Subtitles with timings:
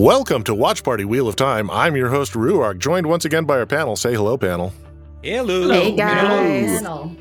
[0.00, 1.70] Welcome to Watch Party Wheel of Time.
[1.70, 3.96] I'm your host, Rhuarc, joined once again by our panel.
[3.96, 4.72] Say hello, panel.
[5.22, 5.68] Hello.
[5.70, 6.78] Hey guys.
[6.78, 7.14] Panel.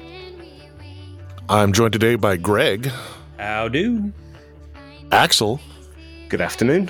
[1.49, 2.89] I'm joined today by Greg,
[3.37, 4.13] How do?
[5.11, 5.59] Axel,
[6.29, 6.89] Good afternoon.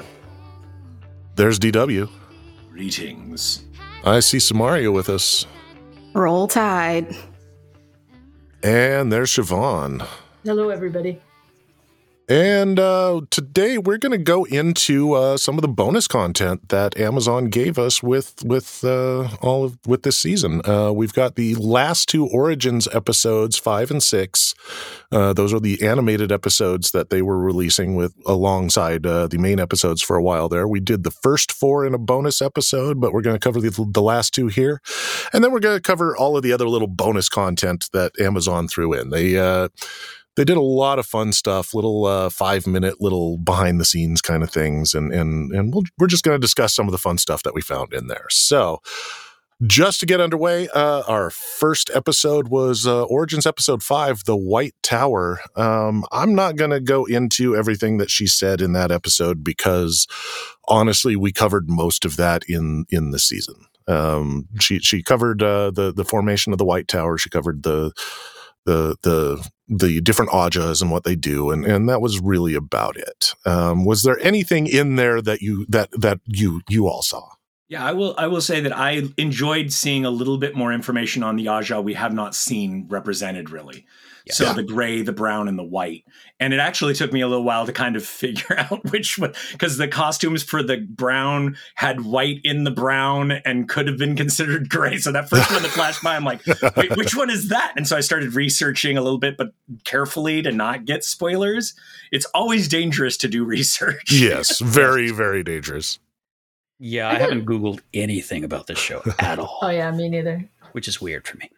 [1.35, 2.07] there's DW.
[2.71, 3.63] Greetings.
[4.03, 5.47] I see Samaria with us,
[6.13, 7.15] Roll Tide.
[8.61, 10.05] and there's Siobhan.
[10.43, 11.19] Hello, everybody.
[12.29, 16.95] And uh, today we're going to go into uh, some of the bonus content that
[16.95, 20.61] Amazon gave us with with uh, all of with this season.
[20.63, 24.53] Uh, we've got the last two Origins episodes, five and six.
[25.11, 29.59] Uh, those are the animated episodes that they were releasing with alongside uh, the main
[29.59, 30.67] episodes for a while there.
[30.67, 33.71] We did the first four in a bonus episode, but we're going to cover the,
[33.91, 34.81] the last two here,
[35.33, 38.67] and then we're going to cover all of the other little bonus content that Amazon
[38.67, 39.09] threw in.
[39.09, 39.35] They
[40.39, 44.21] they did a lot of fun stuff, little uh, five minute, little behind the scenes
[44.21, 46.97] kind of things, and and and we'll, we're just going to discuss some of the
[46.97, 48.25] fun stuff that we found in there.
[48.29, 48.81] So,
[49.67, 54.75] just to get underway, uh, our first episode was uh, Origins episode five, the White
[54.81, 55.41] Tower.
[55.57, 60.07] Um, I'm not going to go into everything that she said in that episode because
[60.69, 63.65] honestly, we covered most of that in in the season.
[63.89, 67.17] Um, she she covered uh, the the formation of the White Tower.
[67.17, 67.91] She covered the
[68.69, 72.97] the the the different Ajahs and what they do, and and that was really about
[72.97, 73.33] it.
[73.45, 77.27] Um, was there anything in there that you that that you you all saw?
[77.67, 78.13] Yeah, I will.
[78.17, 81.83] I will say that I enjoyed seeing a little bit more information on the Ajah
[81.83, 83.85] we have not seen represented really.
[84.31, 84.53] So Yeah.
[84.53, 86.05] the gray, the brown, and the white,
[86.39, 89.33] and it actually took me a little while to kind of figure out which one
[89.51, 94.15] because the costumes for the brown had white in the brown and could have been
[94.15, 94.97] considered gray.
[94.97, 96.41] So that first one that flashed by, I'm like,
[96.75, 97.73] wait, which one is that?
[97.75, 101.73] And so I started researching a little bit, but carefully to not get spoilers.
[102.11, 104.11] It's always dangerous to do research.
[104.11, 105.99] yes, very very dangerous.
[106.81, 110.47] Yeah, I haven't Googled anything about this show at all, Oh, yeah, me neither.
[110.71, 111.49] which is weird for me.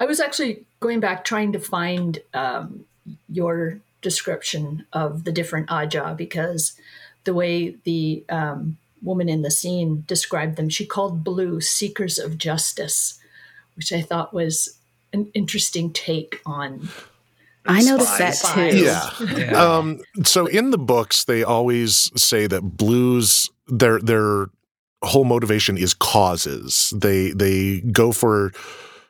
[0.00, 2.84] I was actually going back trying to find um,
[3.28, 6.76] your description of the different Ajah because
[7.24, 12.38] the way the um, woman in the scene described them, she called blue seekers of
[12.38, 13.18] justice,
[13.74, 14.78] which I thought was
[15.12, 16.88] an interesting take on.
[17.66, 18.78] I noticed that too.
[18.78, 19.10] Yeah.
[19.36, 19.62] Yeah.
[19.62, 24.46] Um, so in the books, they always say that blues their their
[25.02, 26.92] whole motivation is causes.
[26.96, 28.52] They they go for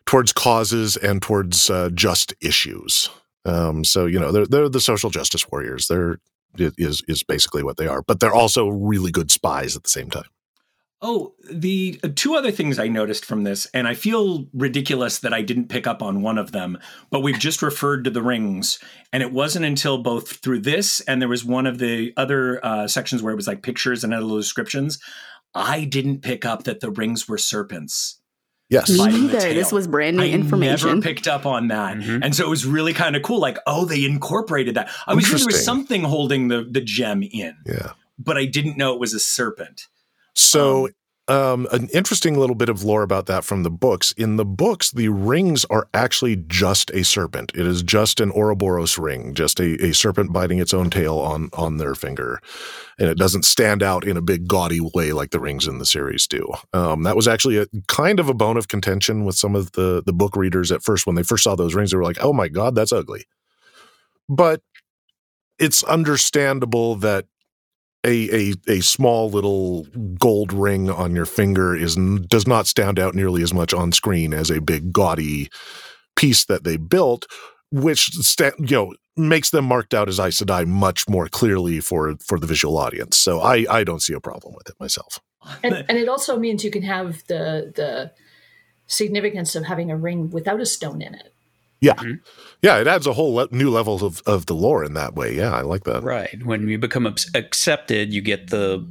[0.09, 3.11] towards causes and towards uh, just issues.
[3.45, 5.87] Um, so you know they're they're the social justice warriors.
[5.87, 6.19] They're
[6.57, 10.09] is is basically what they are, but they're also really good spies at the same
[10.09, 10.25] time.
[11.03, 15.35] Oh, the uh, two other things I noticed from this, and I feel ridiculous that
[15.35, 16.79] I didn't pick up on one of them,
[17.11, 18.79] but we've just referred to the rings.
[19.13, 22.89] And it wasn't until both through this and there was one of the other uh,
[22.89, 24.99] sections where it was like pictures and other descriptions.
[25.55, 28.18] I didn't pick up that the rings were serpents.
[28.71, 28.91] Yes.
[28.91, 29.55] Me neither.
[29.55, 30.89] This was brand new I information.
[30.89, 31.97] never picked up on that.
[31.97, 32.21] Mhm.
[32.23, 33.41] And so it was really kind of cool.
[33.41, 34.91] Like, oh, they incorporated that.
[35.07, 37.93] I was sure there was something holding the, the gem in, Yeah.
[38.19, 39.87] but I didn't know it was a serpent.
[40.35, 40.93] So, um,
[41.29, 44.13] an interesting little bit of lore about that from the books.
[44.13, 47.53] In the books, the rings are actually just a serpent.
[47.55, 51.51] It is just an Ouroboros ring, just a, a serpent biting its own tail on
[51.53, 52.41] on their finger,
[52.99, 55.87] and it doesn't stand out in a big gaudy way like the rings in the
[55.87, 56.47] series do.
[56.73, 60.03] Um, that was actually a kind of a bone of contention with some of the
[60.05, 61.91] the book readers at first when they first saw those rings.
[61.91, 63.27] They were like, "Oh my god, that's ugly,"
[64.29, 64.63] but
[65.59, 67.27] it's understandable that
[68.09, 69.85] a, a a small little
[70.19, 71.97] gold ring on your finger is
[72.27, 75.49] does not stand out nearly as much on screen as a big gaudy
[76.17, 77.27] piece that they built,
[77.71, 82.17] which sta- you know makes them marked out as Aes Sedai much more clearly for
[82.25, 83.17] for the visual audience.
[83.17, 85.21] So I I don't see a problem with it myself.
[85.63, 88.13] And, and it also means you can have the the
[88.87, 91.35] significance of having a ring without a stone in it.
[91.81, 92.21] Yeah, Mhm.
[92.63, 95.35] yeah, it adds a whole le- new level of of the lore in that way.
[95.37, 96.03] Yeah, I like that.
[96.03, 96.45] Right.
[96.45, 98.85] When you become accepted, you get the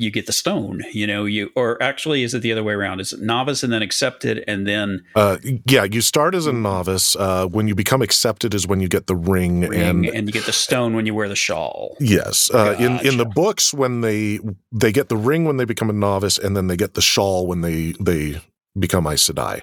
[0.00, 0.84] you get the stone.
[0.92, 3.00] You know, you or actually, is it the other way around?
[3.00, 7.16] Is it novice and then accepted and then Uh, yeah, you start as a novice.
[7.16, 10.32] Uh, when you become accepted is when you get the ring, ring and and, you
[10.32, 11.96] get the stone when you wear the shawl?
[12.00, 14.38] Yes, uh, in in the books when they
[14.72, 17.46] they get the ring when they become a novice, and then they get the shawl
[17.48, 18.40] when they they
[18.78, 19.62] become Aes Sedai.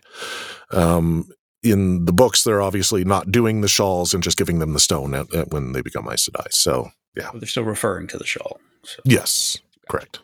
[0.71, 1.29] Um,
[1.65, 5.13] in the books, they're obviously not doing the shawls and just giving them the stone
[5.13, 6.51] at, at when they become Aes Sedai.
[6.51, 6.91] So
[7.31, 8.59] But they're still referring to the shawl.
[8.83, 9.01] So.
[9.03, 9.57] yes,
[9.89, 10.19] correct.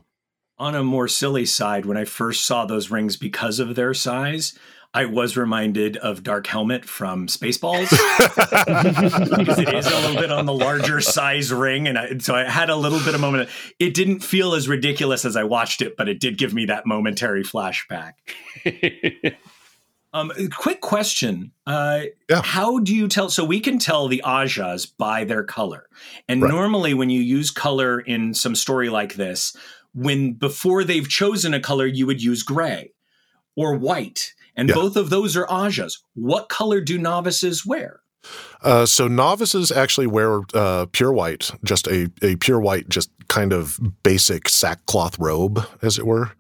[0.59, 4.57] On a more silly side, when I first saw those rings because of their size,
[4.93, 7.89] I was reminded of Dark Helmet from Spaceballs
[9.37, 12.44] because it is a little bit on the larger size ring, and I, so I
[12.44, 13.49] had a little bit of moment.
[13.79, 16.85] It didn't feel as ridiculous as I watched it, but it did give me that
[16.85, 18.13] momentary flashback.
[20.13, 22.41] Um, quick question: uh, Yeah.
[22.43, 23.29] How do you tell?
[23.29, 25.87] So we can tell the Ajahs by their color,
[26.27, 26.51] and Right.
[26.51, 29.55] normally when you use color in some story like this,
[29.93, 32.91] when before they've chosen a color, you would use gray
[33.55, 34.75] or white, and Yeah.
[34.75, 35.99] both of those are Ajahs.
[36.13, 38.01] What color do novices wear?
[38.61, 43.51] Uh, so novices actually wear uh, pure white, just a, a pure white, just kind
[43.51, 46.31] of basic sackcloth robe, as it were.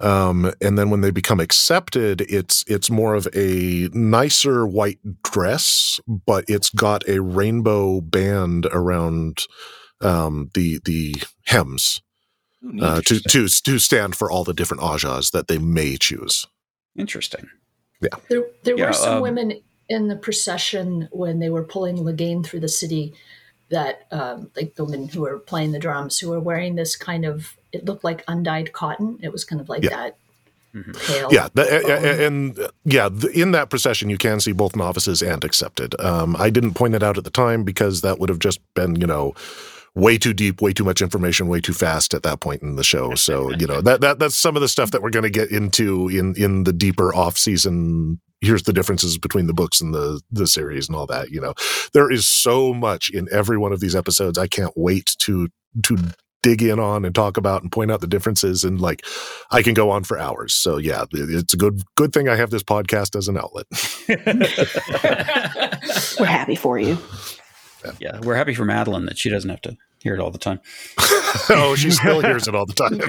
[0.00, 6.00] Um, and then when they become accepted, it's it's more of a nicer white dress,
[6.06, 9.46] but it's got a rainbow band around
[10.00, 11.16] um, the the
[11.46, 12.00] hems
[12.64, 16.46] Ooh, uh, to to to stand for all the different Ajahs that they may choose.
[16.96, 17.48] Interesting.
[18.00, 21.98] Yeah, there, there Yeah, were some um, women in the procession when they were pulling
[21.98, 23.12] Logain through the city
[23.70, 27.24] that, um, like the women who were playing the drums, who were wearing this kind
[27.24, 29.18] of, it looked like undyed cotton.
[29.22, 29.90] It was kind of like Yeah.
[29.96, 30.16] that
[30.74, 31.06] Mhm.
[31.06, 31.28] pale.
[31.32, 31.90] Yeah, the, a- bone.
[32.04, 35.98] a- and uh, yeah, the, in that procession, you can see both novices and accepted.
[36.00, 38.94] Um, I didn't point it out at the time because that would have just been,
[38.96, 39.34] you know,
[39.96, 42.84] way too deep, way too much information, way too fast at that point in the
[42.84, 43.16] show.
[43.16, 45.50] So, you know, that that that's some of the stuff that we're going to get
[45.50, 48.20] into in in the deeper off season.
[48.40, 51.30] Here's the differences between the books and the the series and all that.
[51.30, 51.54] You know,
[51.94, 54.38] there is so much in every one of these episodes.
[54.38, 55.48] I can't wait to
[55.82, 55.96] to
[56.42, 59.04] dig in on and talk about and point out the differences and like
[59.50, 60.54] I can go on for hours.
[60.54, 63.66] So yeah, it's a good good thing I have this podcast as an outlet.
[66.18, 66.98] We're happy for you.
[67.98, 70.60] Yeah, we're happy for Madeline that she doesn't have to hear it all the time.
[71.50, 73.00] oh, she still hears it all the time.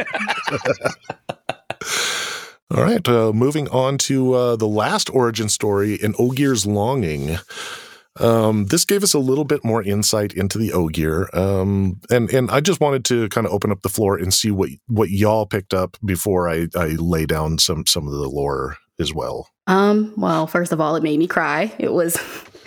[2.71, 7.37] all right, uh, moving on to uh, the last origin story in Ogier's Longing.
[8.19, 12.51] Um, this gave us a little bit more insight into the Ogier, um, and and
[12.51, 15.45] I just wanted to kind of open up the floor and see what what y'all
[15.45, 19.47] picked up before I, I lay down some some of the lore as well.
[19.67, 21.73] Um, well, first of all, it made me cry.
[21.79, 22.17] It was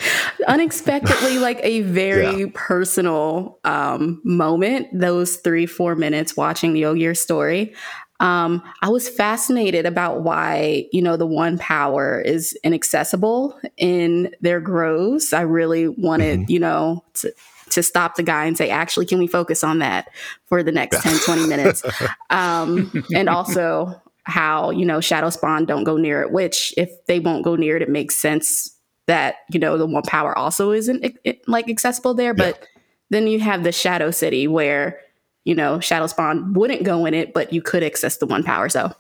[0.49, 7.75] unexpectedly like a very personal um moment, those three, four minutes watching the Ogier story.
[8.21, 14.61] Um, I was fascinated about why, you know, the one power is inaccessible in their
[14.61, 15.33] groves.
[15.33, 17.33] I really wanted, you know, to
[17.71, 20.09] to stop the guy and say, actually, can we focus on that
[20.47, 21.83] for the next 10, 20 minutes?
[22.31, 27.21] Um, and also how, you know, Shadow Spawn don't go near it, which if they
[27.21, 28.75] won't go near it, it makes sense
[29.07, 32.35] that, you know, the one power also isn't it, like accessible there.
[32.35, 32.67] But
[33.11, 34.99] then you have the Shadow City where,
[35.45, 38.69] you know, Shadow Spawn wouldn't go in it, but you could access the one power.
[38.69, 38.93] So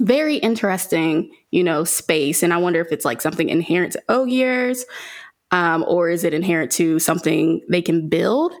[0.00, 2.42] very interesting, you know, space.
[2.42, 4.84] And I wonder if it's like something inherent to Ogiers,
[5.50, 8.52] um, or is it inherent to something they can build?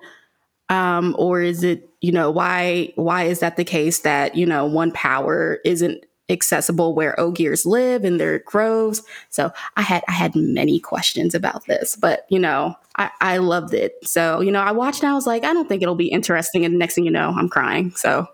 [0.68, 4.66] Um, or is it, you know, why why is that the case that, you know,
[4.66, 9.02] one power isn't accessible where Ogiers live in their groves?
[9.30, 13.74] So I had I had many questions about this, but you know, I, I loved
[13.74, 13.94] it.
[14.02, 16.64] So, you know, I watched and I was like, I don't think it'll be interesting.
[16.64, 17.92] And next thing you know, I'm crying.
[17.94, 18.26] So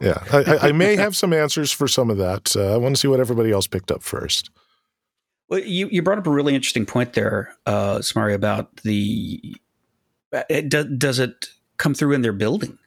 [0.00, 2.56] Yeah, I, I, I may have some answers for some of that.
[2.56, 4.50] Uh, I want to see what everybody else picked up first.
[5.48, 9.56] Well, you, you brought up a really interesting point there, uh, Samari, about the
[10.48, 12.78] it, do, does it come through in their building?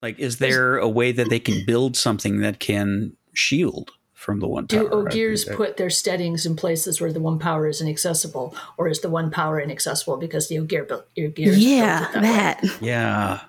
[0.00, 4.48] Like, is there a way that they can build something that can shield from the
[4.48, 5.06] one Do tower?
[5.06, 8.88] Ogiers I- I- put their steadings in places where the one power is inaccessible, or
[8.88, 12.82] is the one power inaccessible because the Ogier built Ogiers yeah, built that, that.
[12.82, 13.40] Yeah,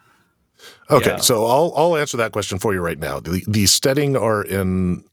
[0.89, 1.17] Okay, Yeah.
[1.17, 3.19] so I'll I'll answer that question for you right now.
[3.19, 5.03] The the stedding are an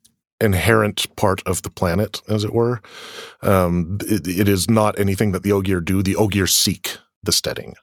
[0.40, 2.80] inherent part of the planet, as it were.
[3.42, 6.02] Um, it, it is not anything that the Ogier do.
[6.02, 7.75] The Ogier seek the stedding.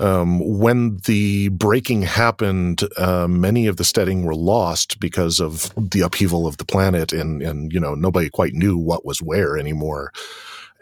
[0.00, 6.00] Um, when the breaking happened, uh, many of the stedding were lost because of the
[6.00, 10.12] upheaval of the planet, and and you know nobody quite knew what was where anymore.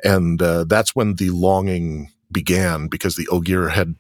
[0.05, 3.97] And uh, that's when the longing began because the Ogier had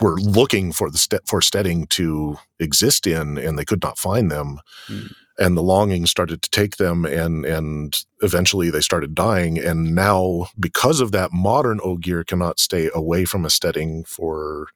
[0.00, 4.30] were looking for the ste- for stedding to exist in, and they could not find
[4.30, 4.60] them.
[4.86, 5.06] Hmm.
[5.38, 9.58] And the longing started to take them, and and eventually they started dying.
[9.58, 14.68] And now, because of that, modern Ogier cannot stay away from a stedding for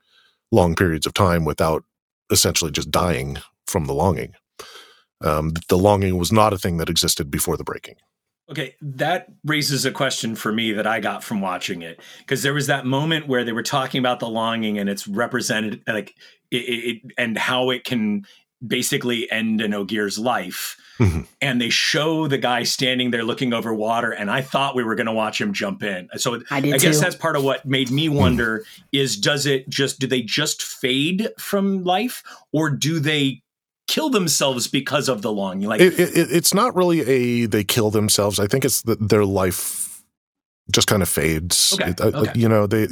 [0.50, 1.84] long periods of time without
[2.30, 4.34] essentially just dying from the longing.
[5.20, 7.96] Um, the longing was not a thing that existed before the breaking.
[8.50, 12.54] Okay, that raises a question for me that I got from watching it because there
[12.54, 16.14] was that moment where they were talking about the longing and it's represented like
[16.50, 18.24] it, it and how it can
[18.66, 20.76] basically end an Ogier's life.
[20.98, 21.26] Mhm.
[21.40, 24.96] And they show the guy standing there looking over water, and I thought we were
[24.96, 26.08] going to watch him jump in.
[26.16, 27.00] So I I guess too.
[27.00, 31.28] that's part of what made me wonder: is does it just do they just fade
[31.38, 33.42] from life, or do they
[33.86, 35.60] kill themselves because of the long?
[35.60, 38.40] Like It, it, it- it's not really a they kill themselves.
[38.40, 39.87] I think it's that their life
[40.70, 41.72] just kind of fades.
[41.74, 42.32] Okay, It- uh, okay.
[42.34, 42.86] You know, they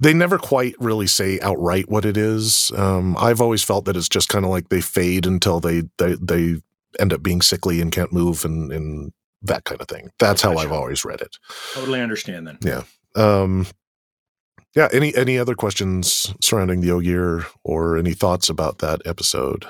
[0.00, 2.70] they never quite really say outright what it is.
[2.76, 6.16] Um, I've always felt that it's just kind of like they fade until they they
[6.20, 6.56] they
[6.98, 10.10] end up being sickly and can't move and and that kind of thing.
[10.18, 11.36] That's how I've always read it.
[11.74, 12.58] totally understand then.
[12.62, 12.82] Yeah.
[13.14, 13.66] Um,
[14.74, 14.88] yeah.
[14.92, 19.66] Any any other questions surrounding the Ogier or any thoughts about that episode?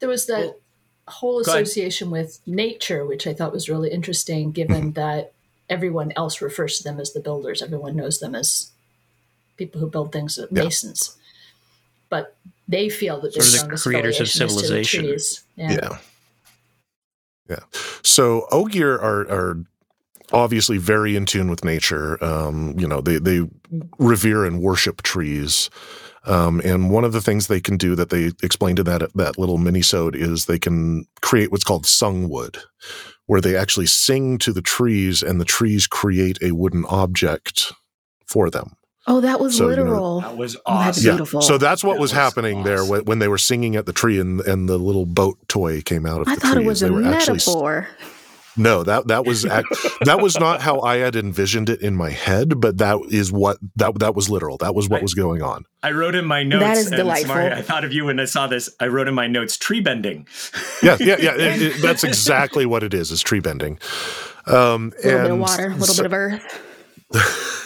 [0.00, 0.60] There was that Well,
[1.08, 5.32] whole association with nature, which I thought was really interesting, given that
[5.68, 7.62] everyone else refers to them as the builders.
[7.62, 8.70] Everyone knows them as
[9.56, 10.64] people who build things, Yeah.
[10.64, 11.16] masons.
[12.08, 12.36] But
[12.68, 15.44] they feel that Sort of the creators of affiliation is to the civilization.
[15.56, 15.72] Yeah.
[15.72, 15.98] Yeah.
[17.48, 17.80] Yeah.
[18.02, 19.58] So Ogier are are
[20.32, 22.22] obviously very in tune with nature.
[22.22, 23.48] Um, you know, they they
[23.98, 25.70] revere and worship trees.
[26.26, 29.38] Um, and one of the things they can do that they explained in that that
[29.38, 32.58] little minisode is they can create what's called sung wood,
[33.26, 37.72] where they actually sing to the trees and the trees create a wooden object
[38.26, 38.72] for them.
[39.08, 40.20] Oh, that was So, you know, literal.
[40.22, 41.10] That was Oh, that's awesome.
[41.12, 41.40] beautiful.
[41.42, 42.88] So that's what That was was happening there awesome.
[42.90, 46.06] when, when they were singing at the tree and and the little boat toy came
[46.06, 46.64] out of I the thought trees.
[46.64, 47.88] it was they a were actually metaphor.
[48.56, 49.64] No, that that was ac-
[50.02, 53.58] that was not how I had envisioned it in my head, but that is what
[53.76, 54.56] that that was literal.
[54.58, 55.64] That was what I- was going on.
[55.82, 56.64] I wrote in my notes.
[56.64, 57.34] That is and delightful.
[57.34, 58.68] Samari, I thought of you when I saw this.
[58.80, 60.26] I wrote in my notes tree bending.
[60.82, 61.34] Yeah, yeah, yeah.
[61.36, 63.10] it- it- that's exactly what it is.
[63.10, 63.78] Is tree bending.
[64.46, 66.62] Um, A little bit of water, a little so- bit of earth.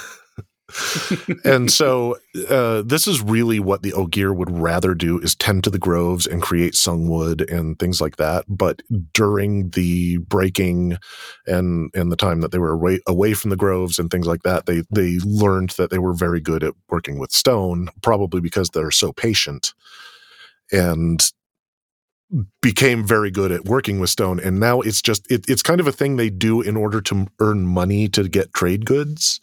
[1.45, 2.17] and so
[2.49, 6.27] uh, this is really what the Ogier would rather do is tend to the groves
[6.27, 8.45] and create sungwood and things like that.
[8.49, 10.99] But during the breaking
[11.47, 14.43] and and the time that they were away, away from the groves and things like
[14.43, 18.71] that, they they learned that they were very good at working with stone, probably because
[18.71, 19.75] they're so patient
[20.73, 21.33] and
[22.63, 25.89] became very good at working with stone and now it's just it, it's kind of
[25.89, 29.41] a thing they do in order to earn money to get trade goods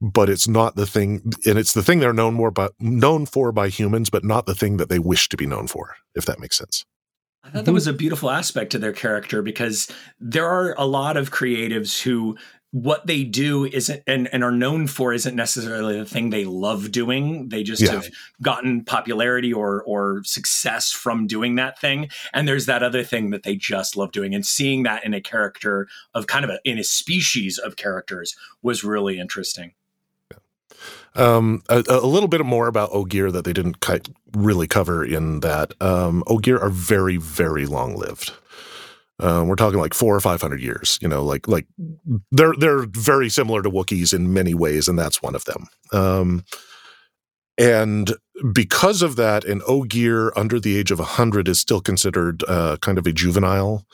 [0.00, 3.52] but it's not the thing and it's the thing they're known more by known for
[3.52, 6.38] by humans but not the thing that they wish to be known for if that
[6.40, 6.84] makes sense
[7.44, 9.88] I thought that was a beautiful aspect to their character because
[10.20, 12.36] there are a lot of creatives who
[12.70, 16.92] what they do isn't and, and are known for isn't necessarily the thing they love
[16.92, 17.48] doing.
[17.48, 17.92] They just Yeah.
[17.92, 18.10] have
[18.42, 22.10] gotten popularity or or success from doing that thing.
[22.34, 24.34] And there's that other thing that they just love doing.
[24.34, 28.36] And seeing that in a character of kind of a in a species of characters
[28.62, 29.72] was really interesting.
[31.18, 33.78] Um, a, a little bit more about ogier that they didn't
[34.34, 35.72] really cover in that.
[35.80, 38.32] Um, ogier are very very long lived
[39.20, 41.66] uh, we're talking like four or five hundred years you know like like
[42.30, 45.66] they're they're very similar to wookiees in many ways and that's one of them.
[45.92, 46.44] Um,
[47.56, 48.12] and
[48.52, 52.98] because of that an ogier under the age of 100 is still considered uh, kind
[52.98, 53.84] of a juvenile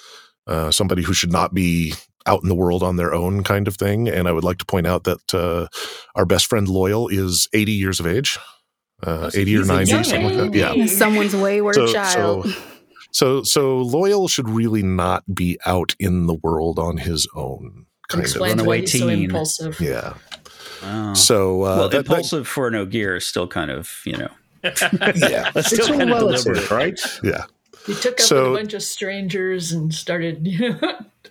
[0.46, 1.94] uh, somebody who should not be
[2.26, 4.64] out in the world on their own kind of thing and i would like to
[4.64, 5.66] point out that uh,
[6.14, 8.38] our best friend Loial is 80 years of age
[9.06, 10.86] uh, Oh, so 80 or 90 something like that yeah.
[10.86, 12.46] Someone's wayward so, child.
[12.48, 12.62] so
[13.12, 18.08] so so Loial should really not be out in the world on his own That
[18.08, 19.24] kind of explains why Runaway he's so teen.
[19.24, 19.80] impulsive.
[19.80, 20.14] yeah
[20.86, 21.14] Oh.
[21.14, 24.28] so uh, well, that- that- impulsive for an Ogier is still kind of, you know,
[24.64, 24.70] yeah
[25.54, 26.70] that's It's still all kind of relative, deliberate.
[26.70, 27.00] right?
[27.22, 27.44] yeah
[27.86, 30.78] He took up So- with a bunch of strangers and started, you know,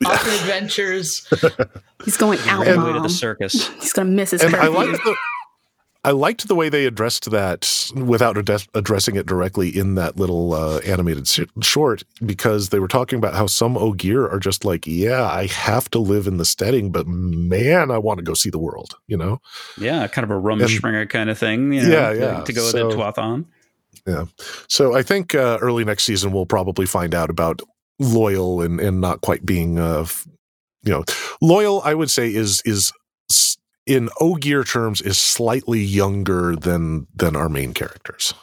[0.06, 1.28] off adventures.
[2.06, 3.68] He's going out, Ran away to the circus.
[3.80, 5.16] He's gonna miss his and I liked the
[6.06, 10.52] I liked the way they addressed that without ad- addressing it directly in that little
[10.54, 14.86] uh, animated sh- short because they were talking about how some Ogier are just like,
[14.86, 18.50] yeah, I have to live in the stedding, but man, I want to go see
[18.50, 19.40] the world, you know?
[19.78, 21.72] Yeah, kind of a Rumspringa kind of thing.
[21.72, 22.44] You know, Yeah, to- yeah.
[22.44, 23.02] To, go So- with the
[24.08, 24.30] Tuatha'an.
[24.70, 27.62] So I think uh, early next season we'll probably find out about
[28.02, 30.28] Loial and and not quite being uh f-
[30.84, 31.04] you know
[31.42, 32.92] Loial I would say is is
[33.32, 33.56] s-
[33.86, 38.34] in Ogier terms is slightly younger than than our main characters.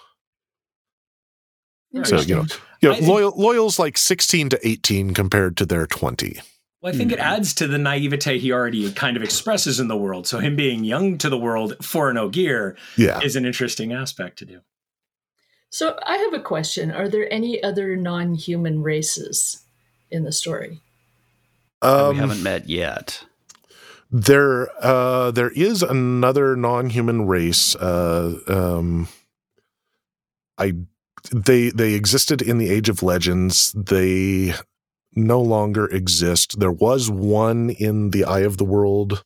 [2.05, 2.45] So you know,
[2.81, 6.41] you know I think- Loial Loial's like 16 to 18 compared to their 20.
[6.81, 7.23] Well, I think it Mhm.
[7.23, 10.27] adds to the naivete he already kind of expresses in the world.
[10.27, 13.21] So him being young to the world for an Ogier Yeah.
[13.21, 14.61] is an interesting aspect to do.
[15.71, 16.91] So I have a question.
[16.91, 19.65] Are there any other non human races
[20.11, 20.81] in the story?
[21.81, 23.25] that Um, we haven't met yet.
[24.11, 27.77] There, uh, there is another non-human race.
[27.77, 29.09] Uh, um,
[30.59, 30.75] I
[31.33, 33.73] they they existed in the Age of Legends.
[33.73, 34.55] They
[35.15, 36.59] no longer exist.
[36.59, 39.23] There was one in the Eye of the World,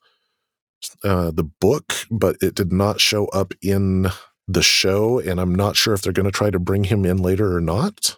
[1.03, 4.11] uh, the book, but it did not show up in
[4.47, 7.19] the show, and I'm not sure if they're going to try to bring him in
[7.19, 8.17] later or not.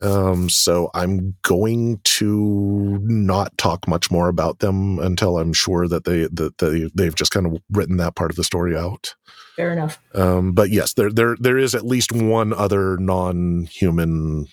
[0.00, 6.04] Um, so I'm going to not talk much more about them until I'm sure that
[6.04, 9.14] they that they they've just kind of written that part of the story out.
[9.56, 9.98] Fair enough.
[10.14, 14.46] Um, but yes, there there there is at least one other non-human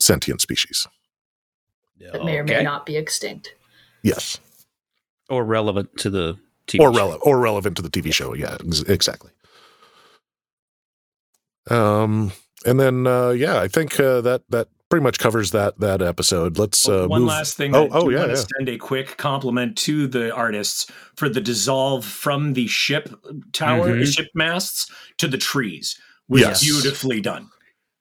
[0.00, 0.88] sentient species.
[2.00, 3.54] That may or may not be extinct.
[4.02, 4.40] Yes,
[5.30, 6.98] or relevant to the TV or show.
[6.98, 8.34] relevant or relevant to the TV show.
[8.34, 9.30] Yeah, ex- exactly.
[11.70, 12.32] Um,
[12.66, 16.58] and then uh, yeah, I think uh, that that pretty much covers that that episode.
[16.58, 17.28] Let's uh, one move.
[17.28, 17.74] last thing.
[17.74, 18.44] Oh, I oh yeah, want yeah.
[18.56, 23.08] send a quick compliment to the artists for the dissolve from the ship
[23.52, 24.06] tower, Mhm.
[24.14, 25.98] ship masts to the trees.
[26.28, 26.62] Was Yes.
[26.64, 27.48] beautifully done.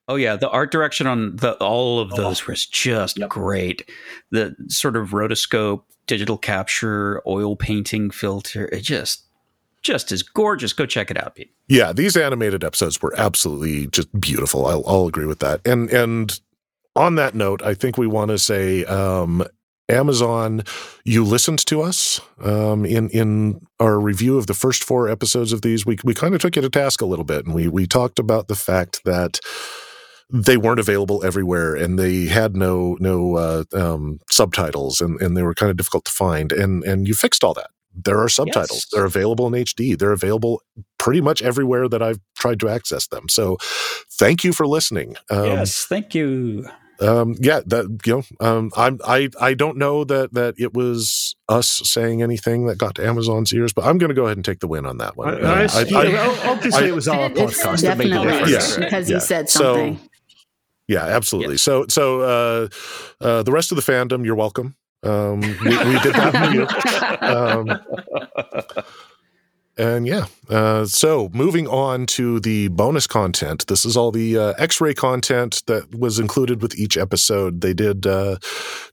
[0.09, 2.15] Oh yeah, the art direction on the all of Oh.
[2.15, 3.29] those was just Yep.
[3.29, 3.89] great.
[4.31, 9.23] The sort of rotoscope, digital capture, oil painting filter, it just
[9.83, 10.73] just is gorgeous.
[10.73, 11.51] Go check it out, Pete.
[11.67, 14.65] Yeah, these animated episodes were absolutely just beautiful.
[14.65, 15.65] I'll, I'll agree with that.
[15.65, 16.39] And and
[16.95, 19.45] on that note, I think we want to say, um,
[19.89, 20.63] Amazon,
[21.05, 25.61] you listened to us um, in in our review of the first four episodes of
[25.61, 25.85] these.
[25.85, 28.17] We we kind of took you to task a little bit, and we we talked
[28.19, 29.39] about the fact that
[30.29, 35.43] they weren't available everywhere and they had no no uh, um, subtitles and, and they
[35.43, 37.69] were kind of difficult to find and and you fixed all that
[38.05, 38.87] there are subtitles Yes.
[38.91, 40.61] they're available in hd they're available
[40.97, 43.57] pretty much everywhere that i've tried to access them so
[44.19, 46.65] thank you for listening um, yes, thank you.
[46.99, 51.35] um, yeah, that you know, um, I'm I I don't know that that it was
[51.47, 54.43] us saying anything that got to Amazon's ears, but I'm going to go ahead and
[54.45, 55.29] take the win on that one.
[55.45, 58.51] I, Uh, I, I- I- obviously, it was our It's podcast that made the definitely
[58.51, 58.77] difference.
[58.77, 58.83] Yeah.
[58.83, 59.15] because Yeah.
[59.17, 59.99] you said So- something.
[60.87, 61.57] yeah, absolutely.
[61.57, 62.67] So so uh,
[63.21, 64.75] uh, the rest of the fandom, you're welcome.
[65.07, 66.67] Um, we, we did that for you.
[67.27, 67.79] Um,
[69.77, 73.67] and yeah, uh, so moving on to the bonus content.
[73.67, 77.61] This is all the uh, X-ray content that was included with each episode.
[77.61, 78.37] They did uh,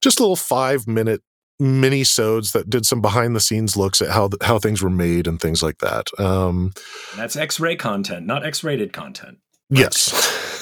[0.00, 1.22] just little five-minute
[1.58, 5.78] mini-sodes that did some behind-the-scenes looks at how how things were made and things like
[5.78, 6.08] that.
[6.18, 6.72] Um,
[7.16, 9.38] that's X-ray content, not X-rated content.
[9.70, 10.53] yes.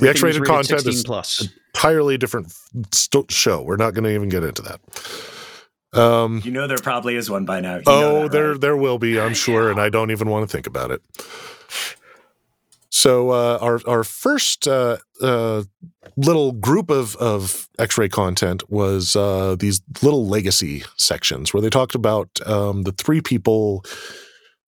[0.00, 1.48] The X-rated content is plus.
[1.74, 2.52] entirely different
[2.92, 3.62] st- show.
[3.62, 4.80] We're not going to even get into that.
[5.98, 7.76] Um, You know there probably is one by now.
[7.76, 8.60] You know oh, that, there right?
[8.60, 11.02] there will be, I'm sure, and I don't even want to think about it.
[12.90, 15.62] So uh, our our first uh, uh,
[16.16, 21.94] little group of of X-ray content was uh, these little legacy sections where they talked
[21.94, 23.84] about um, the three people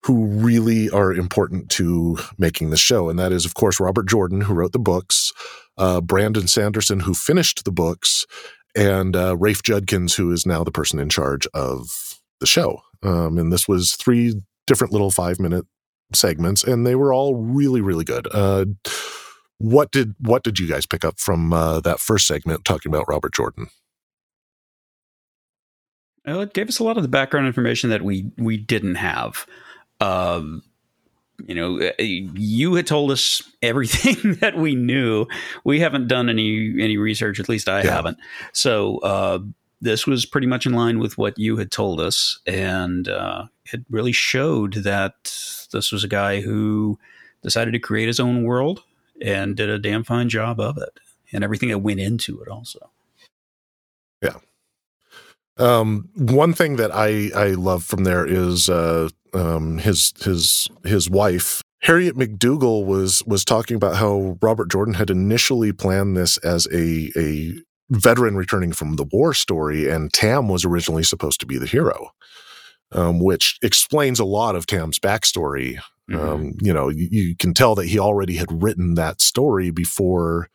[0.04, 4.42] who really are important to making the show, and that is, of course, Robert Jordan,
[4.42, 5.32] who wrote the books,
[5.76, 8.24] uh, Brandon Sanderson, who finished the books,
[8.74, 12.80] and uh, Rafe Judkins, who is now the person in charge of the show.
[13.02, 15.66] Um, and this was three different little five minute
[16.14, 18.26] segments, and they were all really, really good.
[18.32, 18.66] Uh,
[19.58, 23.08] what did what did you guys pick up from uh, that first segment talking about
[23.08, 23.68] Robert Jordan?
[26.26, 29.46] Well, it gave us a lot of the background information that we we didn't have.
[30.00, 30.62] Um,
[31.46, 35.26] you know, uh, you had told us everything that we knew.
[35.64, 37.92] We haven't done any any research, at least I Yeah.
[37.94, 38.18] haven't.
[38.52, 39.38] So uh,
[39.80, 43.80] this was pretty much in line with what you had told us, and uh, it
[43.90, 45.14] really showed that
[45.72, 46.98] this was a guy who
[47.42, 48.82] decided to create his own world
[49.22, 51.00] and did a damn fine job of it,
[51.32, 52.90] and everything that went into it also.
[54.22, 54.36] Yeah.
[55.56, 61.08] Um, one thing that I I love from there is uh, um, his his his
[61.08, 66.66] wife Harriet McDougal was was talking about how Robert Jordan had initially planned this as
[66.72, 67.54] a a
[67.90, 72.10] veteran returning from the war story, and Tam was originally supposed to be the hero,
[72.92, 75.78] um, which explains a lot of Tam's backstory.
[76.12, 80.48] Um, you know, you, you can tell that he already had written that story before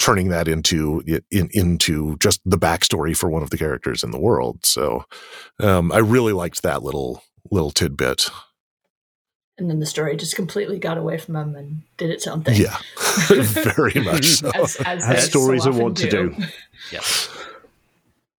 [0.00, 4.18] turning that into in, into just the backstory for one of the characters in the
[4.18, 4.64] world.
[4.66, 5.04] So
[5.60, 8.28] um, I really liked that little little tidbit.
[9.58, 12.60] And then the story just completely got away from him and did its own thing.
[12.60, 12.78] Yeah,
[13.28, 14.50] very much so.
[14.54, 16.34] As, as, As stories so are often wont to do.
[16.90, 17.28] Yes.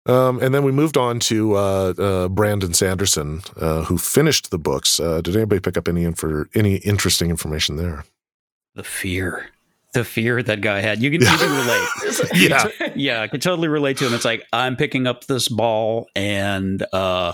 [0.07, 4.59] Um, and then we moved on to uh, uh, Brandon Sanderson, uh, who finished the
[4.59, 4.99] books.
[4.99, 8.05] Uh, did anybody pick up any infor- any interesting information there?
[8.75, 9.51] the fear
[9.93, 11.03] the fear that guy had.
[11.03, 12.31] You can, you can relate.
[12.35, 12.91] Yeah.
[12.95, 14.15] yeah i can totally relate to him.
[14.15, 17.33] It's like i'm picking up this ball and uh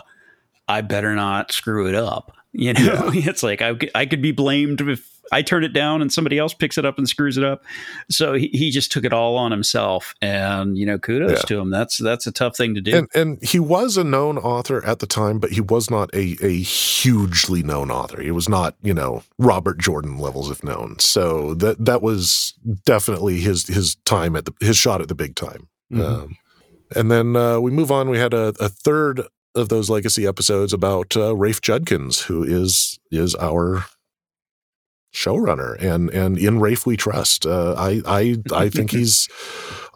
[0.68, 2.32] i better not screw it up.
[2.52, 6.12] You know it's like I, I could be blamed if I turn it down and
[6.12, 7.64] somebody else picks it up and screws it up.
[8.10, 10.14] So he, he just took it all on himself.
[10.22, 11.36] And, you know, kudos Yeah.
[11.38, 11.70] to him.
[11.70, 12.96] That's that's a tough thing to do.
[12.96, 16.36] And and he was a known author at the time, but he was not a
[16.42, 18.20] a hugely known author.
[18.22, 20.98] He was not, you know, Robert Jordan levels of known.
[20.98, 25.34] So that that was definitely his his time at the his shot at the big
[25.34, 25.68] time.
[25.92, 26.00] Mhm.
[26.04, 26.36] Um,
[26.94, 28.08] and then uh, we move on.
[28.10, 29.22] We had a, a third
[29.56, 33.86] of those legacy episodes about uh, Rafe Judkins, who is is our
[35.16, 37.46] showrunner, and and in Rafe we trust.
[37.46, 39.28] Uh, I I I think he's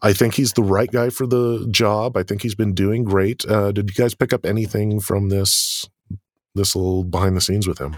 [0.02, 2.16] I think he's the right guy for the job.
[2.16, 3.44] I think he's been doing great.
[3.46, 5.88] Uh, did you guys pick up anything from this
[6.54, 7.96] this little behind the scenes with him?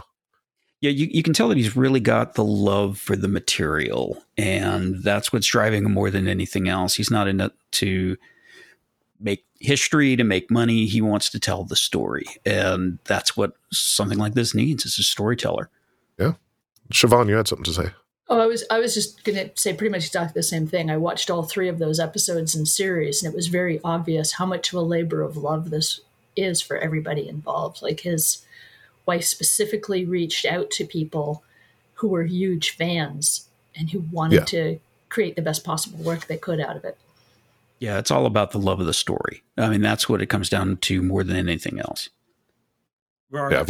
[0.80, 5.00] Yeah, you, you can tell that he's really got the love for the material, and
[5.04, 6.94] that's what's driving him more than anything else.
[6.94, 8.16] He's not in it to
[9.20, 10.87] make history, to make money.
[10.87, 15.04] He wants to tell the story, and that's what something like this needs is a
[15.04, 15.70] storyteller.
[16.92, 17.90] Siobhan, you had something to say.
[18.28, 20.90] Oh, I was I was just gonna say pretty much exactly the same thing.
[20.90, 24.46] I watched all three of those episodes in series, and it was very obvious how
[24.46, 26.00] much of a labor of love this
[26.37, 27.83] is for everybody involved.
[27.83, 28.44] Like his
[29.05, 31.42] wife specifically reached out to people
[31.94, 34.44] who were huge fans and who wanted Yeah.
[34.44, 36.96] to create the best possible work they could out of it.
[37.81, 39.42] Yeah, it's all about the love of the story.
[39.59, 42.09] I mean, that's what it comes down to more than anything else.
[43.33, 43.64] Yeah.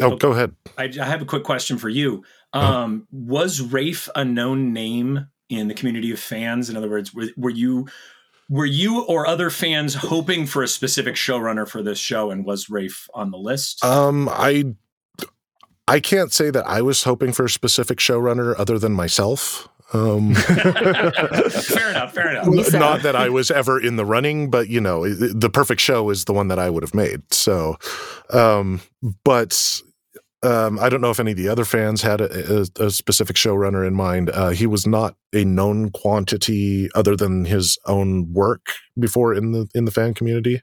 [0.00, 0.54] Oh, oh, go ahead.
[0.76, 2.24] I, I have a quick question for you.
[2.52, 6.70] Um, was Rafe a known name in the community of fans?
[6.70, 7.88] In other words, were, were you
[8.50, 12.70] were you or other fans hoping for a specific showrunner for this show, and was
[12.70, 13.84] Rafe on the list?
[13.84, 14.74] Um, I
[15.86, 19.68] I can't say that I was hoping for a specific showrunner other than myself.
[19.92, 22.12] Um, fair enough.
[22.12, 22.72] Fair enough.
[22.72, 26.26] Not that I was ever in the running, but you know, the perfect show is
[26.26, 27.22] the one that I would have made.
[27.32, 27.76] So,
[28.30, 28.80] um,
[29.24, 29.80] but
[30.42, 33.36] um, I don't know if any of the other fans had a, a, a specific
[33.36, 34.30] showrunner in mind.
[34.30, 38.66] Uh, he was not a known quantity other than his own work
[38.98, 40.62] before in the in the fan community.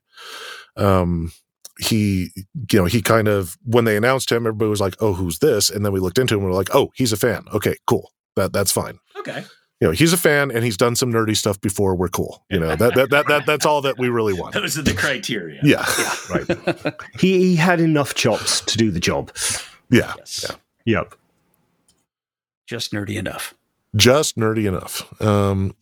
[0.77, 1.33] Um,
[1.77, 2.31] he,
[2.71, 5.69] you know, he kind of when they announced him, everybody was like, "Oh, who's this?"
[5.69, 7.43] And then we looked into him, and we're like, "Oh, he's a fan.
[7.53, 8.11] Okay, cool.
[8.37, 9.43] That that's fine." Okay.
[9.81, 11.95] You know, he's a fan and he's done some nerdy stuff before.
[11.95, 12.43] We're cool.
[12.49, 14.53] You know, that that that, that that's all that we really want.
[14.53, 15.59] Those are the criteria.
[15.63, 15.85] Yeah.
[16.29, 16.95] Right.
[17.19, 19.31] he, he had enough chops to do the job.
[19.91, 20.13] Yeah.
[20.17, 20.51] Yes.
[20.85, 21.13] Yep.
[22.65, 23.53] Just nerdy enough.
[23.95, 25.21] Just nerdy enough.
[25.21, 25.75] Um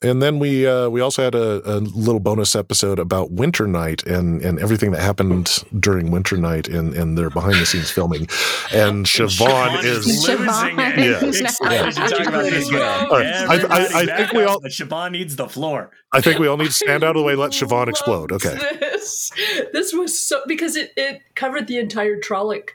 [0.00, 4.04] and then we uh, we also had a, a little bonus episode about Winter Night
[4.06, 8.28] and, and everything that happened during Winter Night and, and their behind the scenes filming.
[8.72, 11.22] And Siobhan is losing Siobhan it.
[11.22, 12.80] is Excited to talk about this one.
[12.82, 13.26] All right.
[13.26, 15.90] I- I- I think we all- Siobhan needs the floor.
[16.12, 18.30] I think we all need to stand out of the way, let Siobhan explode.
[18.32, 18.56] Okay.
[18.80, 19.32] This,
[19.72, 22.70] this was so because it, it covered the entire Trolloc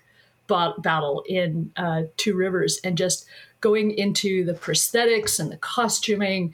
[0.47, 3.25] ba- battle in uh, Two Rivers and just
[3.62, 6.53] going into the prosthetics and the costuming.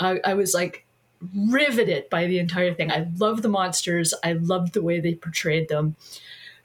[0.00, 0.86] I, I was like
[1.48, 2.90] riveted by the entire thing.
[2.90, 4.14] I loved the monsters.
[4.24, 5.96] I loved the way they portrayed them.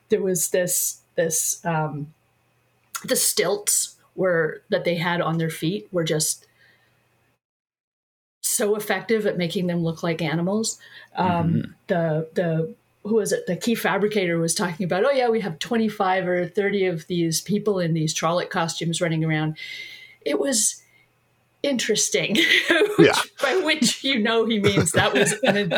[0.09, 2.13] There was this this um,
[3.03, 6.47] the stilts were that they had on their feet were just
[8.41, 10.79] so effective at making them look like animals.
[11.15, 13.45] Um, The the who was it?
[13.45, 15.05] The key fabricator was talking about.
[15.05, 19.01] Oh yeah, we have twenty five or thirty of these people in these Trolloc costumes
[19.01, 19.57] running around.
[20.21, 20.81] It was
[21.65, 22.35] interesting.
[22.97, 23.19] which- Yeah.
[23.41, 25.73] By which you know he means that was an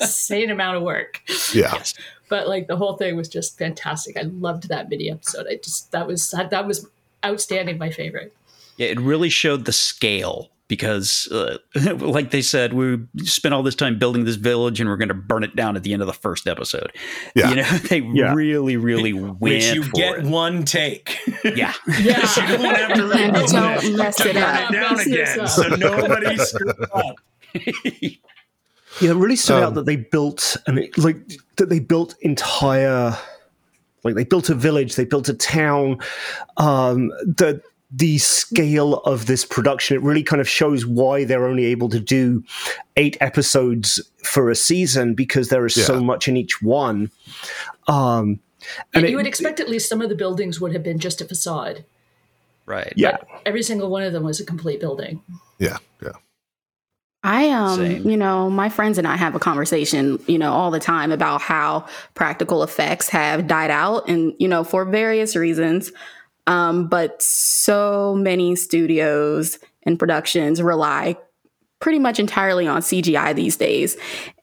[0.00, 1.20] insane amount of work.
[1.54, 1.82] Yeah.
[2.28, 4.16] But like the whole thing was just fantastic.
[4.18, 5.46] I loved that mini episode.
[5.50, 6.86] I just that was that, that was
[7.24, 7.78] outstanding.
[7.78, 8.34] My favorite.
[8.76, 11.58] Yeah, it really showed the scale because, uh,
[11.98, 15.14] like they said, we spent all this time building this village and we're going to
[15.14, 16.92] burn it down at the end of the first episode.
[17.34, 17.48] Yeah.
[17.50, 18.34] You know, they Yeah.
[18.34, 20.24] really, really went Which you for get it.
[20.26, 21.18] one take.
[21.44, 21.72] Yeah.
[21.98, 22.20] Yeah.
[22.50, 24.70] you don't have to And rebuild don't it mess to it up.
[24.70, 25.40] it down Mess again.
[25.40, 25.48] up.
[25.48, 27.16] So nobody screws up.
[29.00, 31.16] Yeah, it really stood Um, out that they built and it, like
[31.56, 33.16] that they built entire
[34.04, 35.98] like they built a village, they built a town.
[36.56, 41.64] Um, the the scale of this production it really kind of shows why they're only
[41.64, 42.44] able to do
[42.96, 47.10] eight episodes for a season because there is so much in each one.
[47.86, 48.40] Um,
[48.92, 51.20] And, it- you would expect at least some of the buildings would have been just
[51.22, 51.84] a facade.
[52.66, 52.92] Right.
[52.96, 55.22] yeah, Every single one of them was a complete building.
[55.58, 55.78] Yeah.
[56.02, 56.12] Yeah.
[57.24, 58.08] I um Same.
[58.08, 61.40] you know my friends and I have a conversation you know all the time about
[61.42, 65.90] how practical effects have died out and you know for various reasons
[66.48, 71.16] um but so many studios and productions rely
[71.78, 73.96] pretty much entirely on CGI these days.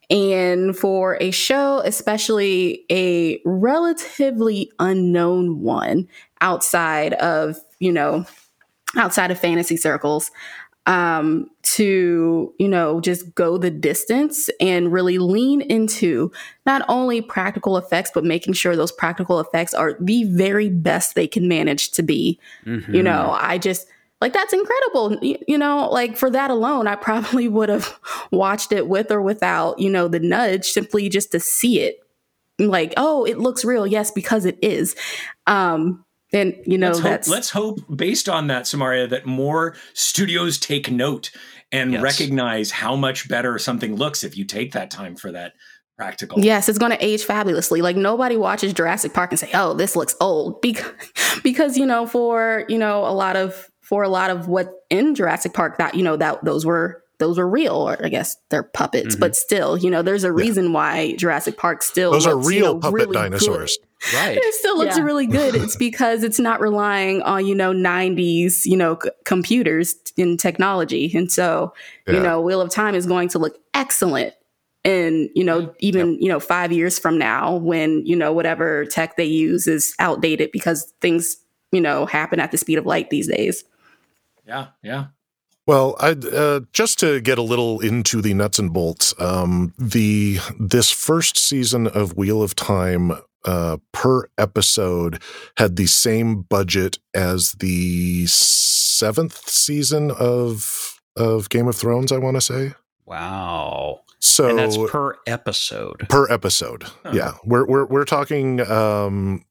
[0.09, 6.07] And for a show especially a relatively unknown one
[6.41, 8.25] outside of you know
[8.95, 10.31] outside of fantasy circles
[10.87, 16.31] um, to, you know, just go the distance and really lean into
[16.65, 21.27] not only practical effects, but making sure those practical effects are the very best they
[21.27, 22.39] can manage to be.
[22.65, 22.93] Mhm.
[22.93, 23.87] You know, I just
[24.21, 25.17] like that's incredible.
[25.21, 27.99] You, you know, like for that alone, I probably would have
[28.31, 31.99] watched it with or without, you know, the nudge simply just to see it.
[32.57, 33.85] Like, oh, it looks real.
[33.85, 34.95] Yes, because it is.
[35.45, 36.04] Um,
[36.35, 40.91] and you know, let's, hope, let's hope, based on that, Samaria, that more studios take
[40.91, 41.31] note
[41.71, 42.01] and Yes.
[42.01, 45.53] recognize how much better something looks if you take that time for that
[45.97, 46.39] practical.
[46.39, 47.81] Yes, it's going to age fabulously.
[47.81, 50.91] Like nobody watches Jurassic Park and say, "Oh, this looks old," because
[51.43, 55.15] because you know for you know a lot of for a lot of what in
[55.15, 58.63] Jurassic Park that you know that those were those were real, or I guess they're
[58.63, 59.19] puppets, Mhm.
[59.19, 62.59] but still, you know, there's a reason why Jurassic Park still Those are looks, you
[62.61, 63.77] real know, puppet really dinosaurs.
[63.77, 64.15] good.
[64.15, 64.37] Right.
[64.43, 65.03] It still looks Yeah.
[65.03, 65.55] really good.
[65.55, 71.11] It's because it's not relying on you know '90s you know c- computers and technology,
[71.15, 71.73] and so
[72.07, 74.33] you know Wheel of Time is going to look excellent
[74.83, 79.17] and you know even you know five years from now when you know whatever tech
[79.17, 81.37] they use is outdated because things
[81.71, 83.63] you know happen at the speed of light these days
[84.47, 85.05] Yeah, yeah.
[85.67, 89.13] Well, I uh, just to get a little into the nuts and bolts.
[89.19, 93.13] Um, the this first season of Wheel of Time
[93.45, 95.21] uh, per episode
[95.57, 102.11] had the same budget as the seventh season of of Game of Thrones.
[102.11, 102.73] I want to say
[103.05, 104.01] Wow.
[104.19, 104.47] so.
[104.49, 106.07] and that's per episode.
[106.09, 106.83] per episode.
[107.03, 107.11] Huh.
[107.13, 108.61] Yeah, we're we're we're talking.
[108.69, 109.45] Um,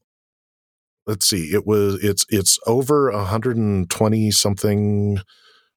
[1.08, 1.52] let's see.
[1.52, 5.18] It was it's it's over a hundred and twenty something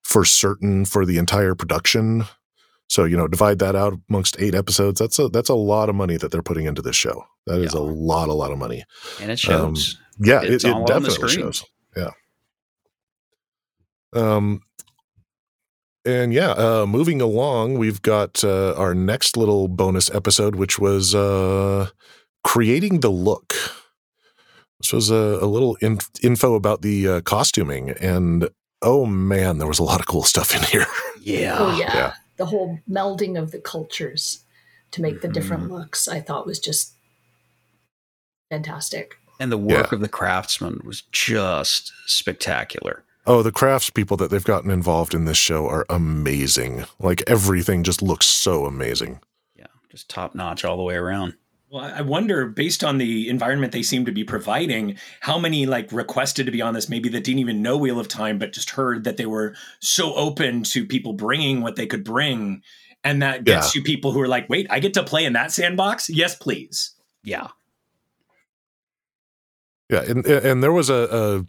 [0.08, 2.24] for certain for the entire production.
[2.88, 5.00] So you know, divide that out amongst eight episodes.
[5.00, 7.26] That's a that's a lot of money that they're putting into this show.
[7.46, 7.82] That is Yeah.
[7.82, 8.86] a lot, a lot of money.
[9.22, 9.98] And it shows.
[10.20, 11.65] Yeah, It's it, it all on the definitely shows.
[11.96, 12.12] Yeah.
[14.13, 14.62] Um,
[16.06, 21.13] and yeah, uh, moving along, we've got uh, our next little bonus episode, which was
[21.13, 21.89] uh,
[22.46, 23.54] creating the look.
[24.80, 28.48] This was a, a little in- info about the uh, costuming, and
[28.82, 30.86] oh man, there was a lot of cool stuff in here.
[31.22, 31.56] yeah.
[31.60, 31.96] oh yeah.
[31.96, 32.13] yeah.
[32.38, 34.44] the whole melding of the cultures
[34.92, 35.74] to make the different mm-hmm.
[35.74, 36.94] looks i thought was just
[38.50, 39.96] fantastic And the work Yeah.
[39.96, 43.04] of the craftsmen was just spectacular.
[43.26, 46.86] Oh, the craftspeople that they've gotten involved in this show are amazing.
[47.00, 49.20] Like everything just looks so amazing.
[49.56, 49.68] Yeah.
[49.90, 51.36] Just top notch all the way around.
[51.70, 55.66] Well, I I wonder, based on the environment they seem to be providing, how many
[55.66, 58.54] like requested to be on this, maybe that didn't even know Wheel of Time, but
[58.54, 62.62] just heard that they were so open to people bringing what they could bring.
[63.04, 65.52] And that gets you people who are like, wait, I get to play in that
[65.52, 66.10] sandbox?
[66.10, 66.92] Yes, please.
[67.24, 67.48] Yeah.
[69.90, 71.46] Yeah, and and there was a, a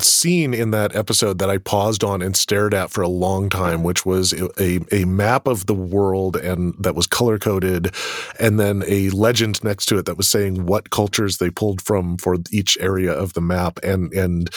[0.00, 3.82] scene in that episode that I paused on and stared at for a long time,
[3.82, 7.92] which was a a map of the world and that was color coded,
[8.38, 12.16] and then a legend next to it that was saying what cultures they pulled from
[12.16, 13.78] for each area of the map.
[13.82, 14.50] And and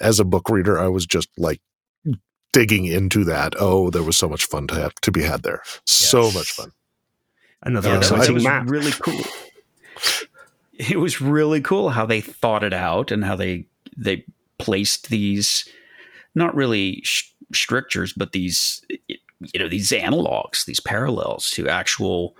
[0.00, 1.60] as a book reader, I was just like
[2.52, 3.54] digging into that.
[3.58, 5.62] Oh, there was so much fun to have to be had there.
[5.84, 6.72] So much fun.
[7.62, 8.68] Another Yeah, that was, exciting was map.
[8.68, 9.20] really cool.
[10.72, 14.24] It was really cool how they thought it out and how they they
[14.58, 15.68] placed these
[16.34, 22.36] not really sh- strictures, but these you know these analogs, these parallels to actual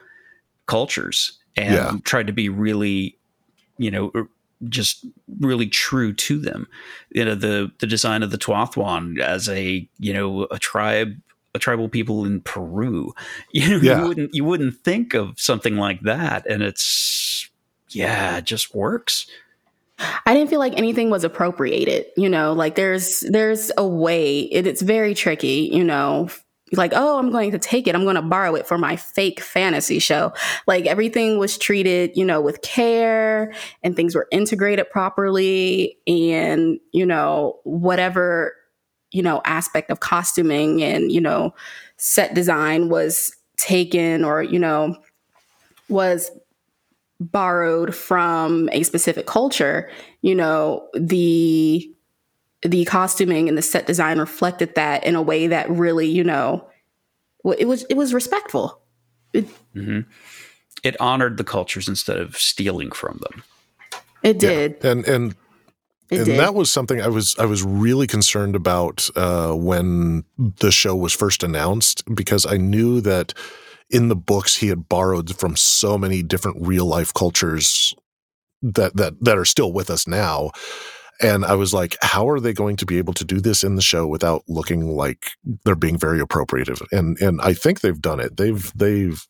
[0.66, 1.96] cultures, and Yeah.
[2.05, 3.16] tried to be really
[3.79, 4.29] you know er,
[4.68, 5.05] just
[5.40, 6.66] really true to them.
[7.11, 11.14] You know the the design of the Tuatha'an as a you know a tribe
[11.55, 13.14] a tribal people in Peru.
[13.52, 14.00] You know, Yeah.
[14.02, 17.48] you wouldn't you wouldn't think of something like that, and it's
[17.90, 19.26] yeah, it just works.
[19.98, 24.66] I didn't feel like anything was appropriated, you know, like there's there's a way it,
[24.66, 26.28] it's very tricky, you know,
[26.72, 29.40] like oh, I'm going to take it, I'm going to borrow it for my fake
[29.40, 30.32] fantasy show.
[30.66, 37.06] Like everything was treated, you know, with care and things were integrated properly and, you
[37.06, 38.54] know, whatever,
[39.12, 41.54] you know, aspect of costuming and, you know,
[41.96, 44.94] set design was taken or, you know,
[45.88, 46.30] was
[47.20, 49.90] borrowed from a specific culture,
[50.22, 51.90] you know, the
[52.62, 56.68] the costuming and the set design reflected that in a way that really, you know,
[57.59, 58.81] it was it was respectful.
[59.72, 60.00] hmm
[60.83, 63.42] It honored the cultures instead of stealing from them.
[64.22, 64.85] It did.
[64.85, 65.35] And and
[66.11, 66.40] It and did.
[66.40, 71.12] that was something I was I was really concerned about uh, when the show was
[71.12, 73.35] first announced because I knew that
[73.90, 77.94] in the books he had borrowed from so many different real life cultures
[78.62, 80.51] that that that are still with us now,
[81.20, 83.77] and I was like, how are they going to be able to do this in
[83.77, 85.31] the show without looking like
[85.64, 86.83] they're being very appropriative?
[86.92, 88.37] And and I think they've done it.
[88.37, 89.25] They've they've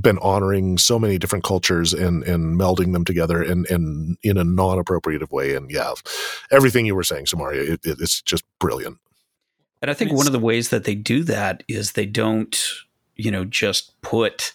[0.00, 4.44] been honoring so many different cultures and and melding them together and and in a
[4.44, 5.54] non appropriative way.
[5.54, 5.92] And yeah,
[6.50, 8.98] everything you were saying, Samaria, it, it, it's just brilliant.
[9.82, 12.58] And I think one of the ways that they do that is they don't,
[13.16, 14.52] you know, just put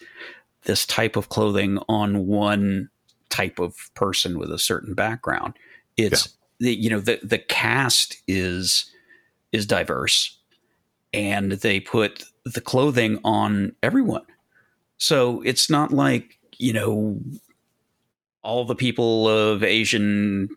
[0.63, 2.89] this type of clothing on one
[3.30, 5.54] type of person with a certain background.
[5.97, 6.28] It's
[6.60, 6.67] yeah.
[6.67, 8.91] the, you know the the cast is
[9.52, 10.38] is diverse,
[11.13, 14.26] and they put the clothing on everyone.
[14.97, 17.19] So it's not like you know
[18.43, 20.50] all the people of Asian,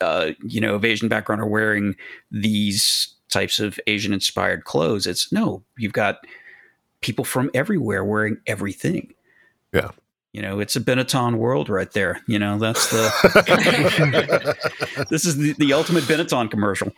[0.00, 1.94] uh, you know, of Asian background are wearing
[2.30, 5.06] these types of Asian inspired clothes.
[5.06, 6.18] It's no, you've got
[7.02, 9.12] people from everywhere wearing everything.
[9.72, 9.90] Yeah.
[10.32, 12.22] You know, it's a Benetton world right there.
[12.26, 13.12] You know, that's the
[15.10, 16.92] this is the, the ultimate Benetton commercial.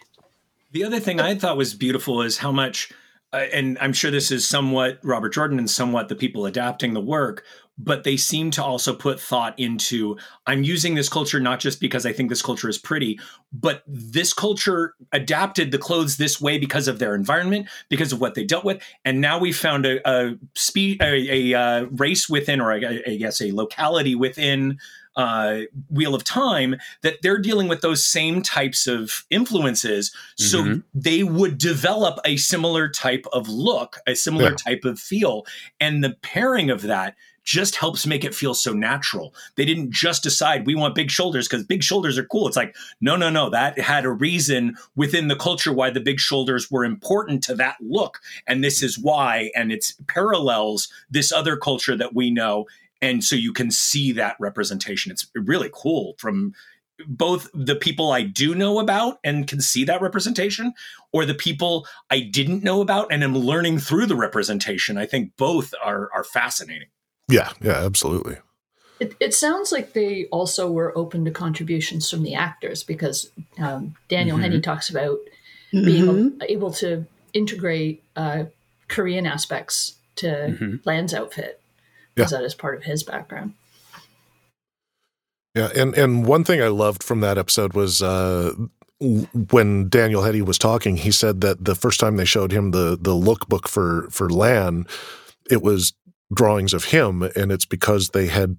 [0.70, 2.92] The other thing I thought was beautiful is how much
[3.34, 7.00] uh, and I'm sure this is somewhat Robert Jordan and somewhat the people adapting the
[7.00, 7.44] work,
[7.76, 12.06] but they seem to also put thought into I'm using this culture not just because
[12.06, 13.18] I think this culture is pretty,
[13.52, 18.34] but this culture adapted the clothes this way because of their environment, because of what
[18.34, 22.60] they dealt with, and now we found a a, spe- a, a uh, race within,
[22.60, 24.78] or I, I guess a locality within
[25.16, 25.60] uh,
[25.90, 30.12] Wheel of Time that they're dealing with those same types of influences.
[30.36, 30.80] So mm-hmm.
[30.92, 34.56] they would develop a similar type of look, a similar yeah.
[34.56, 35.46] type of feel.
[35.80, 39.34] And the pairing of that just helps make it feel so natural.
[39.56, 42.48] They didn't just decide we want big shoulders because big shoulders are cool.
[42.48, 43.50] It's like, no, no, no.
[43.50, 47.76] That had a reason within the culture why the big shoulders were important to that
[47.80, 48.20] look.
[48.46, 49.50] And this is why.
[49.54, 52.66] And it parallels this other culture that we know
[53.02, 56.54] and so you can see that representation it's really cool from
[57.06, 60.72] both the people I do know about and can see that representation,
[61.12, 64.96] or the people I didn't know about and am learning through the representation.
[64.96, 66.88] I think both are are fascinating.
[67.28, 68.36] Yeah, yeah, absolutely.
[69.00, 73.96] It, it sounds like they also were open to contributions from the actors because um,
[74.08, 74.44] Daniel mm-hmm.
[74.44, 75.18] Henney talks about
[75.72, 75.84] mm-hmm.
[75.84, 78.44] being able to integrate uh,
[78.88, 80.76] Korean aspects to mm-hmm.
[80.84, 81.60] Lan's outfit
[82.14, 82.38] because yeah.
[82.38, 83.54] that is part of his background.
[85.54, 88.52] Yeah, and and one thing I loved from that episode was uh,
[89.50, 90.96] when Daniel Henney was talking.
[90.96, 94.86] He said that the first time they showed him the the lookbook for for Lan,
[95.50, 95.92] it was
[96.34, 98.56] drawings of him, and it's because they had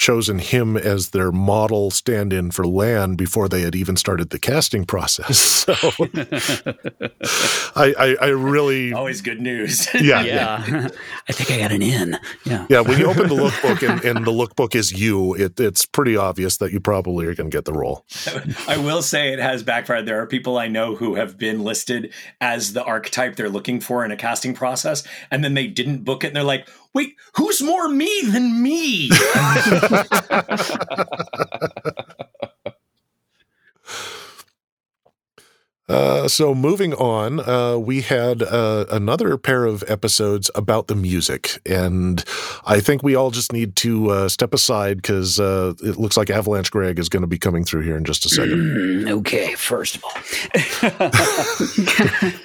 [0.00, 4.84] chosen him as their model stand-in for Lan before they had even started the casting
[4.84, 5.66] process.
[7.30, 9.88] So I, I, I, really always good news.
[10.00, 10.88] Yeah, yeah.
[11.28, 12.18] I think I got an in.
[12.44, 12.80] Yeah, yeah.
[12.80, 16.56] When you open the lookbook and, and the lookbook is you, it, it's pretty obvious
[16.56, 18.06] that you probably are going to get the role.
[18.66, 20.06] I will say it has backfired.
[20.06, 24.04] There are people I know who have been listed as the archetype they're looking for
[24.04, 27.62] in a casting process, and then they didn't book it, and they're like, wait, who's
[27.62, 29.10] more me than me?
[35.90, 41.58] Uh, so moving on, uh, we had uh, another pair of episodes about the music,
[41.66, 42.24] and
[42.64, 46.30] I think we all just need to uh, step aside because uh, it looks like
[46.30, 48.60] Avalanche Greg is going to be coming through here in just a second.
[48.60, 50.12] Mm, okay, first of all.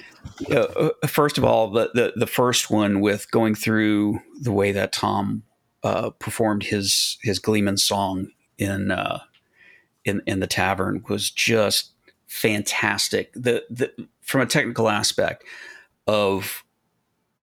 [0.50, 4.92] Uh, first of all, the, the, the first one with going through the way that
[4.92, 5.42] Tom
[5.82, 9.20] uh, performed his his Gleeman song in uh,
[10.04, 11.92] in in the tavern was just
[12.26, 13.32] fantastic.
[13.34, 15.44] The the from a technical aspect
[16.06, 16.64] of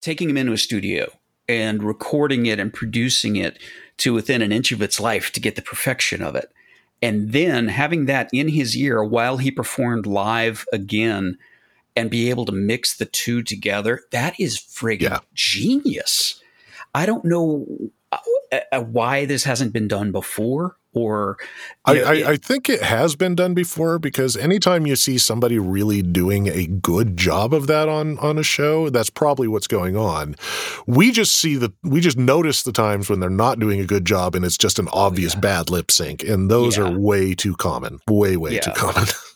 [0.01, 1.07] taking him into a studio
[1.47, 3.59] and recording it and producing it
[3.97, 6.51] to within an inch of its life to get the perfection of it.
[7.01, 11.37] And then having that in his ear while he performed live again
[11.97, 15.19] and be able to mix the two together, that is friggin' yeah.
[15.33, 16.41] genius.
[16.93, 17.65] I don't know
[18.11, 21.37] uh, uh, why this hasn't been done before or
[21.85, 25.59] I, know, I, I, think it has been done before because anytime you see somebody
[25.59, 29.95] really doing a good job of that on on a show that's probably what's going
[29.95, 30.35] on
[30.87, 34.05] we just see the we just notice the times when they're not doing a good
[34.05, 35.41] job and it's just an obvious yeah.
[35.41, 36.85] bad lip sync and those yeah.
[36.85, 38.61] are way too common way way yeah.
[38.61, 39.05] too common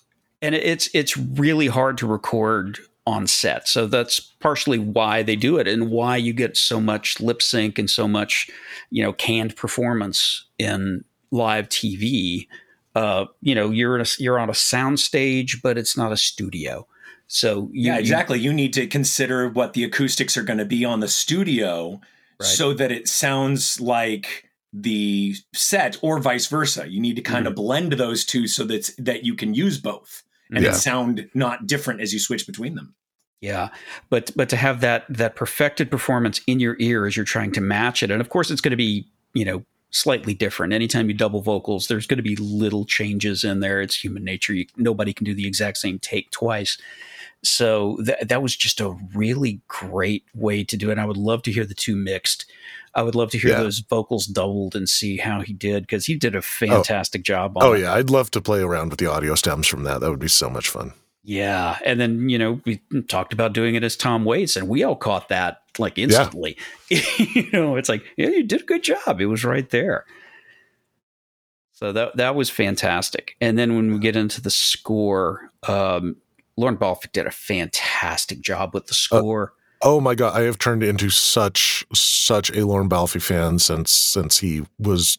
[0.42, 3.68] and it's it's really hard to record on set.
[3.68, 7.80] So that's partially why they do it and why you get so much lip sync
[7.80, 8.50] and so much,
[8.90, 12.48] you know, canned performance in live TV.
[12.96, 16.18] Uh, you know, you're in a, you're on a sound stage, but it's not a
[16.18, 16.88] studio.
[17.28, 18.38] So you, yeah, exactly.
[18.40, 22.02] You, you, need to consider what the acoustics are going to be on the studio,
[22.40, 22.46] right.
[22.46, 26.90] so that it sounds like the set or vice versa.
[26.90, 30.24] You need to kind of blend those two so that that you can use both
[30.52, 30.72] and Yeah.
[30.72, 32.94] it sound not different as you switch between them.
[33.42, 33.70] Yeah,
[34.10, 37.62] but but to have that that perfected performance in your ear as you're trying to
[37.62, 40.74] match it, and of course it's going to be you know slightly different.
[40.74, 43.82] Anytime you double vocals, there's going to be little changes in there.
[43.82, 44.54] It's human nature.
[44.54, 46.78] You, nobody can do the exact same take twice.
[47.44, 50.94] So that that was just a really great way to do it.
[50.94, 52.46] And I would love to hear the two mixed.
[52.94, 53.60] I would love to hear Yeah.
[53.64, 57.58] those vocals doubled and see how he did because he did a fantastic job.
[57.58, 60.02] On Oh yeah, I'd love to play around with the audio stems from that.
[60.02, 60.94] That would be so much fun.
[61.24, 64.84] Yeah, and then you know we talked about doing it as Tom Waits, and we
[64.84, 66.58] all caught that like instantly.
[66.90, 69.22] you know, it's like yeah, you did a good job.
[69.22, 70.06] It was right there.
[71.74, 73.36] So that that was fantastic.
[73.40, 76.18] And then when we get into the score, um,
[76.58, 79.54] Lorne Balfe did a fantastic job with the score.
[79.84, 84.40] Oh my god, I have turned into such such a Lorne Balfe fan since since
[84.40, 85.18] he was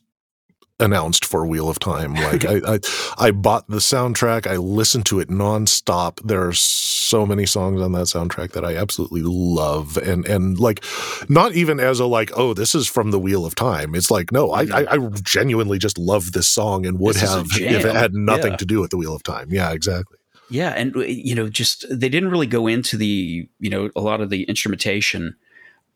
[0.81, 2.15] announced for Wheel of Time.
[2.15, 2.79] Like I, I
[3.19, 6.21] I bought the soundtrack, I listened to it nonstop.
[6.25, 9.97] There are so many songs on that soundtrack that I absolutely love.
[9.97, 10.85] And and like
[11.29, 13.95] not even as a like, oh, this is from the Wheel of Time.
[13.95, 17.47] It's like, no, I I, I genuinely just love this song and would This have
[17.61, 18.57] if it had nothing Yeah.
[18.59, 19.49] to do with the Wheel of Time.
[19.51, 20.19] Yeah, exactly.
[20.53, 24.01] Yeah, and uh, you know, just they didn't really go into the you know a
[24.01, 25.35] lot of the instrumentation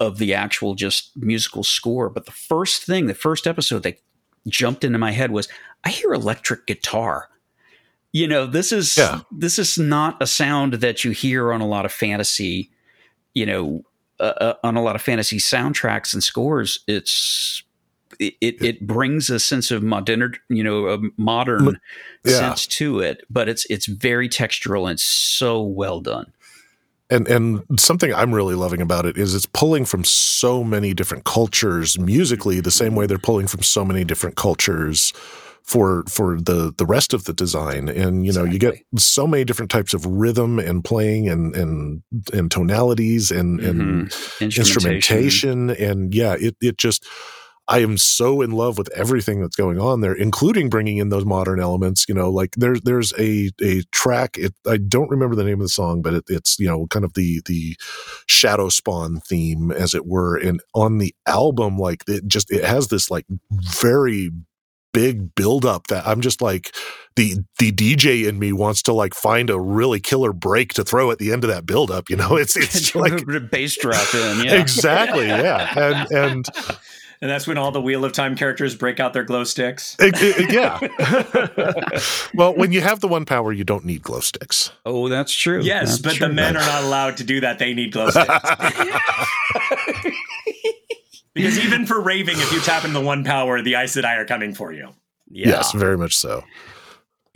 [0.01, 2.09] of the actual just musical score.
[2.11, 4.01] But the first thing, the first episode that
[4.49, 5.49] jumped into my head was,
[5.85, 7.29] I hear electric guitar.
[8.13, 9.21] You know, this is Yeah.
[9.31, 12.71] this is not a sound that you hear on a lot of fantasy.
[13.35, 13.83] You know,
[14.19, 16.81] uh, uh, on a lot of fantasy soundtracks and scores.
[16.89, 17.63] It's
[18.19, 21.79] it, it, brings a sense of modern, you know, a modern
[22.25, 22.33] Yeah.
[22.39, 26.33] sense to it, but it's it's very textural and so well done.
[27.11, 31.25] and and something I'm really loving about it is it's pulling from so many different
[31.25, 35.13] cultures musically, the same way they're pulling from so many different cultures
[35.63, 37.89] for for the the rest of the design.
[37.89, 42.03] And you know, you get so many different types of rhythm and playing and and
[42.33, 44.57] and tonalities and and Mhm.
[44.57, 47.05] instrumentation and yeah it it just
[47.69, 51.25] I am so in love with everything that's going on there, including bringing in those
[51.25, 52.07] modern elements.
[52.09, 54.37] You know, like there's there's a a track.
[54.39, 57.05] It, I don't remember the name of the song, but it, it's you know kind
[57.05, 57.77] of the the
[58.27, 60.37] Shadow Spawn theme, as it were.
[60.37, 64.31] And on the album, like it just it has this like very
[64.97, 66.75] big build up that I'm just like
[67.17, 71.11] the the DJ in me wants to like find a really killer break to throw
[71.11, 72.09] at the end of that build up.
[72.09, 74.55] You know, it's it's like a bass drop in, yeah.
[74.55, 76.49] exactly yeah, and and
[77.23, 79.97] And that's when all the Wheel of Time characters break out their glow sticks.
[79.99, 80.79] It- it- yeah.
[82.35, 84.71] well, when you have the one power, you don't need glow sticks.
[84.85, 85.63] Oh, that's true.
[85.63, 86.29] Yes, That's but true.
[86.29, 87.59] the men are not allowed to do that.
[87.59, 88.29] They need glow sticks.
[91.35, 94.25] because even for raving, if you tap into the one power, the Aes Sedai are
[94.27, 94.91] coming for you.
[95.29, 95.49] Yeah.
[95.49, 96.45] Yes, very much so.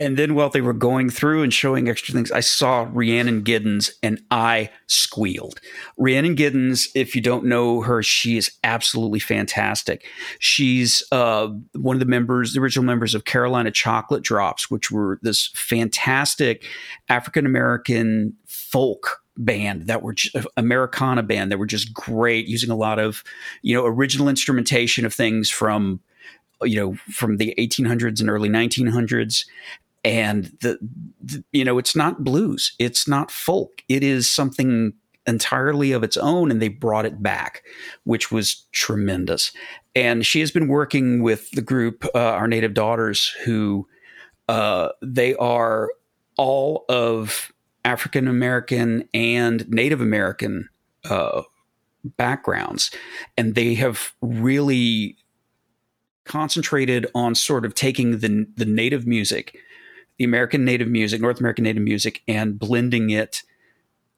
[0.01, 3.91] And then while they were going through and showing extra things, I saw Rhiannon Giddens
[4.01, 5.61] and I squealed.
[5.95, 10.03] Rhiannon Giddens, if you don't know her, she is absolutely fantastic.
[10.39, 15.19] She's uh, one of the members, the original members of Carolina Chocolate Drops, which were
[15.21, 16.65] this fantastic
[17.07, 22.75] African American folk band that were just, Americana band that were just great, using a
[22.75, 23.23] lot of
[23.61, 25.99] you know original instrumentation of things from
[26.63, 29.45] you know from the 1800s and early 1900s
[30.03, 30.79] and the,
[31.21, 33.83] the you know it's not blues it's not folk.
[33.87, 34.93] It is something
[35.27, 37.63] entirely of its own and they brought it back
[38.03, 39.51] which was tremendous.
[39.95, 43.87] And she has been working with the group uh, our native daughters who
[44.49, 45.89] uh, they are
[46.37, 47.51] all of
[47.85, 50.69] african american and native american
[51.05, 51.43] uh,
[52.03, 52.91] backgrounds.
[53.37, 55.17] And they have really
[56.25, 59.57] concentrated on sort of taking the the native music,
[60.21, 63.41] the American native music, North American native music, and blending it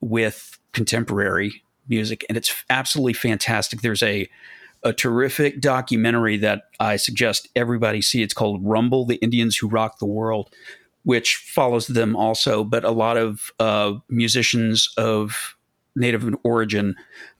[0.02, 3.80] with contemporary music, and it's absolutely fantastic.
[3.80, 4.30] There's a
[4.84, 8.22] a terrific documentary that I suggest everybody see.
[8.22, 10.54] It's called Rumble: The Indians Who Rock the World,
[11.04, 15.56] which follows them also, but a lot of uh, musicians of
[15.96, 16.96] native origin.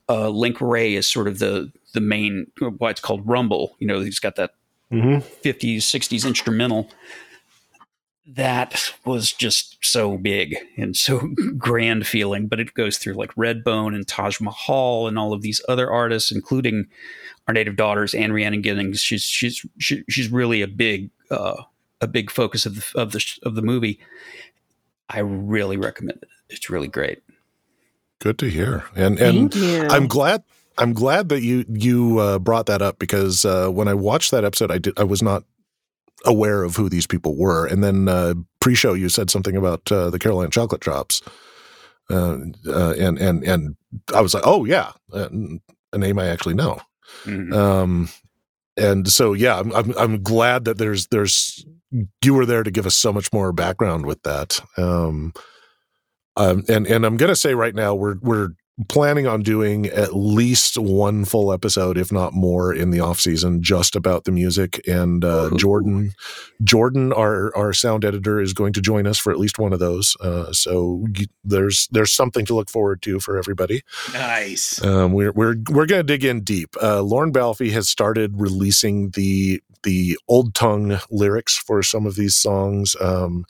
[0.08, 3.76] Uh, Link Wray is sort of the the main why it's called Rumble.
[3.78, 4.52] You know, he's got that
[4.90, 6.88] hmm 50s, 60s instrumental
[8.26, 12.46] that was just so big and so grand feeling.
[12.46, 16.30] But it goes through like Redbone and Taj Mahal and all of these other artists,
[16.30, 16.86] including
[17.46, 19.00] our native daughters, Anne Rhiannon Giddens.
[19.00, 21.62] She's she's she, she's really a big uh,
[22.00, 24.00] a big focus of the of the of the movie.
[25.08, 26.28] I really recommend it.
[26.48, 27.22] It's really great.
[28.20, 28.84] Good to hear.
[28.96, 29.86] And and Thank you.
[29.88, 30.42] I'm glad
[30.78, 34.44] I'm glad that you you uh, brought that up because uh, when I watched that
[34.44, 35.44] episode, I did I was not
[36.24, 40.10] aware of who these people were, and then uh, pre-show you said something about uh,
[40.10, 41.22] the Carolina Chocolate Drops,
[42.10, 43.76] uh, uh, and and and
[44.14, 45.28] I was like, oh yeah, uh,
[45.92, 46.80] a name I actually know.
[47.24, 47.52] Mhm.
[47.54, 48.08] Um,
[48.76, 51.64] and so yeah, I'm, I'm I'm glad that there's there's
[52.22, 54.60] you were there to give us so much more background with that.
[54.76, 55.32] Um,
[56.36, 58.50] um, and and I'm gonna say right now we're we're
[58.88, 63.62] planning on doing at least one full episode, if not more, in the off season,
[63.62, 64.86] just about the music.
[64.88, 66.12] And uh, Jordan,
[66.62, 69.78] Jordan, our our sound editor, is going to join us for at least one of
[69.78, 70.16] those.
[70.20, 71.04] Uh, so
[71.44, 73.82] there's there's something to look forward to for everybody.
[74.12, 74.82] Nice.
[74.84, 76.74] Um, we're we're we're going to dig in deep.
[76.82, 82.34] Uh, Lorne Balfe has started releasing the the old tongue lyrics for some of these
[82.34, 83.44] songs, um,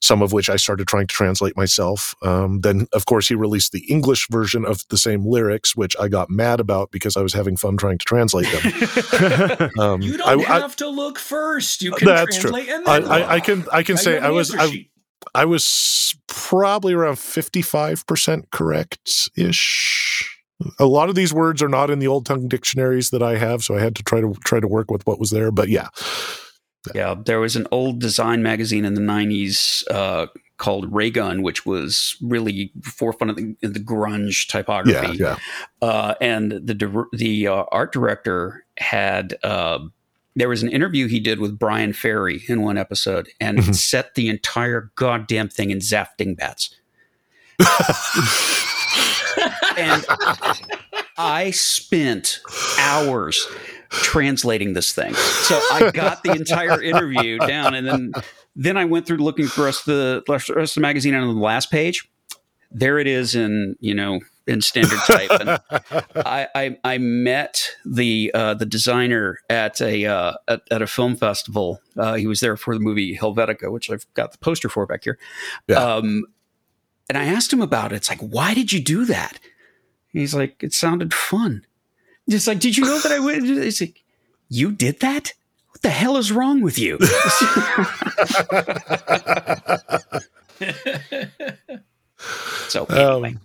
[0.00, 2.14] some of which I started trying to translate myself.
[2.22, 6.08] Um, then, of course, he released the English version of the same lyrics, which I
[6.08, 9.70] got mad about because I was having fun trying to translate them.
[9.78, 11.82] Um, You don't I, I, have to look first.
[11.82, 12.50] You can That's true.
[12.50, 13.44] translate and I, then I, I look.
[13.44, 14.88] can I can Now say I was I.
[15.34, 20.37] I was probably around 55% correct ish.
[20.78, 23.62] A lot of these words are not in the old tongue dictionaries that I have,
[23.62, 25.50] so I had to try to try to work with what was there.
[25.52, 25.88] But yeah,
[26.94, 32.16] Yeah, there was an old design magazine in the '90s uh, called Raygun, which was
[32.20, 35.16] really forefront of the, the grunge typography.
[35.18, 35.36] yeah.
[35.80, 39.78] Uh, and the the uh, art director had uh,
[40.34, 43.74] there was an interview he did with Bryan Ferry in one episode, and Mhm.
[43.76, 46.74] set the entire goddamn thing in Zapf Dingbats.
[49.78, 50.04] and
[51.18, 52.40] I spent
[52.78, 53.46] hours
[53.90, 55.14] translating this thing.
[55.14, 58.12] So I got the entire interview down, and then
[58.54, 61.40] then I went through looking for us the rest of the magazine, and on the
[61.40, 62.08] last page,
[62.70, 65.30] there it is in you know in standard type.
[65.30, 65.50] And
[66.16, 71.16] I, I I met the uh, the designer at a uh, at, at a film
[71.16, 71.80] festival.
[71.96, 75.04] Uh, he was there for the movie Helvetica, which I've got the poster for back
[75.04, 75.18] here.
[75.68, 75.76] Yeah.
[75.76, 76.24] Um,
[77.08, 77.96] and I asked him about it.
[77.96, 79.38] It's like, why did you do that?
[80.18, 81.64] He's like, it sounded fun.
[82.28, 83.44] Just like, did you know that I would?
[83.44, 84.02] It's like,
[84.48, 85.32] you did that?
[85.70, 86.98] What the hell is wrong with you?
[92.68, 93.40] so anyway, Um,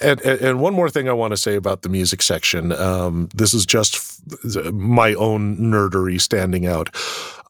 [0.00, 2.72] And, and and one more thing I want to say about the music section.
[2.72, 6.94] Um, this is just f- my own nerdery standing out.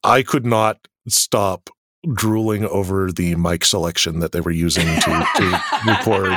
[0.02, 1.68] I could not stop
[2.14, 6.32] drooling over the mic selection that they were using to, to record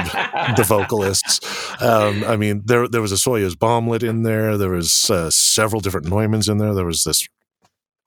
[0.58, 1.40] the vocalists.
[1.82, 4.58] Um, I mean, there there was a Soyuz bomblet in there.
[4.58, 6.74] There was uh, several different Neumanns in there.
[6.74, 7.28] There was this.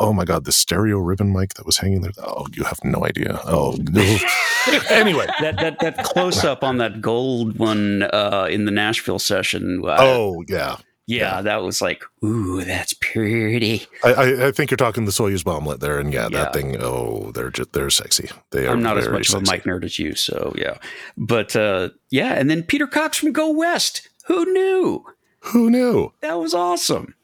[0.00, 0.44] Oh my God!
[0.44, 2.10] The stereo ribbon mic that was hanging there.
[2.18, 3.38] Oh, you have no idea.
[3.44, 3.76] Oh,
[4.90, 5.26] anyway.
[5.40, 9.82] that that that close up on that gold one uh, in the Nashville session.
[9.84, 10.76] Uh, Oh yeah.
[11.06, 13.86] Yeah, that was like, ooh, that's pretty.
[14.02, 16.44] I, I, I think you're talking the Soyuz bomblet there, and yeah, Yeah.
[16.44, 16.76] that thing.
[16.80, 18.30] Oh, they're just they're sexy.
[18.50, 18.70] They are.
[18.72, 19.52] I'm not as much of a sexy.
[19.52, 20.78] mic nerd as you, so yeah.
[21.16, 24.08] But uh, yeah, and then Peter Cox from Go West.
[24.26, 25.04] Who knew?
[25.40, 26.12] Who knew?
[26.22, 27.14] That was awesome.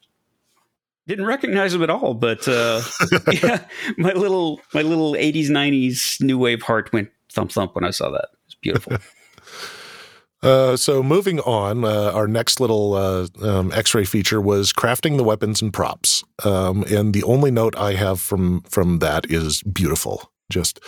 [1.07, 2.83] Didn't recognize him at all, but uh,
[3.33, 3.65] yeah,
[3.97, 8.11] my little my little 80s 90s new wave heart went thump thump when I saw
[8.11, 8.29] that.
[8.47, 8.97] It's beautiful.
[10.43, 15.25] Uh, so moving on, uh, our next little uh, um, X-ray feature was crafting the
[15.25, 16.25] weapons and props.
[16.45, 20.33] Um, and the only note I have from from that is beautiful.
[20.51, 20.81] Just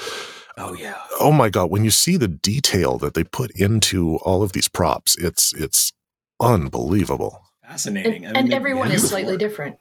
[0.57, 0.97] oh yeah.
[1.21, 4.69] oh my god, when you see the detail that they put into all of these
[4.69, 5.93] props, it's it's
[6.41, 7.43] unbelievable.
[7.63, 8.25] Fascinating.
[8.25, 9.79] And, I and everyone is slightly different.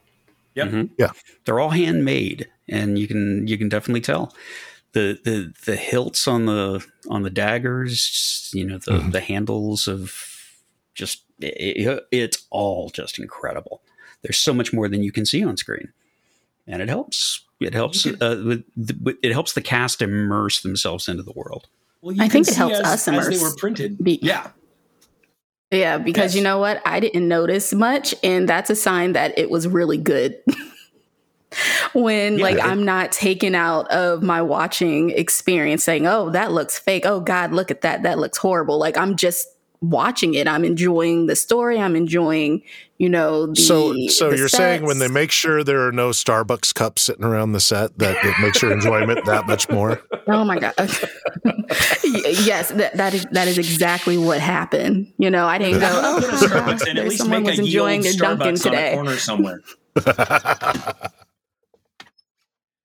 [0.55, 0.67] Yep.
[0.67, 0.89] Mhm.
[0.97, 1.11] Yeah.
[1.45, 4.33] They're all handmade, and you can you can definitely tell
[4.93, 8.49] the the the hilts on the on the daggers.
[8.53, 9.11] You know the Mhm.
[9.11, 10.13] the handles of
[10.93, 13.81] just it, it's all just incredible.
[14.21, 15.93] There's so much more than you can see on screen,
[16.67, 17.41] and it helps.
[17.59, 18.05] It helps.
[18.05, 21.67] Uh, with the, it helps the cast immerse themselves into the world.
[22.01, 23.41] Well, you I think it helps as, us as they immerse.
[23.41, 24.03] were printed.
[24.03, 24.49] Be- yeah.
[25.71, 26.35] Yeah, because Yes.
[26.35, 26.81] you know what?
[26.85, 30.37] I didn't notice much, and that's a sign that it was really good.
[31.93, 32.43] when Yeah.
[32.43, 37.05] like I'm not taken out of my watching experience saying, "Oh, that looks fake.
[37.05, 38.03] Oh god, look at that.
[38.03, 39.47] That looks horrible." Like I'm just
[39.81, 40.47] watching it.
[40.47, 41.79] I'm enjoying the story.
[41.79, 42.61] I'm enjoying,
[42.99, 46.11] you know, the so so the you're saying when they make sure there are no
[46.11, 50.01] Starbucks cups sitting around the set, that it makes your enjoyment that much more.
[50.27, 50.73] Oh my god.
[52.03, 55.11] Yes, that, that is that is exactly what happened.
[55.17, 56.89] You know, I didn't go, "Oh, a haha, Starbucks in.
[56.89, 59.17] At there's least someone make was a enjoying their Dunkin' Starbucks on a today." corner
[59.17, 59.61] somewhere.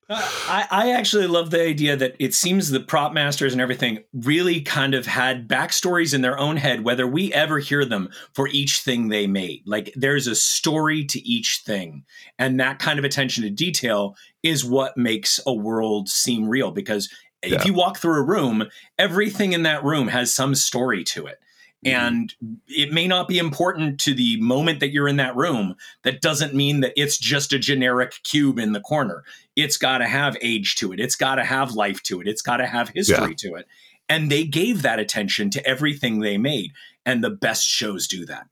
[0.08, 4.60] I, I actually love the idea that it seems the prop masters and everything really
[4.60, 8.80] kind of had backstories in their own head, whether we ever hear them for each
[8.80, 9.62] thing they made.
[9.66, 12.04] Like there's a story to each thing.
[12.38, 16.70] And that kind of attention to detail is what makes a world seem real.
[16.70, 17.12] Because
[17.44, 17.56] Yeah.
[17.56, 18.66] if you walk through a room,
[18.98, 21.40] everything in that room has some story to it.
[21.86, 22.06] Mm-hmm.
[22.06, 22.34] And
[22.66, 25.76] it may not be important to the moment that you're in that room.
[26.02, 29.24] That doesn't mean that it's just a generic cube in the corner.
[29.54, 31.00] It's got to have age to it.
[31.00, 32.28] It's got to have life to it.
[32.28, 33.66] It's got to have history to it.
[34.08, 36.72] And they gave that attention to everything they made.
[37.04, 38.46] And the best shows do that.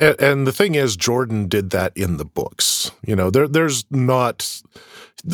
[0.00, 2.92] And, and the thing is, Jordan did that in the books.
[3.04, 4.62] You know, there there's not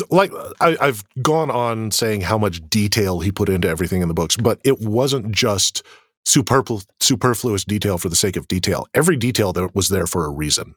[0.09, 4.15] like I, I've gone on saying how much detail he put into everything in the
[4.15, 5.83] books, but it wasn't just
[6.27, 8.87] superflu- superfluous detail for the sake of detail.
[8.93, 10.75] Every detail that was there for a reason.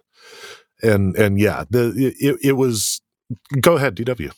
[0.82, 3.00] And and yeah, the it, it was.
[3.60, 4.32] Go ahead, DW.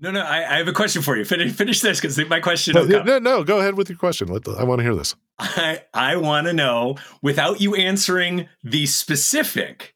[0.00, 1.24] No, no, I, I have a question for you.
[1.24, 4.28] Finish, finish this because my question No, no, no, go ahead with your question.
[4.28, 5.14] Let the, I want to hear this.
[5.38, 9.94] I, I want to know, without you answering the specific,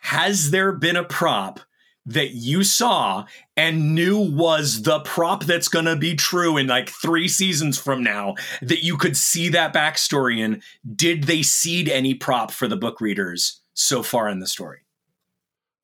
[0.00, 1.60] has there been a prop
[2.06, 3.24] that you saw
[3.56, 8.02] and knew was the prop that's going to be true in like three seasons from
[8.02, 10.62] now that you could see that backstory in?
[10.94, 14.78] Did they seed any prop for the book readers so far in the story?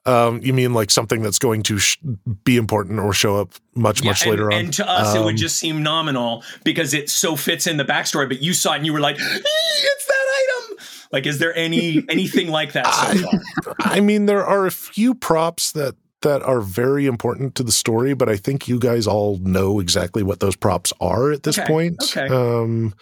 [0.05, 1.97] Um, you mean like something that's going to sh-
[2.43, 4.59] be important or show up much much and, later on?
[4.59, 7.85] And to us, it would Um, just seem nominal because it so fits in the
[7.85, 8.29] backstory.
[8.29, 10.79] But you saw it and you were like, "It's that item."
[11.13, 13.29] Like, is there any anything like that so
[13.63, 13.77] far?
[13.79, 18.15] I mean, there are a few props that that are very important to the story,
[18.15, 21.67] but I think you guys all know exactly what those props are at this Okay,
[21.69, 22.03] point.
[22.03, 22.27] okay.
[22.29, 22.95] Um,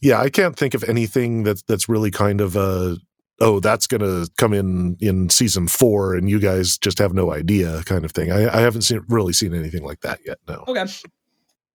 [0.00, 2.96] yeah, I can't think of anything that's that's really kind of a
[3.40, 7.32] oh that's going to come in in season four and you guys just have no
[7.32, 8.30] idea kind of thing.
[8.30, 10.38] I, I haven't seen really seen anything like that yet.
[10.46, 10.64] No.
[10.68, 10.84] Okay.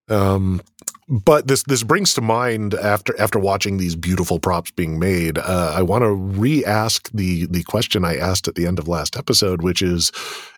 [0.10, 0.62] Um,
[1.08, 5.74] but this this brings to mind after after watching these beautiful props being made, uh,
[5.76, 9.62] I want to re-ask the the question I asked at the end of last episode,
[9.64, 10.12] which is,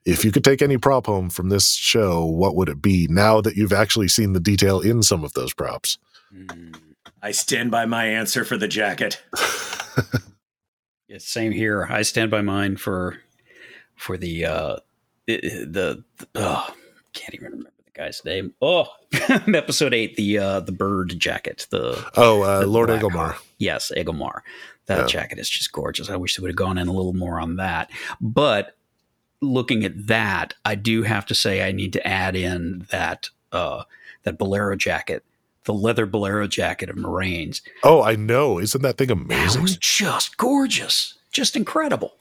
[0.06, 3.08] if you could take any prop home from this show, what would it be?
[3.10, 5.98] Now that you've actually seen the detail in some of those props.
[7.22, 9.22] I stand by my answer for the jacket.
[11.08, 11.86] Yeah, same here.
[11.90, 13.18] I stand by mine for
[13.98, 14.76] for the uh
[15.28, 16.74] i- i- the, the oh,
[17.12, 17.71] can't even remember the
[18.02, 18.54] guy's name.
[18.62, 18.86] Oh,
[19.30, 21.68] episode eight, the uh the bird jacket.
[21.70, 23.36] The Oh, uh, the Lord Agelmar.
[23.58, 24.42] Yes, Agelmar.
[24.88, 25.06] That Yeah.
[25.08, 26.10] jacket is just gorgeous.
[26.10, 27.92] I wish they would have gone in a little more on that.
[28.20, 28.76] But
[29.42, 33.84] looking at that, I do have to say I need to add in that uh
[34.24, 35.24] that bolero jacket,
[35.66, 37.62] the leather bolero jacket of Moiraine's.
[37.84, 38.60] Oh, I know.
[38.60, 39.62] Isn't that thing amazing?
[39.62, 41.16] was just gorgeous.
[41.32, 42.14] Just incredible.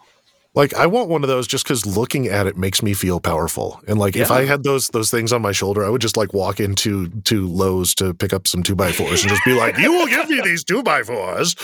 [0.55, 3.81] Like I want one of those just because looking at it makes me feel powerful.
[3.87, 6.35] And like if I had those those things on my shoulder, I would just like
[6.35, 9.79] walk into to Lowe's to pick up some two by fours and just be like,
[9.79, 11.55] "You will give me these two by fours.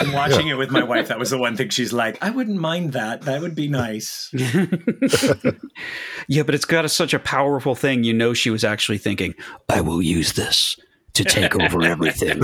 [0.00, 1.08] I'm watching it with my wife.
[1.08, 3.22] That was the one thing she's like, I wouldn't mind that.
[3.22, 4.30] That would be nice.
[6.28, 8.04] yeah, but it's got a, such a powerful thing.
[8.04, 9.34] You know, she was actually thinking,
[9.68, 10.76] I will use this
[11.14, 12.42] to take over everything.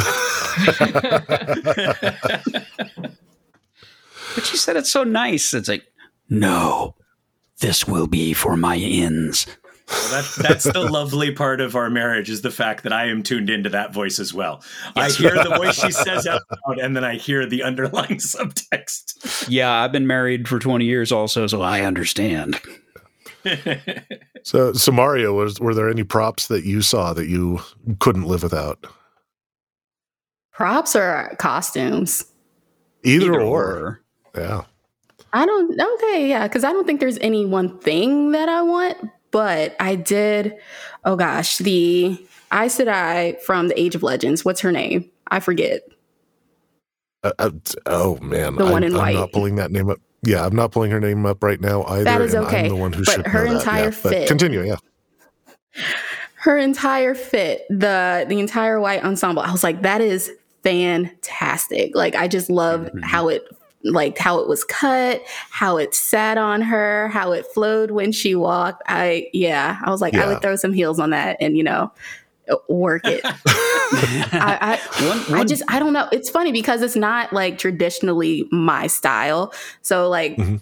[4.34, 5.54] but she said it's so nice.
[5.54, 5.84] It's like,
[6.28, 6.94] no,
[7.60, 9.46] this will be for my ins.
[9.88, 13.22] Well, that, that's the lovely part of our marriage is the fact that I am
[13.22, 14.62] tuned into that voice as well.
[14.96, 19.46] I hear the voice she says out loud, and then I hear the underlying subtext.
[19.48, 22.60] Yeah, I've been married for 20 years also, so I understand.
[24.44, 27.60] So, so Mario, was were there any props that you saw that you
[28.00, 28.86] couldn't live without?
[30.52, 32.24] Props or costumes?
[33.04, 34.00] Either, or.
[34.36, 34.62] Yeah.
[35.32, 35.80] I don't.
[35.80, 38.98] Okay, yeah, because I don't think there's any one thing that I want,
[39.30, 40.56] but I did.
[41.04, 42.18] Oh gosh, the
[42.52, 44.44] Aes Sedai from the Age of Legends.
[44.44, 45.10] What's her name?
[45.28, 45.82] I forget.
[47.24, 47.50] Uh, uh,
[47.86, 49.14] oh man, The one I'm, in white.
[49.14, 49.98] I'm not pulling that name up.
[50.22, 52.04] Yeah, I'm not pulling her name up right now either.
[52.04, 53.98] That is okay, I'm the one who but should her know that, entire yeah.
[54.02, 54.62] But fit- continue.
[54.64, 54.76] Yeah.
[56.36, 59.42] Her entire fit, the the entire white ensemble.
[59.42, 60.30] I was like, that is
[60.62, 61.94] fantastic.
[61.96, 63.02] Like I just loved Mhm.
[63.04, 63.44] how it
[63.84, 68.34] like how it was cut, how it sat on her, how it flowed when she
[68.34, 68.82] walked.
[68.86, 71.92] I yeah, I was like, I would throw some heels on that and you know
[72.68, 73.20] work it.
[73.94, 76.08] I, I, One- I just I don't know.
[76.12, 79.52] It's funny because it's not like traditionally my style.
[79.82, 80.60] So like Mhm.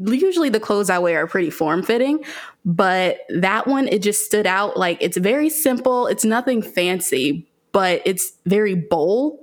[0.00, 2.24] usually the clothes I wear are pretty form fitting,
[2.64, 4.76] but that one it just stood out.
[4.76, 6.06] Like it's very simple.
[6.06, 9.38] It's nothing fancy, but it's very bold.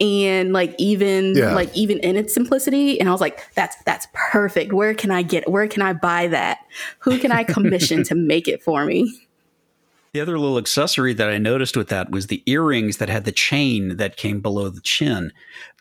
[0.00, 1.54] And like even Yeah.
[1.54, 5.22] like even in its simplicity and i was like that's that's perfect where can i
[5.22, 6.58] get where can i buy that
[6.98, 9.10] who can i commission to make it for me
[10.12, 13.32] The other little accessory that I noticed with that was the earrings that had the
[13.32, 15.30] chain that came below the chin.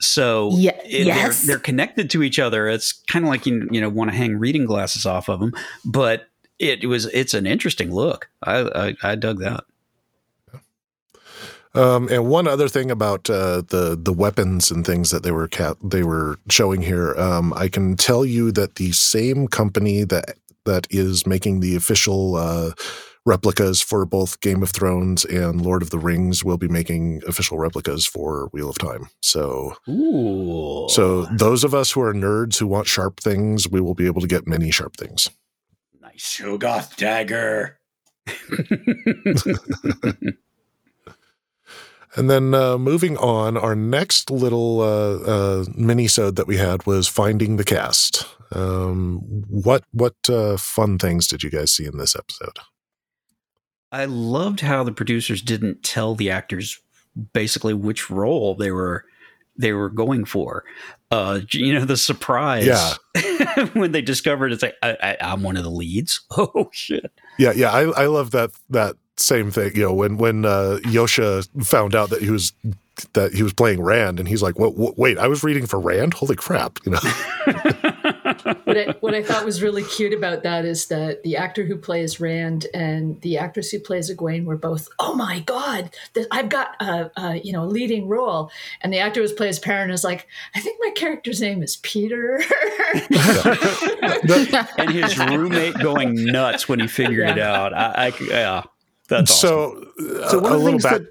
[0.01, 1.43] So Ye- it- yes.
[1.43, 2.67] they're, they're connected to each other.
[2.67, 5.53] It's kind of like you you know want to hang reading glasses off of them,
[5.85, 6.27] but
[6.59, 8.27] it, was it's an interesting look.
[8.43, 8.57] I
[9.03, 9.63] I, I dug that.
[11.75, 15.47] Um, and one other thing about uh, the the weapons and things that they were
[15.47, 20.37] ca- they were showing here, um, I can tell you that the same company that
[20.65, 22.71] that is making the official uh,
[23.25, 27.57] replicas for both Game of Thrones and Lord of the Rings will be making official
[27.57, 29.07] replicas for Wheel of Time.
[29.21, 30.87] So Ooh.
[30.89, 34.21] so those of us who are nerds who want sharp things, we will be able
[34.21, 35.29] to get many sharp things.
[36.01, 36.37] nice.
[36.39, 37.79] Shogoth dagger.
[42.15, 47.07] And then uh, moving on, our next little uh, uh, mini-sode that we had was
[47.07, 48.25] finding the cast.
[48.51, 49.17] Um,
[49.49, 52.57] what what uh, fun things did you guys see in this episode?
[53.91, 56.79] I loved how the producers didn't tell the actors
[57.33, 59.05] basically which role they were
[59.57, 60.63] they were going for.
[61.11, 63.65] Uh, you know, the surprise Yeah.
[63.73, 66.21] when they discovered it's like I, I, I'm one of the leads.
[66.37, 67.11] Oh shit!
[67.37, 69.75] Yeah, yeah, I, I love that that same thing.
[69.75, 72.53] You know, when when uh, Josha found out that he was
[73.13, 74.75] that he was playing Rand, and he's like, "What?
[74.75, 76.13] what wait, I was reading for Rand.
[76.13, 76.99] Holy crap!" You know.
[78.65, 81.77] what I, what I thought was really cute about that is that the actor who
[81.77, 86.49] plays Rand and the actress who plays Egwene were both, oh my god, th- I've
[86.49, 88.51] got a, a you know a leading role,
[88.81, 92.41] and the actor who plays Perrin is like, I think my character's name is Peter.
[94.77, 97.73] and his roommate going nuts when he figured it out.
[97.73, 98.63] I, I yeah,
[99.07, 99.93] that's awesome.
[99.99, 100.99] so, uh, So one a of the little back.
[101.01, 101.07] that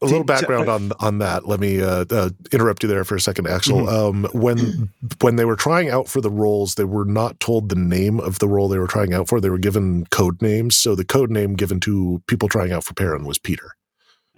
[0.00, 1.48] a little Did- background on on that.
[1.48, 3.88] Let me uh, uh, interrupt you there for a second, Axel.
[3.88, 4.90] Um, when
[5.20, 8.38] when they were trying out for the roles, they were not told the name of
[8.38, 9.40] the role they were trying out for.
[9.40, 10.76] They were given code names.
[10.76, 13.72] So the code name given to people trying out for Perrin was Peter.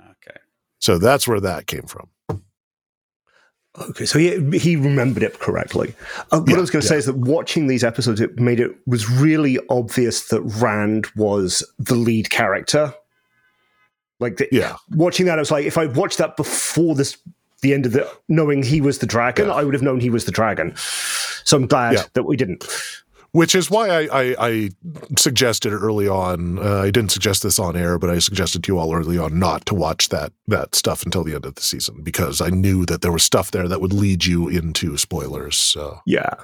[0.00, 0.38] okay.
[0.78, 2.08] So that's where that came from.
[3.78, 5.94] Okay, so he, he remembered it correctly.
[6.32, 8.58] Uh, what Yeah, I was going to say is that watching these episodes, it made
[8.58, 12.92] it was really obvious that Rand was the lead character.
[14.18, 17.16] Like, the, Yeah, watching that, I was like, if I watched that before this,
[17.62, 19.54] the end of the, knowing he was the dragon, Yeah.
[19.54, 20.74] I would have known he was the dragon.
[21.44, 22.04] So I'm glad Yeah.
[22.14, 22.64] that we didn't.
[23.32, 24.70] Which is why I I, I
[25.16, 26.58] suggested early on.
[26.58, 29.38] Uh, I didn't suggest this on air, but I suggested to you all early on
[29.38, 32.84] not to watch that that stuff until the end of the season because I knew
[32.86, 35.56] that there was stuff there that would lead you into spoilers.
[35.56, 36.34] So Yeah,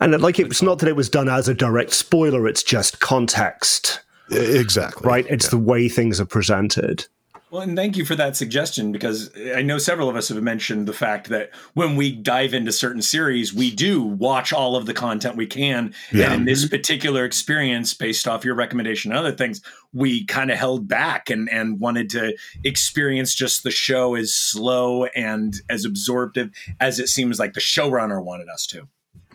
[0.00, 4.00] and like it's not that it was done as a direct spoiler; it's just context,
[4.30, 5.26] exactly right?
[5.28, 7.06] It's the way things are presented.
[7.54, 10.88] Well, and thank you for that suggestion because I know several of us have mentioned
[10.88, 14.92] the fact that when we dive into certain series, we do watch all of the
[14.92, 15.94] content we can.
[16.10, 16.32] Yeah.
[16.32, 16.74] And in this mm-hmm.
[16.74, 19.60] particular experience, based off your recommendation and other things,
[19.92, 25.04] we kind of held back and, and wanted to experience just the show as slow
[25.14, 26.50] and as absorptive
[26.80, 28.88] as it seems like the showrunner wanted us to.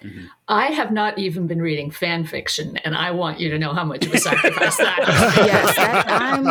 [0.03, 0.25] Mm-hmm.
[0.49, 3.85] I have not even been reading fan fiction, and I want you to know how
[3.85, 4.97] much of a sacrifice that
[5.45, 6.47] yes, that, I'm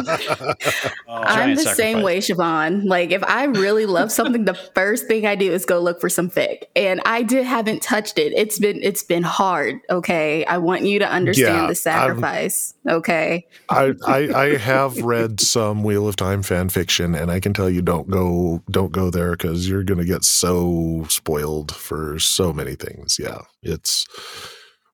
[1.09, 2.85] Oh, I'm giant the same way, Siobhan.
[2.85, 6.09] Like if I really love something, the first thing I do is go look for
[6.09, 6.65] some fic.
[6.77, 8.33] And I did haven't touched it.
[8.37, 9.81] It's been it's been hard.
[9.91, 10.45] Okay.
[10.47, 12.75] I want you to understand Yeah, the sacrifice.
[12.89, 13.47] okay.
[13.69, 17.69] I, I I have read some Wheel of Time fan fiction, and I can tell
[17.71, 22.75] you don't go don't go there because you're gonna get so spoiled for so many
[22.75, 23.19] things.
[23.19, 24.07] Yeah, it's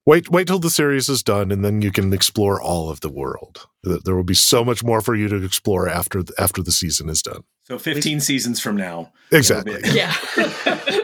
[0.06, 3.08] wait wait till the series is done, and then you can explore all of the
[3.10, 3.66] world.
[3.82, 7.08] There will be so much more for you to explore after the, after the season
[7.10, 7.42] is done.
[7.64, 9.12] So 15 seasons from now.
[9.32, 9.74] Exactly.
[9.74, 10.14] it'll be- yeah.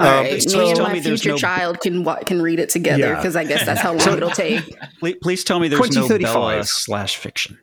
[0.01, 0.47] All right.
[0.47, 3.17] Me and my future no- child can wa- can read it together Yeah.
[3.17, 4.63] because I guess that's how long it'll take.
[4.99, 6.33] Please, please tell me there's no 2035.
[6.35, 7.59] Bella slash fiction.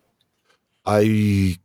[0.86, 1.58] I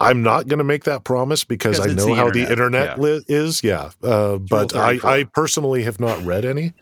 [0.00, 2.98] I'm not going to make that promise because Because I know the how the internet,
[2.98, 3.62] internet li- is.
[3.62, 6.72] Yeah, uh, but I, I personally have not read any.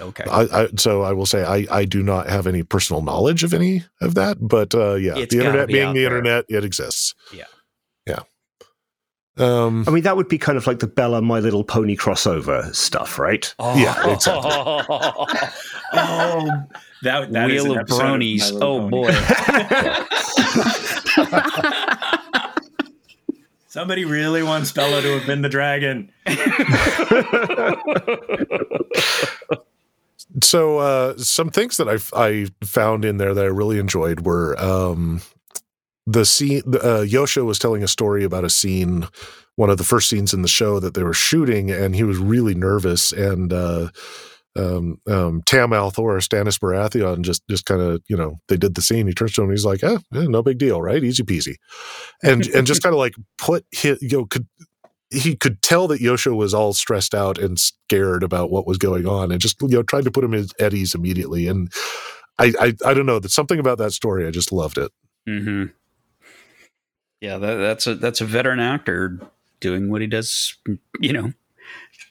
[0.00, 0.24] Okay.
[0.30, 3.52] I, I, so I will say I, I do not have any personal knowledge of
[3.52, 6.16] any of that, but uh, yeah, It's the internet be being the there.
[6.18, 7.14] internet, it exists.
[7.32, 7.44] Yeah.
[8.06, 8.20] yeah.
[9.36, 12.74] Um, I mean, that would be kind of like the Bella My Little Pony crossover
[12.74, 13.54] stuff, right?
[13.60, 13.76] oh.
[13.76, 14.50] yeah, exactly.
[14.52, 15.26] Oh,
[17.02, 18.52] that, that is Wheel an of episode bronies.
[18.52, 18.90] Little Oh Pony.
[18.90, 19.12] boy.
[23.70, 26.10] Somebody really wants Bella to have been the dragon.
[30.42, 34.58] so uh, some things that I I found in there that I really enjoyed were
[34.60, 35.22] um,
[36.06, 39.06] the scene, uh, Josha was telling a story about a scene,
[39.56, 42.16] one of the first scenes in the show that they were shooting, and he was
[42.16, 43.12] really nervous.
[43.12, 43.90] And uh,
[44.56, 48.82] um, um, Tam al'Thor, Stannis Baratheon, just just kind of you know they did the
[48.82, 49.06] scene.
[49.06, 51.04] He turns to him, and he's like, eh, eh, "No big deal, right?
[51.04, 51.56] Easy peasy,"
[52.22, 54.46] and and just kind of like put his, you know could
[55.10, 59.06] he could tell that Josha was all stressed out and scared about what was going
[59.06, 61.46] on, and just you know tried to put him at ease immediately.
[61.48, 61.72] And
[62.38, 64.26] I I, I don't know, that something about that story.
[64.26, 64.92] I just loved it.
[65.28, 65.64] Mm-hmm.
[67.20, 69.18] Yeah, that, that's a that's a veteran actor
[69.60, 70.54] doing what he does.
[71.00, 71.32] You know,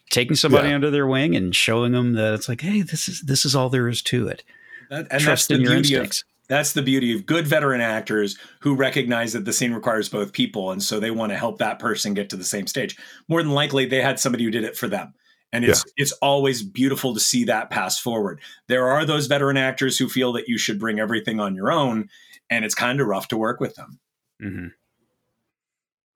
[0.10, 0.76] taking somebody Yeah.
[0.76, 3.70] under their wing and showing them that it's like, hey, this is this is all
[3.70, 4.44] there is to it.
[4.90, 6.24] That, and that's Trust the in your beauty of instincts.
[6.48, 10.72] That's the beauty of good veteran actors who recognize that the scene requires both people,
[10.72, 12.98] and so they want to help that person get to the same stage.
[13.28, 15.14] More than likely, they had somebody who did it for them,
[15.52, 18.40] and it's it's always beautiful to see that pass forward.
[18.68, 22.10] There are those veteran actors who feel that you should bring everything on your own,
[22.50, 24.00] and it's kind of rough to work with them.
[24.42, 24.68] Mm-hmm.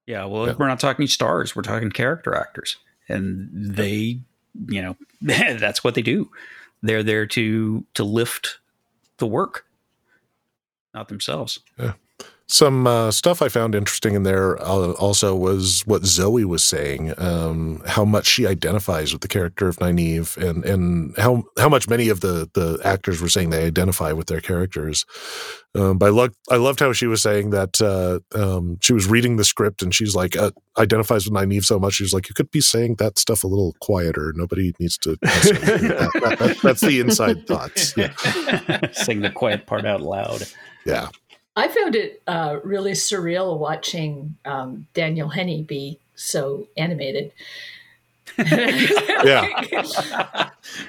[0.08, 0.54] Yeah, well, Yeah.
[0.58, 2.78] we're not talking stars; we're talking character actors,
[3.08, 4.20] and they,
[4.68, 6.30] you know, that's what they do.
[6.82, 8.58] They're there to to lift
[9.18, 9.66] the work,
[10.94, 11.60] not themselves.
[12.54, 17.14] Some uh, stuff I found interesting in there uh, also was what Zoe was saying,
[17.18, 21.88] um, how much she identifies with the character of Nynaeve, and and how how much
[21.88, 25.06] many of the the actors were saying they identify with their characters.
[25.76, 29.08] Um, but I loved I loved how she was saying that uh, um, she was
[29.08, 31.94] reading the script and she's like uh, identifies with Nynaeve so much.
[31.94, 34.34] She's like, you could be saying that stuff a little quieter.
[34.36, 35.12] Nobody needs to.
[35.22, 36.12] that.
[36.22, 37.96] That- that- that's the inside thoughts.
[37.96, 38.12] Yeah,
[38.92, 40.44] Sing the quiet part out loud.
[40.86, 41.08] yeah.
[41.56, 47.32] I found it uh, really surreal watching um, Daniel Henney be so animated.
[48.38, 49.62] Yeah.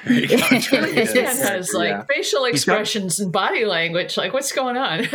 [0.04, 0.92] Very contrary.
[0.92, 2.04] Really Dan has like Yeah.
[2.04, 4.16] facial got- expressions and body language.
[4.16, 5.04] Like, what's going on?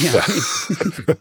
[0.00, 0.24] Yeah.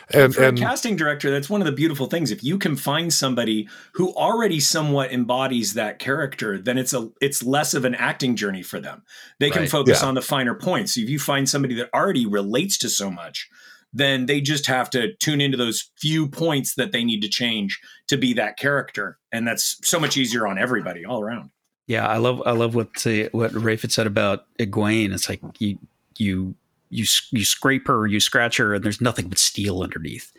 [0.13, 2.31] And for and a casting director, that's one of the beautiful things.
[2.31, 7.43] If you can find somebody who already somewhat embodies that character, then it's a it's
[7.43, 9.03] less of an acting journey for them.
[9.39, 10.07] They can focus Yeah.
[10.09, 10.97] on the finer points.
[10.97, 13.49] If you find somebody that already relates to so much,
[13.93, 17.79] then they just have to tune into those few points that they need to change
[18.07, 21.49] to be that character, and that's so much easier on everybody all around.
[21.87, 25.13] Yeah, I love I love what the, what Rafe had said about Egwene.
[25.13, 25.77] It's like you
[26.17, 26.55] you
[26.91, 30.31] you you scrape her, you scratch her, and there's nothing but steel underneath,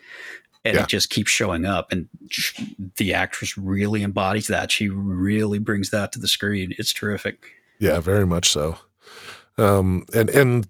[0.63, 0.83] and Yeah.
[0.83, 1.91] it just keeps showing up.
[1.91, 2.61] And sh-
[2.97, 4.71] the actress really embodies that.
[4.71, 6.73] She really brings that to the screen.
[6.77, 7.43] It's terrific.
[7.79, 8.77] Yeah, very much so.
[9.57, 10.67] Um, and and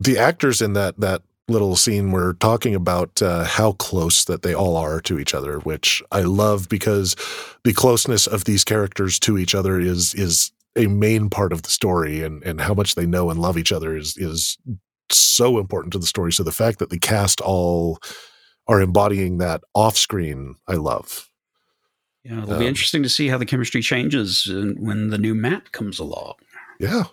[0.00, 4.54] the actors in that that little scene were talking about uh, how close that they
[4.54, 7.16] all are to each other, which I love because
[7.64, 11.70] the closeness of these characters to each other is is a main part of the
[11.70, 14.56] story, and and how much they know and love each other is is
[15.18, 16.32] so important to the story.
[16.32, 17.98] So the fact that the cast all
[18.68, 21.28] are embodying that off screen, I love.
[22.24, 25.72] Yeah, it'll Um, be interesting to see how the chemistry changes when the new Matt
[25.72, 26.34] comes along.
[26.78, 27.04] Yeah.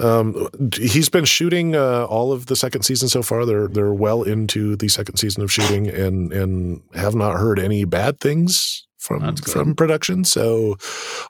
[0.00, 3.44] Um, he's been shooting uh, all of the second season so far.
[3.44, 7.84] They're they're well into the second season of shooting, and and have not heard any
[7.84, 10.24] bad things from from production.
[10.24, 10.76] So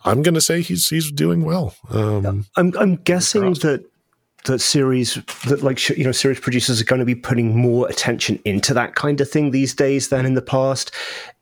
[0.05, 1.75] I'm going to say he's he's doing well.
[1.91, 3.85] Um, I'm I'm guessing that
[4.47, 5.15] that series
[5.47, 8.95] that like you know series producers are going to be putting more attention into that
[8.97, 10.91] kind of thing these days than in the past.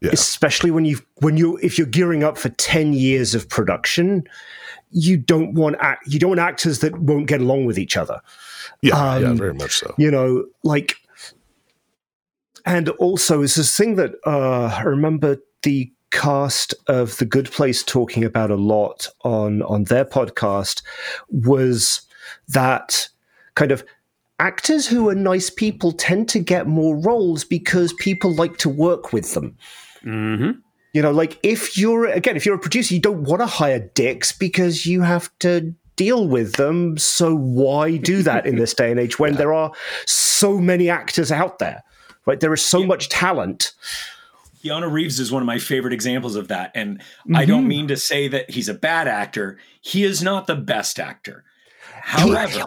[0.01, 0.11] Yeah.
[0.13, 4.25] Especially when you when you if you're gearing up for ten years of production,
[4.91, 8.21] you don't want act, you don't want actors that won't get along with each other.
[8.83, 9.95] yeah, yeah, Um, very much so.
[9.99, 10.97] you know like
[12.67, 17.83] and also is this thing that uh i remember the cast of the good place
[17.83, 20.83] talking about a lot on on their podcast
[21.31, 22.03] was
[22.53, 23.09] that
[23.55, 23.85] kind of
[24.39, 29.13] actors who are nice people tend to get more roles because people like to work
[29.13, 29.57] with them
[30.05, 30.59] Mm-hmm.
[30.93, 33.91] you know, like if you're again, if you're a producer, you don't want to hire
[33.95, 36.97] dicks because you have to deal with them.
[36.97, 39.73] So why do that in this day and age when there are
[40.07, 41.83] so many actors out there?
[42.27, 43.73] Right, there is so much talent.
[44.63, 46.71] Keanu Reeves is one of my favorite examples of that.
[46.75, 47.03] And
[47.35, 49.59] I don't mean to say that he's a bad actor.
[49.81, 51.45] He is not the best actor.
[52.03, 52.67] However,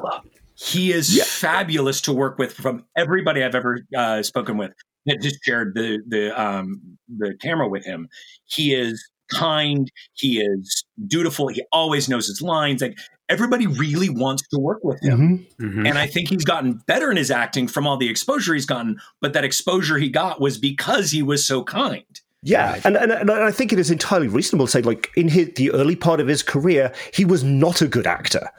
[0.55, 4.71] he is fabulous to work with from everybody I've ever uh, spoken with
[5.05, 6.81] that just shared the the um,
[7.17, 8.07] the camera with him.
[8.45, 9.91] He is kind.
[10.13, 11.47] He is dutiful.
[11.47, 12.81] He always knows his lines.
[12.81, 12.97] Like
[13.29, 15.47] everybody really wants to work with him.
[15.59, 15.65] Mhm.
[15.65, 15.85] Mm-hmm.
[15.87, 18.99] And I think he's gotten better in his acting from all the exposure he's gotten.
[19.21, 22.03] But that exposure he got was because he was so kind.
[22.45, 25.51] Yeah, and, and and I think it is entirely reasonable to say, like in his,
[25.55, 28.49] the early part of his career, he was not a good actor.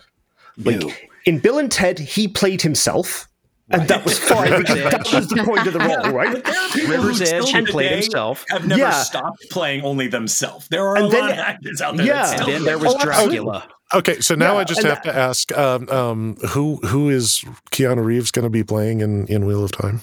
[0.56, 0.90] Like No.
[1.26, 3.28] in Bill and Ted, he played himself.
[3.70, 6.32] and that was fine that was the point of the role, right?
[6.34, 8.44] But there are people River's who Edge, still he played today himself.
[8.50, 8.90] Have never Yeah.
[9.02, 10.68] stopped playing only themselves.
[10.68, 12.06] There are And a then- lot of actors out there.
[12.06, 12.12] Yeah.
[12.22, 12.98] that And still then there was Oh.
[13.02, 13.66] Dracula.
[13.94, 17.42] Okay, so now Yeah, I just and have to ask, um, um, who who is
[17.70, 20.02] Keanu Reeves going to be playing in, in Wheel of Time?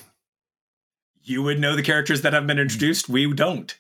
[1.24, 3.10] You would know the characters that have been introduced.
[3.10, 3.76] We don't.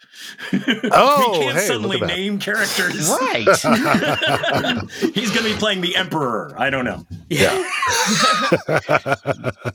[0.93, 2.07] Oh, we can't hey, look suddenly at that.
[2.15, 3.09] name characters.
[3.09, 3.47] Right.
[5.15, 6.53] He's going to be playing the Emperor.
[6.57, 7.05] I don't know.
[7.29, 7.51] Yeah.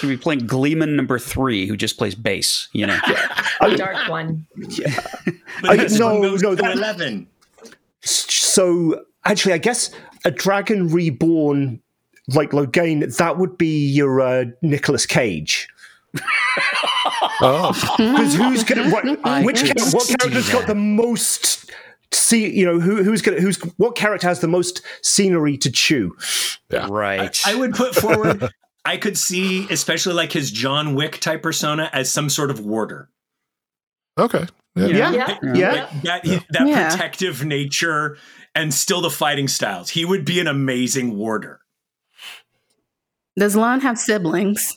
[0.00, 2.98] He'll be playing Gleeman number three, who just plays bass, you know.
[3.60, 4.46] The dark one.
[5.62, 7.26] But I- this no, one no, to that- eleven.
[8.02, 9.90] So actually, I guess
[10.24, 11.80] a dragon reborn
[12.28, 15.68] like Logain, that would be your uh, Nicolas Cage.
[17.40, 19.04] Oh, Because who's gonna what,
[19.44, 21.70] which could what see character's got the most
[22.12, 26.16] see you know who who's gonna who's what character has the most scenery to chew?
[26.70, 26.88] Yeah.
[26.90, 27.38] Right.
[27.46, 28.50] I would put forward.
[28.84, 33.08] I could see, especially like his John Wick type persona, as some sort of warder.
[34.18, 34.46] okay.
[34.76, 34.86] Yeah.
[34.86, 35.54] Yeah, Yeah.
[35.54, 35.72] yeah.
[35.72, 36.90] Like that that Yeah.
[36.90, 38.16] protective nature
[38.54, 39.90] and still the fighting styles.
[39.90, 41.60] He would be an amazing warder.
[43.38, 44.76] Does Lan have siblings?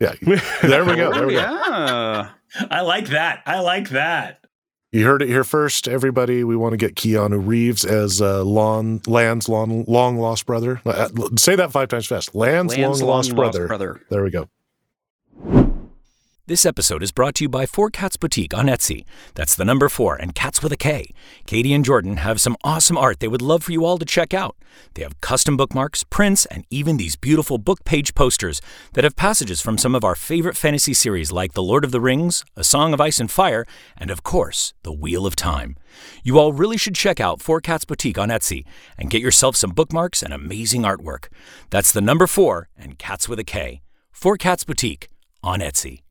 [0.00, 0.14] Yeah.
[0.62, 1.12] There we go.
[1.12, 1.40] There Oh, we go.
[1.40, 2.30] yeah.
[2.70, 3.42] I like that.
[3.46, 4.40] I like that.
[4.92, 6.44] You heard it here first, everybody.
[6.44, 10.80] We want to get Keanu Reeves as uh, Lan, Lan's long, long lost brother.
[10.86, 12.32] Uh, say that five times fast.
[12.34, 13.66] Lan's, Lan's long, lost, brother.
[13.66, 14.00] brother.
[14.08, 14.48] There we go.
[16.46, 19.06] This episode is brought to you by Four Kats Boutique on Etsy.
[19.34, 21.06] That's the number four and cats with a K.
[21.46, 24.34] Katie and Jordan have some awesome art they would love for you all to check
[24.34, 24.54] out.
[24.92, 28.60] They have custom bookmarks, prints, and even these beautiful book page posters
[28.92, 32.00] that have passages from some of our favorite fantasy series like The Lord of the
[32.00, 33.64] Rings, A Song of Ice and Fire,
[33.96, 35.78] and of course, The Wheel of Time.
[36.22, 38.66] You all really should check out Four Kats Boutique on Etsy
[38.98, 41.28] and get yourself some bookmarks and amazing artwork.
[41.70, 43.80] That's the number four and cats with a K.
[44.12, 45.08] Four Kats Boutique
[45.42, 46.02] on Etsy.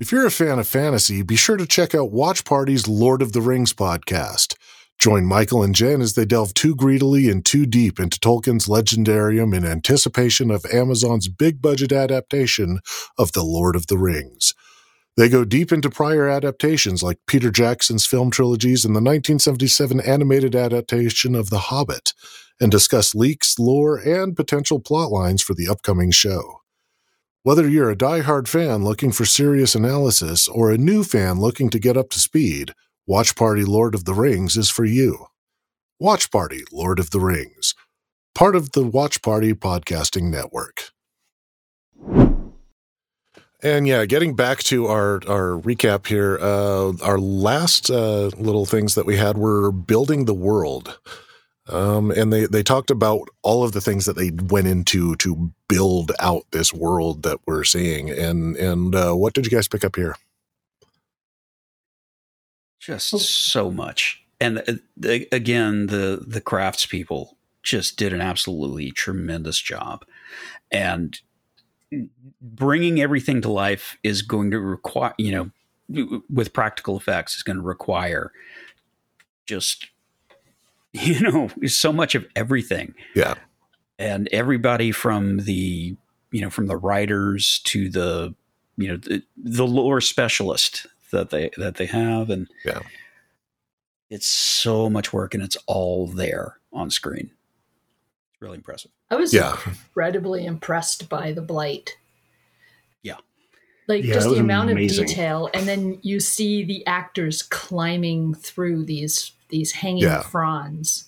[0.00, 3.32] If you're a fan of fantasy, be sure to check out Watch Party's Lord of
[3.32, 4.54] the Rings podcast.
[4.98, 9.54] Join Michael and Jen as they delve too greedily and too deep into Tolkien's legendarium
[9.54, 12.80] in anticipation of Amazon's big budget adaptation
[13.16, 14.52] of The Lord of the Rings.
[15.16, 20.56] They go deep into prior adaptations like Peter Jackson's film trilogies and the 1977 animated
[20.56, 22.14] adaptation of The Hobbit,
[22.60, 26.63] and discuss leaks, lore, and potential plot lines for the upcoming show.
[27.44, 31.78] Whether you're a die-hard fan looking for serious analysis or a new fan looking to
[31.78, 32.72] get up to speed,
[33.06, 35.26] Watch Party Lord of the Rings is for you.
[36.00, 37.74] Watch Party Lord of the Rings,
[38.34, 40.84] part of the Watch Party Podcasting Network.
[43.62, 48.94] And yeah, getting back to our our recap here, uh, our last uh, little things
[48.94, 50.98] that we had were building the world,
[51.68, 55.52] um, and they they talked about all of the things that they went into to
[55.68, 58.10] build out this world that we're seeing.
[58.10, 60.16] And and uh, what did you guys pick up here?
[62.80, 64.22] Just so much.
[64.40, 67.30] And uh, the, again, the the craftspeople
[67.62, 70.04] just did an absolutely tremendous job.
[70.70, 71.18] And
[72.42, 75.32] bringing everything to life is going to require, you
[75.88, 78.32] know, with practical effects, is going to require
[79.46, 79.88] just,
[81.02, 82.94] you know, so much of everything.
[83.14, 83.34] Yeah,
[83.98, 85.96] and everybody from the
[86.30, 88.34] you know from the writers to the
[88.76, 92.80] you know the, the lore specialist that they that they have and Yeah.
[94.10, 97.30] it's so much work and it's all there on screen
[98.32, 101.96] it's really impressive I was yeah, incredibly impressed by the blight.
[103.02, 103.18] Yeah.
[103.86, 105.04] Like Yeah, just the amount amazing.
[105.04, 110.22] of detail and then you see the actors climbing through these these hanging Yeah.
[110.22, 111.04] fronds.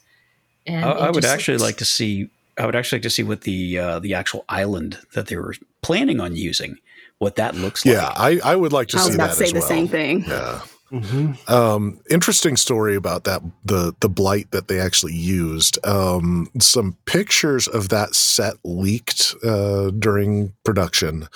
[0.66, 2.28] And I, I would actually looks- like to see
[2.58, 5.54] i would actually like to see what the uh, the actual island that they were
[5.82, 6.72] planning on using
[7.18, 8.08] what that looks like yeah.
[8.28, 9.68] I I would like to I was see about that to say as the well.
[9.76, 10.24] same thing.
[10.26, 10.60] Yeah.
[10.92, 11.52] Mm-hmm.
[11.52, 13.42] Um, interesting story about that
[13.72, 15.74] the the blight that they actually used.
[15.84, 21.26] Um, some pictures of that set leaked uh, during production,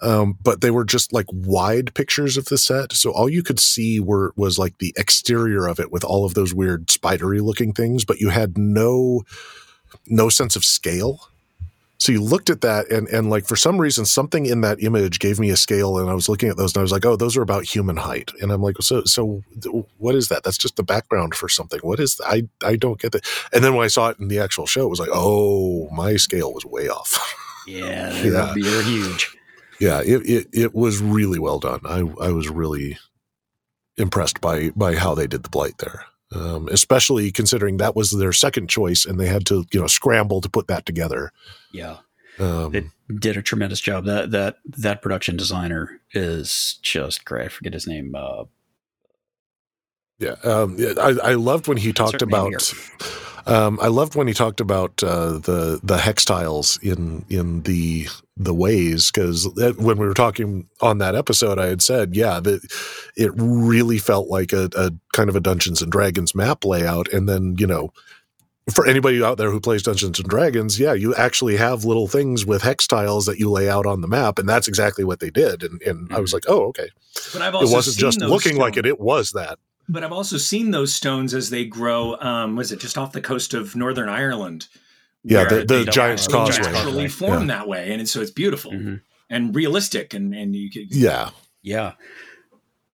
[0.00, 2.92] um, but they were just like wide pictures of the set.
[2.92, 6.34] So all you could see were was like the exterior of it with all of
[6.34, 9.24] those weird spidery looking things, but you had no
[10.06, 11.28] no sense of scale.
[12.00, 15.18] So you looked at that and and like for some reason something in that image
[15.18, 17.16] gave me a scale and I was looking at those and I was like, "Oh,
[17.16, 19.42] those are about human height." And I'm like, "So so
[19.96, 20.44] what is that?
[20.44, 21.80] That's just the background for something.
[21.82, 22.28] What is that?
[22.28, 24.82] I I don't get that." And then when I saw it in the actual show,
[24.82, 27.18] it was like, "Oh, my scale was way off."
[27.66, 28.54] yeah Yeah.
[28.56, 29.36] they're huge
[29.80, 31.80] yeah, it, it it was really well done.
[31.84, 32.98] I I was really
[33.96, 36.04] impressed by by how they did the blight there.
[36.30, 40.42] Um, especially considering that was their second choice and they had to, you know, scramble
[40.42, 41.32] to put that together.
[41.72, 41.96] yeah
[42.38, 42.84] Um, It
[43.18, 44.04] did a tremendous job.
[44.04, 47.46] That that that production designer is just great.
[47.46, 48.14] I forget his name.
[48.14, 48.44] Uh,
[50.18, 52.74] Yeah, um, I, I loved when he talked about.
[53.46, 58.08] Um, I loved when he talked about uh, the the hex tiles in in the
[58.38, 62.60] the ways because when we were talking on that episode, I had said, yeah, that
[63.16, 67.28] it really felt like a, a kind of a Dungeons and Dragons map layout, and
[67.28, 67.92] then you know.
[68.74, 72.44] For anybody out there who plays Dungeons and Dragons, yeah, you actually have little things
[72.44, 75.30] with hex tiles that you lay out on the map, and that's exactly what they
[75.30, 75.62] did.
[75.62, 76.34] And, and I was Mhm.
[76.34, 76.90] like, oh, okay.
[77.32, 79.58] But I've also It wasn't just looking like it; it was that.
[79.88, 82.18] But I've also seen those stones as they grow.
[82.20, 84.66] Um, was it just off the coast of Northern Ireland?
[85.24, 86.72] Yeah, where the- the they Giant's actually Causeway.
[86.72, 89.00] naturally form that way, and so it's beautiful Mhm.
[89.30, 91.30] and realistic, and and you could Yeah,
[91.62, 91.92] Yeah,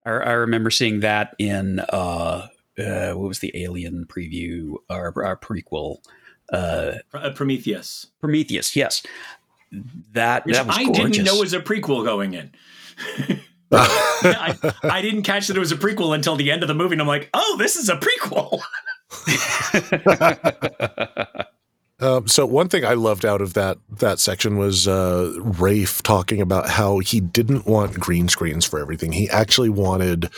[0.07, 2.49] I, I remember seeing that in uh,
[2.79, 5.99] uh, what was the Alien preview or, or prequel,
[6.53, 8.75] uh, uh, Prometheus, Prometheus.
[8.75, 9.03] Yes,
[10.13, 11.17] that which that was I gorgeous.
[11.19, 12.53] didn't know was a prequel going in.
[13.73, 16.95] I, I didn't catch that it was a prequel until the end of the movie,
[16.95, 18.61] and I'm like, oh, this is a prequel.
[22.05, 26.43] Um, so one thing I loved out of that that section was uh, Rafe talking
[26.43, 29.13] about how he didn't want green screens for everything.
[29.13, 30.29] He actually wanted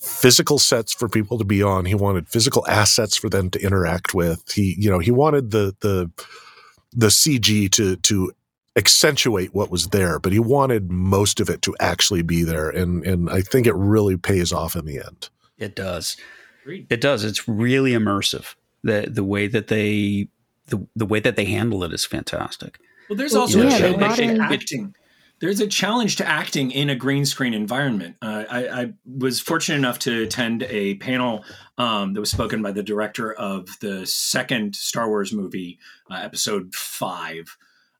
[0.00, 1.84] physical sets for people to be on.
[1.84, 4.52] He wanted physical assets for them to interact with.
[4.52, 6.10] He, you know, he wanted the the
[6.92, 8.32] the CG to to
[8.74, 12.70] accentuate what was there, but he wanted most of it to actually be there.
[12.70, 15.28] And and I think it really pays off in the end.
[15.58, 16.16] It does.
[16.64, 17.22] It does.
[17.22, 18.54] It's really immersive.
[18.82, 20.28] The the way that they
[20.66, 22.78] the, the way that they handle it is fantastic.
[23.08, 24.94] Well, there's also yeah, a challenge to acting.
[25.40, 28.14] There's a challenge to acting in a green screen environment.
[28.22, 31.44] Uh, I, I was fortunate enough to attend a panel
[31.78, 36.72] um, that was spoken by the director of the second Star Wars movie, uh, Episode
[36.76, 37.56] Five,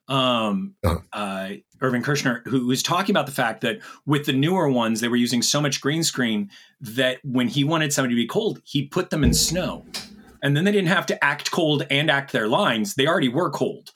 [0.07, 1.01] um, Uh-huh.
[1.13, 1.49] uh,
[1.81, 5.17] Irvin Kershner, who was talking about the fact that with the newer ones, they were
[5.17, 6.49] using so much green screen
[6.81, 9.85] that when he wanted somebody to be cold, he put them in snow,
[10.43, 13.51] and then they didn't have to act cold and act their lines; they already were
[13.51, 13.91] cold.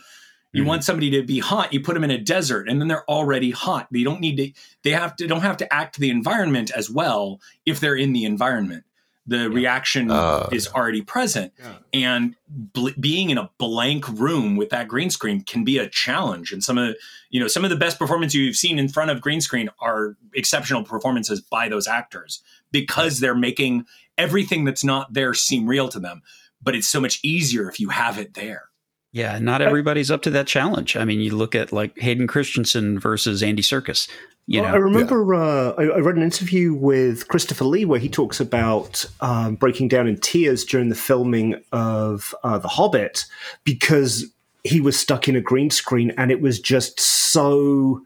[0.53, 0.66] You Mhm.
[0.66, 3.51] want somebody to be hot, you put them in a desert, and then they're already
[3.51, 3.88] hot.
[3.90, 4.53] They don't need to.
[4.84, 5.26] They have to.
[5.26, 8.84] Don't have to act the environment as well if they're in the environment.
[9.28, 11.53] The reaction Uh, is already present,
[11.92, 16.53] and bl- being in a blank room with that green screen can be a challenge.
[16.53, 16.94] And some of
[17.28, 20.16] you know some of the best performances you've seen in front of green screen are
[20.32, 22.40] exceptional performances by those actors
[22.70, 23.84] because they're making
[24.19, 26.23] everything that's not there seem real to them.
[26.62, 28.71] But it's so much easier if you have it there.
[29.12, 30.95] Yeah, not everybody's up to that challenge.
[30.95, 34.11] I mean, you look at like Hayden Christensen versus Andy Serkis.
[34.47, 37.99] You Well, know, I remember uh, I, I read an interview with Christopher Lee where
[37.99, 43.25] he talks about um, breaking down in tears during the filming of uh, The Hobbit
[43.64, 44.27] because
[44.64, 48.03] he was stuck in a green screen and it was just so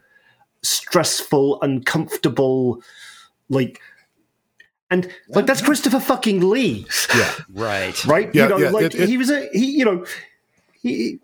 [0.62, 2.82] stressful, uncomfortable,
[3.48, 3.80] like.
[4.90, 6.86] And like that's Christopher fucking Lee,
[7.16, 8.04] yeah, right?
[8.06, 8.28] right?
[8.34, 10.04] Yeah, you know, yeah, like it- it- he was a he, you know,
[10.82, 11.18] he,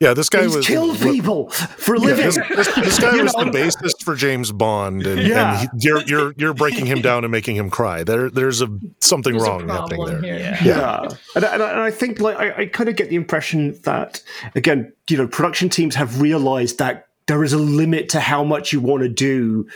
[0.00, 0.12] yeah.
[0.12, 2.24] This guy he's was killed people for a Yeah, living.
[2.26, 3.44] this, this, this guy was know?
[3.44, 5.60] the bassist for James Bond, and, Yeah.
[5.60, 8.02] and he, you're you're you're breaking him down and making him cry.
[8.02, 8.68] There, there's a
[9.00, 10.20] something There's a wrong happening there.
[10.20, 10.58] here.
[10.64, 11.00] yeah,
[11.36, 14.20] And, and, and I think like I, I kind of get the impression that
[14.56, 18.72] again, you know, production teams have realized that there is a limit to how much
[18.72, 19.66] you want to do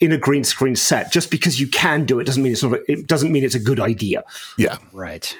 [0.00, 1.12] in a green screen set.
[1.12, 2.72] Just because you can do it doesn't mean it's not.
[2.74, 4.24] A, it doesn't mean it's a good idea.
[4.58, 5.36] Yeah, Right.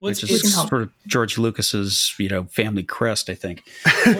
[0.00, 3.64] Well, Which it's- is sort of George Lucas's, you know, family crest, I think.
[4.06, 4.12] in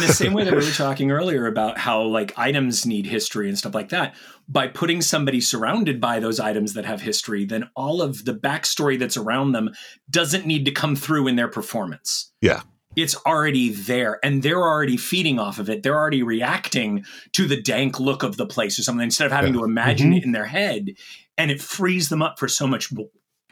[0.00, 3.58] the same way that we were talking earlier about how like items need history and
[3.58, 4.14] stuff like that
[4.48, 8.98] by putting somebody surrounded by those items that have history then all of the backstory
[8.98, 9.68] that's around them
[10.08, 12.62] doesn't need to come through in their performance Yeah.
[12.96, 17.60] It's already there and they're already feeding off of it they're already reacting to the
[17.60, 19.60] dank look of the place or something instead of having Yeah.
[19.60, 20.16] to imagine Mhm.
[20.18, 20.90] it in their head
[21.38, 22.90] and it frees them up for so much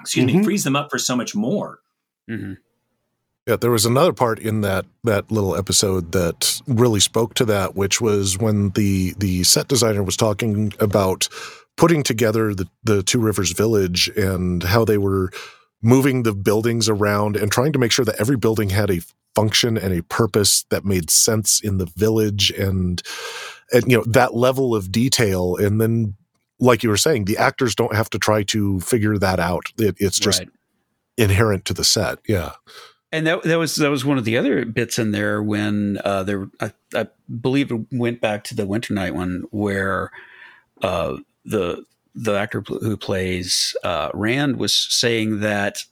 [0.01, 0.45] excuse me Mhm.
[0.45, 1.81] frees them up for so much more
[2.29, 2.55] hmm
[3.47, 3.57] yeah.
[3.57, 8.01] There was another part in that that little episode that really spoke to that, which
[8.01, 11.29] was when the the set designer was talking about
[11.77, 15.31] putting together the the Two Rivers Village and how they were
[15.83, 19.03] moving the buildings around and trying to make sure that every building had a
[19.35, 23.03] function and a purpose that made sense in the village and
[23.73, 25.57] and you know that level of detail.
[25.57, 26.15] And then
[26.61, 29.67] like you were saying the actors don't have to try to figure that out.
[29.79, 30.49] It, it's just right.
[31.17, 32.19] inherent to the set.
[32.29, 32.53] Yeah.
[33.13, 36.25] And that that was that was one of the other bits in there when uh,
[36.25, 37.07] there I, I
[37.41, 40.11] believe it went back to the Winter Night one where
[40.83, 41.85] uh, the
[42.15, 45.85] the actor who plays uh, Rand was saying that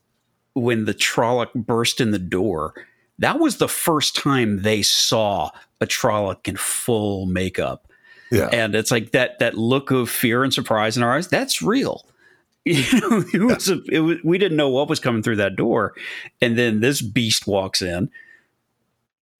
[0.55, 2.74] when the Trolloc burst in the door,
[3.23, 5.51] that was the first time they saw
[5.81, 7.89] a Trolloc in full makeup.
[8.31, 8.49] Yeah.
[8.53, 12.07] And it's like that that look of fear and surprise in our eyes, that's real.
[12.65, 15.57] You know, it was, a, it was we didn't know what was coming through that
[15.57, 15.94] door.
[16.40, 18.09] And then this beast walks in.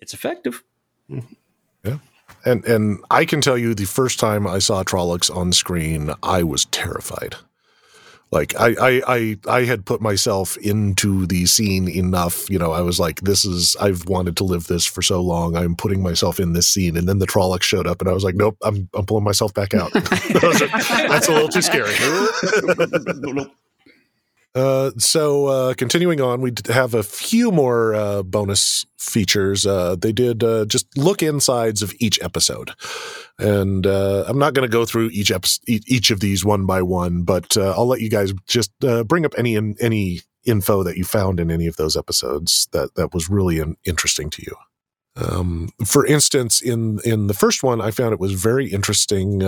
[0.01, 0.65] It's effective.
[1.09, 1.33] Mm-hmm.
[1.85, 1.99] Yeah.
[2.45, 6.43] And and I can tell you the first time I saw Trollocs on screen, I
[6.43, 7.37] was terrified.
[8.33, 12.81] Like I, I I I had put myself into the scene enough, you know, I
[12.81, 15.55] was like, this is I've wanted to live this for so long.
[15.55, 16.97] I'm putting myself in this scene.
[16.97, 19.53] And then the Trollocs showed up and I was like, Nope, I'm I'm pulling myself
[19.53, 19.93] back out.
[19.95, 21.93] That's a little too scary.
[24.55, 29.67] Uh, so uh, continuing on, we have a few more uh, bonus features.
[29.67, 32.73] Uh, they did uh, just look insides of each episode,
[33.39, 37.23] and I'm not going to go through each episode, each of these one by one,
[37.23, 38.73] but I'll let you guys just
[39.07, 43.15] bring up any any info that you found in any of those episodes that that
[43.15, 44.57] was really in, interesting to you.
[45.15, 49.39] Um, for instance, in in the first one, I found it was very interesting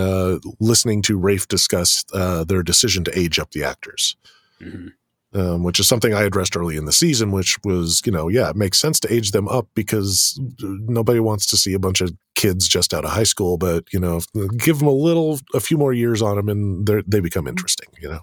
[0.59, 4.15] listening to Rafe discuss their decision to age up the actors
[4.61, 4.89] Mhm.
[5.33, 8.49] um, which is something I addressed early in the season, which was, you know, yeah,
[8.49, 12.13] it makes sense to age them up because nobody wants to see a bunch of
[12.35, 14.21] kids just out of high school, but, you know,
[14.57, 17.89] give them a little, a few more years on them and they're- they become interesting,
[18.01, 18.19] you know?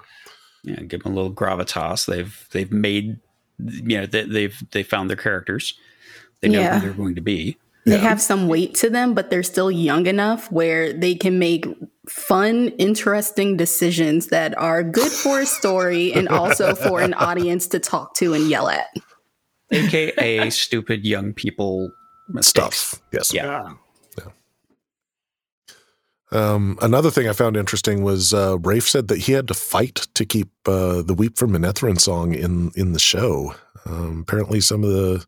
[0.64, 2.06] Yeah, give them a little gravitas.
[2.06, 3.18] They've they've made
[3.58, 5.74] you know they, they've they found their characters.
[6.40, 6.78] They know Yeah.
[6.78, 7.56] who they're going to be.
[7.84, 7.98] They Yeah.
[7.98, 11.66] have some weight to them, but they're still young enough where they can make
[12.08, 17.78] fun, interesting decisions that are good for a story and also for an audience to
[17.80, 18.86] talk to and yell at.
[19.72, 21.90] AKA stupid young people
[22.28, 22.76] mistakes.
[22.78, 23.02] Stuff.
[23.12, 23.34] Yes.
[23.34, 23.72] Yeah.
[26.30, 30.06] Um, another thing I found interesting was uh, Rafe said that he had to fight
[30.14, 33.54] to keep uh, the "Weep for Manetheren" song in in the show.
[33.86, 35.24] Um, apparently, some of the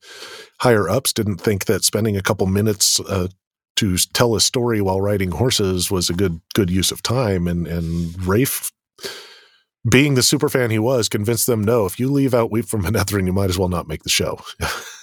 [0.60, 3.28] higher ups didn't think that spending a couple minutes uh,
[3.76, 7.66] to tell a story while riding horses was a good good use of time, and
[7.66, 8.70] and Rafe.
[9.90, 11.84] Being the super fan he was, convinced them no.
[11.84, 14.40] If you leave out "Weep from Manetheren," you might as well not make the show.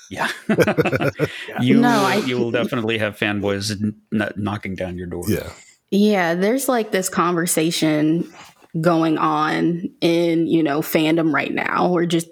[0.09, 0.27] Yeah.
[1.61, 5.23] you No, I- you will definitely have fanboys n- n- knocking down your door.
[5.27, 5.51] yeah,
[5.91, 8.31] Yeah, there's like this conversation
[8.79, 12.27] going on in, you know, fandom right now where just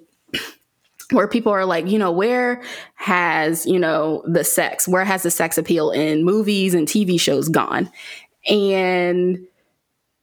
[1.11, 2.61] where people are like, you know, where
[2.95, 7.49] has, you know, the sex, where has the sex appeal in movies and TV shows
[7.49, 7.89] gone?
[8.47, 9.39] And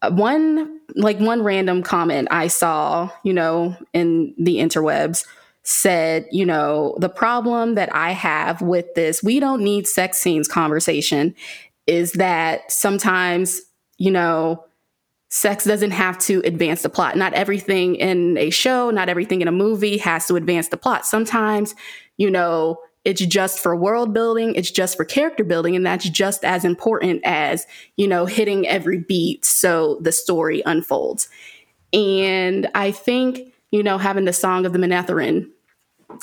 [0.02, 5.26] uh, one like one random comment I saw, you know, in the interwebs
[5.62, 10.48] said, you know, the problem that I have with this we don't need sex scenes
[10.48, 11.34] conversation
[11.86, 13.60] is that sometimes,
[13.98, 14.64] you know,
[15.36, 17.14] sex doesn't have to advance the plot.
[17.14, 21.04] Not everything in a show, not everything in a movie has to advance the plot.
[21.04, 21.74] Sometimes,
[22.16, 26.42] you know, it's just for world building, it's just for character building, and that's just
[26.42, 31.28] as important as, you know, hitting every beat so the story unfolds.
[31.92, 35.50] And I think, you know, having the Song of the Manetheren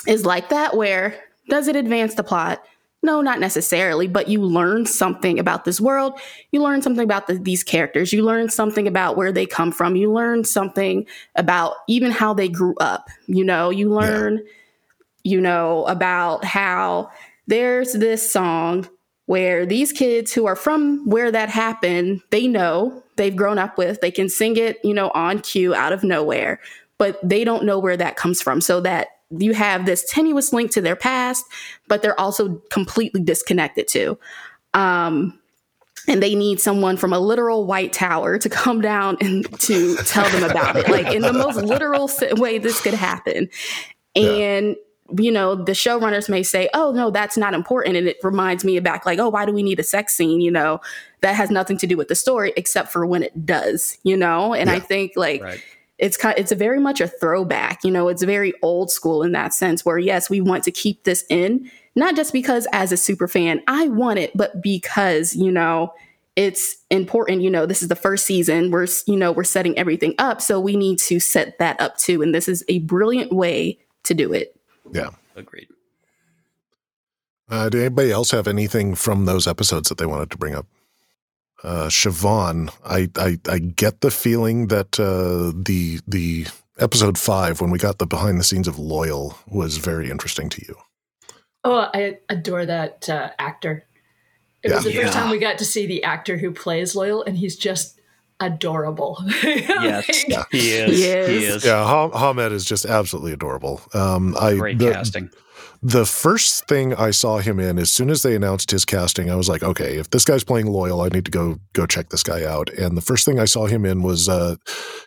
[0.07, 1.15] is like that, where
[1.49, 2.65] does it advance the plot?
[3.05, 6.17] No, not necessarily, but you learn something about this world.
[6.51, 8.13] You learn something about the, these characters.
[8.13, 9.97] You learn something about where they come from.
[9.97, 11.05] You learn something
[11.35, 13.09] about even how they grew up.
[13.27, 14.41] You know, you learn,
[15.23, 17.11] you know, about how
[17.45, 18.88] there's this song
[19.25, 23.99] where these kids who are from where that happened, they know they've grown up with,
[23.99, 26.59] they can sing it, you know, on cue out of nowhere,
[26.97, 28.61] but they don't know where that comes from.
[28.61, 31.45] So that you have this tenuous link to their past,
[31.88, 34.18] but they're also completely disconnected to.
[34.73, 35.39] Um,
[36.07, 40.30] and they need someone from a literal white tower to come down and to tell
[40.30, 43.49] them about it, like in the most literal way this could happen.
[44.15, 44.76] And
[45.18, 48.80] you know, the showrunners may say, "Oh no, that's not important," and it reminds me
[48.80, 50.81] back, like, "Oh, why do we need a sex scene?" You know,
[51.22, 53.97] that has nothing to do with the story, except for when it does.
[54.03, 55.64] You know, and I think like Right.
[56.03, 59.31] It's kind it's a very much a throwback you know it's very old school in
[59.31, 62.97] that sense where yes we want to keep this in not just because as a
[62.97, 65.93] super fan i want it but because you know
[66.35, 70.13] it's important you know this is the first season we're you know we're setting everything
[70.19, 73.77] up so we need to set that up too and this is a brilliant way
[74.03, 74.59] to do it
[74.91, 75.09] yeah.
[75.35, 75.67] Agreed.
[77.49, 80.65] Uh, did anybody else have anything from those episodes that they wanted to bring up?
[81.64, 86.45] Uh, Siobhan, I, I I get the feeling that uh, the the
[86.80, 90.61] episode five when we got the behind the scenes of Loial was very interesting to
[90.68, 90.76] you.
[91.64, 93.85] Oh, I adore that uh, actor.
[94.64, 94.91] It was Yeah.
[94.91, 95.22] the first Yeah.
[95.22, 97.99] time we got to see the actor who plays Loial, and he's just
[98.41, 99.18] adorable.
[99.44, 100.98] Yes, Like, he is.
[100.98, 101.10] He He
[101.45, 101.56] is.
[101.57, 101.65] is.
[101.65, 103.80] Yeah, Ha- Hammed is just absolutely adorable.
[103.94, 105.30] Um, I Great the, casting.
[105.85, 109.35] The first thing I saw him in, as soon as they announced his casting, I
[109.35, 112.23] was like, okay, if this guy's playing Loial, I need to go go check this
[112.23, 112.69] guy out.
[112.69, 114.55] And the first thing I saw him in was uh,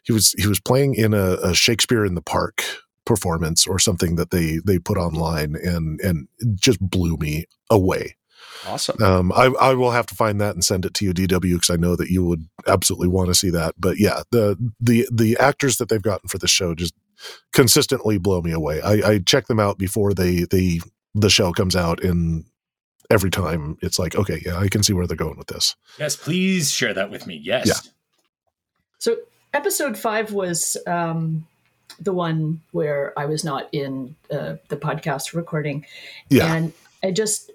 [0.05, 2.62] he was he was playing in a, a Shakespeare in the Park
[3.07, 8.16] performance or something that they they put online, and and it just blew me away.
[8.66, 9.03] Awesome.
[9.03, 11.70] Um, I, I will have to find that and send it to you, DW, because
[11.70, 13.74] I know that you would absolutely want to see that.
[13.78, 16.93] But yeah, the the the actors that they've gotten for the show just
[17.52, 18.80] consistently blow me away.
[18.80, 20.80] I, I check them out before they they
[21.14, 22.44] the show comes out, and
[23.10, 25.74] every time it's like, okay, yeah, I can see where they're going with this.
[25.98, 27.40] Yes, please share that with me.
[27.43, 27.66] Yes.
[27.66, 27.90] Yeah.
[28.98, 29.16] So
[29.55, 31.47] episode five was um,
[32.01, 35.86] the one where I was not in uh, the podcast recording,
[36.28, 36.52] Yeah.
[36.55, 36.72] and
[37.02, 37.51] I just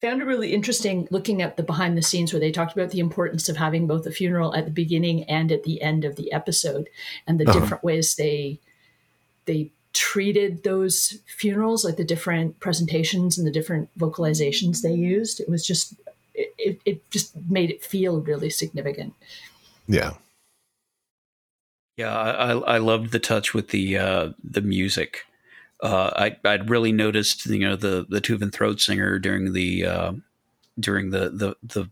[0.00, 3.00] found it really interesting looking at the behind the scenes where they talked about the
[3.00, 6.32] importance of having both a funeral at the beginning and at the end of the
[6.32, 6.88] episode,
[7.26, 7.58] and the Uh-huh.
[7.60, 8.58] different ways they
[9.46, 15.40] they treated those funerals, like the different presentations and the different vocalizations they used.
[15.40, 15.94] It was just
[16.34, 19.14] it, it, it just made it feel really significant.
[19.88, 20.12] Yeah.
[21.96, 25.24] Yeah, I, I I loved the touch with the uh, the music.
[25.82, 30.12] Uh, I I'd really noticed you know the the Tuvan throat singer during the uh,
[30.78, 31.88] during the the the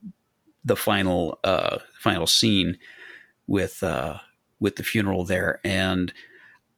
[0.64, 2.78] the final uh, final scene
[3.46, 4.18] with uh,
[4.58, 6.12] with the funeral there, and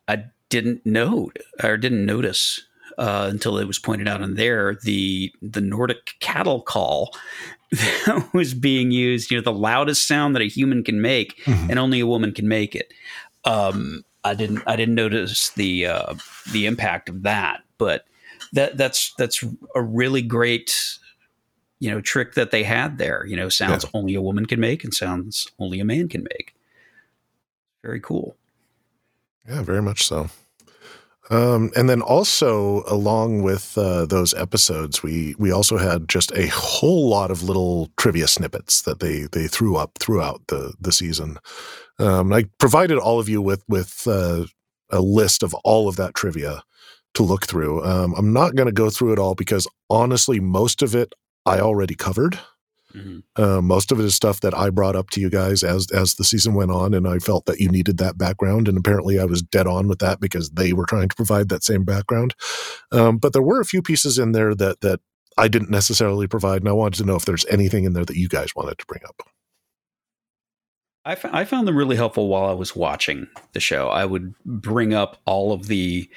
[0.06, 1.30] I didn't know
[1.62, 2.62] or didn't notice
[2.98, 7.16] uh, until it was pointed out in there the the Nordic cattle call
[7.70, 9.30] that was being used.
[9.30, 11.70] You know, the loudest sound that a human can make, Mhm.
[11.70, 12.92] and only a woman can make it.
[13.44, 16.14] Um, I didn't I didn't notice the uh,
[16.52, 18.04] the impact of that, but
[18.52, 19.42] that that's that's
[19.74, 20.98] a really great
[21.80, 23.24] you know trick that they had there.
[23.26, 26.54] You know, sounds only a woman can make and sounds only a man can make.
[27.82, 28.36] Very cool.
[29.48, 30.28] Yeah, very much so.
[31.30, 36.46] Um, and then also along with uh, those episodes, we we also had just a
[36.48, 41.38] whole lot of little trivia snippets that they they threw up throughout the the season.
[41.98, 44.44] Um, I provided all of you with with uh,
[44.90, 46.62] a list of all of that trivia
[47.14, 47.84] to look through.
[47.84, 51.14] Um, I'm not going to go through it all because honestly, most of it
[51.44, 52.38] I already covered.
[52.98, 53.22] Mhm.
[53.36, 56.14] Uh, most of it is stuff that I brought up to you guys as as
[56.14, 59.24] the season went on, and I felt that you needed that background, and apparently I
[59.24, 62.34] was dead on with that because they were trying to provide that same background.
[62.92, 65.00] Um, but there were a few pieces in there that that
[65.36, 68.16] I didn't necessarily provide, and I wanted to know if there's anything in there that
[68.16, 69.22] you guys wanted to bring up.
[71.04, 73.88] I, f- I found them really helpful while I was watching the show.
[73.88, 76.08] I would bring up all of the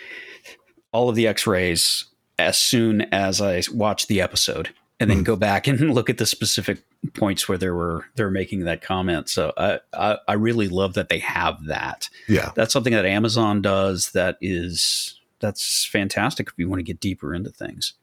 [0.91, 2.05] all of the X-rays
[2.37, 4.69] as soon as I watched the episode,
[5.01, 5.25] and then Mhm.
[5.25, 6.83] go back and look at the specific
[7.13, 9.27] points where they were they were making that comment.
[9.29, 12.09] So I, I I really love that they have that.
[12.29, 14.11] Yeah, That's something that Amazon does.
[14.11, 17.93] That is that's fantastic if you want to get deeper into things.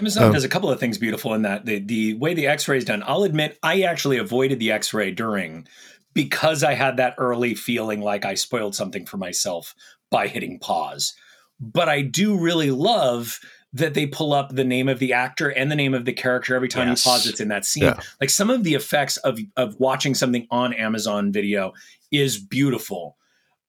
[0.00, 2.78] Amazon Um, does a couple of things beautiful in that the the way the X-ray
[2.78, 3.02] is done.
[3.06, 5.68] I'll admit I actually avoided the X-ray during
[6.14, 9.74] because I had that early feeling like I spoiled something for myself
[10.10, 11.14] by hitting pause.
[11.60, 13.38] But I do really love
[13.74, 16.54] that they pull up the name of the actor and the name of the character
[16.54, 17.04] every time Yes.
[17.04, 17.82] you pause it's in that scene.
[17.84, 18.00] Yeah.
[18.20, 21.72] Like some of the effects of of watching something on Amazon video
[22.10, 23.16] is beautiful.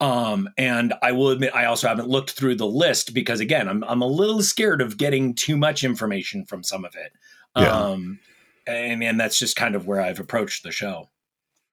[0.02, 3.84] Um, and I will admit I also haven't looked through the list because again, I'm
[3.86, 7.12] I'm a little scared of getting too much information from some of it.
[7.58, 7.72] Yeah.
[7.72, 8.20] Um
[8.68, 11.10] and and that's just kind of where I've approached the show.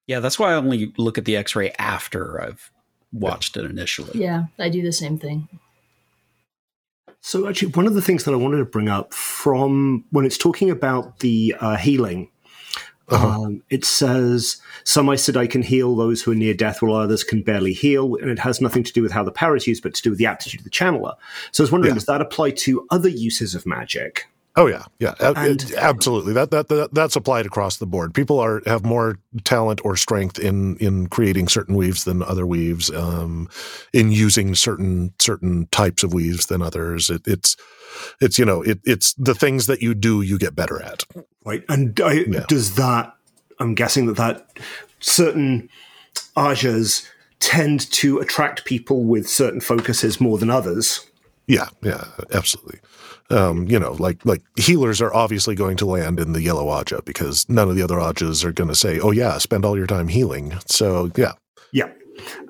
[0.07, 2.71] Yeah, that's why I only look at the X-ray after I've
[3.11, 4.19] watched it initially.
[4.19, 5.47] Yeah, I do the same thing.
[7.25, 10.37] So, actually, one of the things that I wanted to bring up from when it's
[10.37, 12.29] talking about the uh, healing,
[13.07, 13.43] Uh-huh.
[13.43, 16.95] um, it says, Some I said I can heal those who are near death, while
[16.95, 18.15] others can barely heal.
[18.17, 20.09] And it has nothing to do with how the power is used, but to do
[20.09, 21.13] with the aptitude of the channeler.
[21.53, 21.95] So, I was wondering, Yeah.
[21.95, 24.27] does that apply to other uses of magic?
[24.55, 26.33] Oh yeah, yeah, And- absolutely.
[26.33, 28.13] That, that that that's applied across the board.
[28.13, 32.91] People are have more talent or strength in in creating certain weaves than other weaves.
[32.91, 33.49] Um,
[33.93, 37.09] in using certain certain types of weaves than others.
[37.09, 37.57] It, it's
[38.21, 41.03] it's you know it, it's the things that you do you get better at.
[41.43, 41.63] Right.
[41.67, 42.45] And I, Yeah.
[42.47, 43.13] does that,
[43.59, 44.47] I'm guessing that that
[44.99, 45.67] certain
[46.37, 47.07] Ajahs
[47.39, 51.05] tend to attract people with certain focuses more than others.
[51.47, 52.79] Yeah, yeah, absolutely.
[53.29, 57.03] Um, you know, like like healers are obviously going to land in the yellow Ajah
[57.05, 59.87] because none of the other Ajahs are going to say, "Oh yeah, spend all your
[59.87, 61.33] time healing." So yeah,
[61.71, 61.89] Yeah.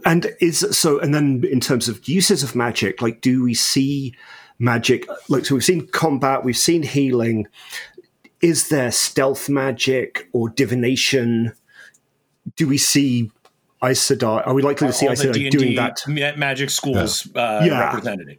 [0.05, 4.13] And is so, and then in terms of uses of magic, like, do we see
[4.59, 5.07] magic?
[5.29, 7.47] Like, so we've seen combat, we've seen healing.
[8.41, 11.53] Is there stealth magic or divination?
[12.57, 13.31] Do we see
[13.83, 14.45] Aes Sedai?
[14.47, 16.01] Are we likely to see All Aes Sedai doing that?
[16.07, 17.79] ma- magic schools uh, Yeah.
[17.85, 18.37] represented.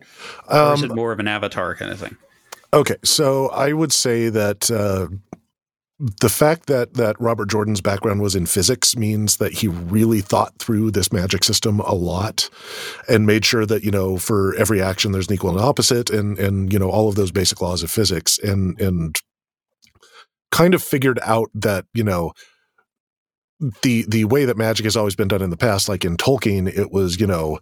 [0.48, 2.16] or is Um, it more of an avatar kind of thing?
[2.72, 5.06] Okay, so I would say that uh,
[6.20, 10.54] the fact that that Robert Jordan's background was in physics means that he really thought
[10.58, 12.50] through this magic system a lot,
[13.08, 16.36] and made sure that you know for every action there's an equal and opposite, and
[16.38, 19.20] and you know all of those basic laws of physics, and and
[20.50, 22.32] kind of figured out that you know
[23.82, 26.66] the the way that magic has always been done in the past, like in Tolkien,
[26.68, 27.58] it was you know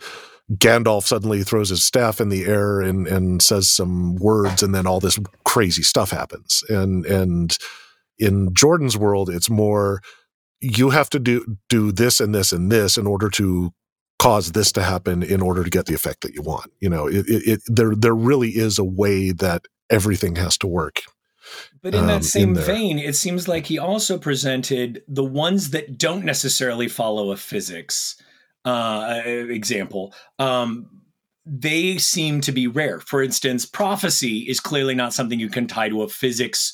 [0.54, 4.86] Gandalf suddenly throws his staff in the air and and says some words, and then
[4.86, 6.62] all this crazy stuff happens.
[6.68, 7.56] And and
[8.18, 10.00] in Jordan's world, it's more
[10.60, 13.72] you have to do do this and this and this in order to
[14.18, 16.70] cause this to happen in order to get the effect that you want.
[16.80, 20.66] You know, it, it, it there there really is a way that everything has to
[20.66, 21.02] work.
[21.82, 25.70] But in um, that same in vein, it seems like he also presented the ones
[25.70, 28.20] that don't necessarily follow a physics
[28.64, 30.14] uh, example.
[30.38, 30.88] Um,
[31.44, 33.00] they seem to be rare.
[33.00, 36.72] For instance, prophecy is clearly not something you can tie to a physics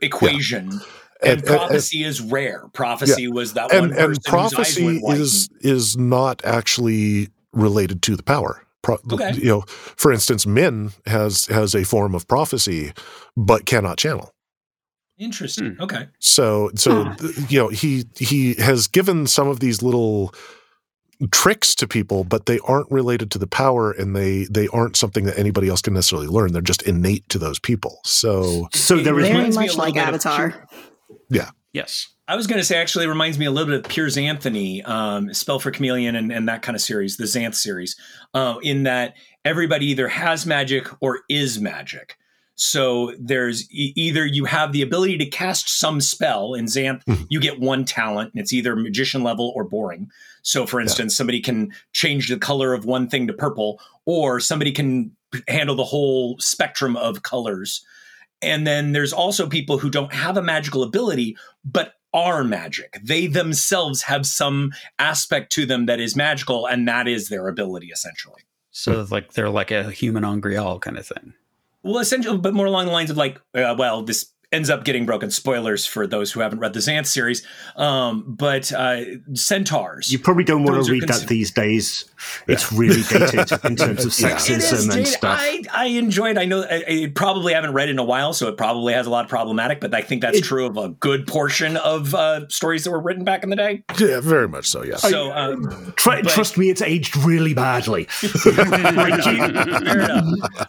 [0.00, 0.70] equation.
[0.70, 0.80] And,
[1.22, 2.68] And- and- prophecy is rare.
[2.72, 8.22] Prophecy was that one and person and prophecy is is not actually related to the
[8.22, 8.64] power.
[8.84, 9.32] Pro- Okay.
[9.34, 9.60] You know,
[9.96, 12.92] for instance, Min has has a form of prophecy,
[13.36, 14.30] but cannot channel.
[15.18, 15.74] interesting.
[15.76, 15.82] Hmm.
[15.82, 16.08] Okay.
[16.20, 17.28] So so Huh.
[17.48, 20.32] you know he he has given some of these little
[21.30, 25.24] tricks to people, but they aren't related to the power, and they they aren't something
[25.24, 26.52] that anybody else can necessarily learn.
[26.52, 28.00] They're just innate to those people.
[28.04, 30.46] So So there is Very reminds me a much like Avatar.
[30.46, 31.54] of Avatar.
[31.74, 32.08] Yes.
[32.26, 34.82] I was going to say actually it reminds me a little bit of Piers Anthony,
[34.84, 37.96] um, Spell for Chameleon, and, and that kind of series, the Xanth series,
[38.32, 39.14] uh, in that
[39.44, 42.16] everybody either has magic or is magic.
[42.54, 47.26] So there's e- either you have the ability to cast some spell in Xanth, Mhm.
[47.28, 50.08] you get one talent, and it's either magician level or boring.
[50.42, 54.70] So, for instance, somebody can change the color of one thing to purple, or somebody
[54.72, 55.10] can
[55.48, 57.84] handle the whole spectrum of colors.
[58.44, 63.00] And then there's also people who don't have a magical ability, but are magic.
[63.02, 67.88] They themselves have some aspect to them that is magical, and that is their ability,
[67.88, 68.42] essentially.
[68.70, 71.34] So like they're like a human on Grial kind of thing.
[71.82, 75.06] Well, essentially, but more along the lines of like, uh, well, this ends up getting
[75.06, 75.30] broken.
[75.30, 77.46] Spoilers for those who haven't read the Xanth series.
[77.76, 79.02] Um, but uh,
[79.34, 80.12] centaurs.
[80.12, 82.04] You probably don't want to read cons- that these days.
[82.46, 84.36] It's really dated in terms of Yeah.
[84.36, 85.38] Sexism is, and stuff.
[85.40, 86.38] I, I enjoyed.
[86.38, 89.06] I know I, I probably haven't read it in a while, so it probably has
[89.06, 89.80] a lot of problematic.
[89.80, 93.00] But I think that's It- true of a good portion of uh, stories that were
[93.00, 93.82] written back in the day.
[93.98, 94.82] yeah, very much so.
[94.84, 95.02] Yes.
[95.02, 98.04] So um, Try, but- trust me, it's aged really badly.
[98.10, 100.24] Fair enough.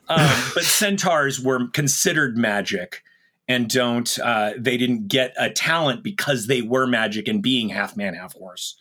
[0.09, 3.03] Um, but centaurs were considered magic
[3.47, 7.95] and don't uh, they didn't get a talent because they were magic and being half
[7.95, 8.75] man half horse.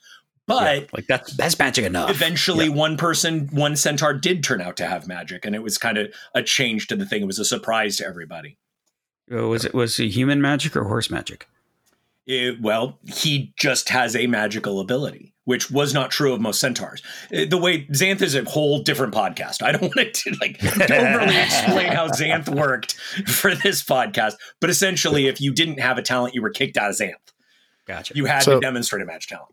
[0.47, 2.11] But Like that's that's magic enough.
[2.11, 5.97] eventually one person one centaur did turn out to have magic and it was kind
[5.99, 7.23] of a change to the thing.
[7.23, 8.59] It was a surprise to everybody.
[9.32, 11.49] Uh, was it was it human magic or horse magic?
[12.27, 17.02] It- well he just has a magical ability which was not true of most centaurs
[17.34, 21.36] Uh, the way xanth is a whole different podcast i don't want to like overly
[21.36, 22.94] explain how xanth worked
[23.26, 26.90] for this podcast but essentially if you didn't have a talent you were kicked out
[26.90, 27.12] of xanth
[27.86, 28.14] Gotcha.
[28.16, 29.50] you had So- to demonstrate a match talent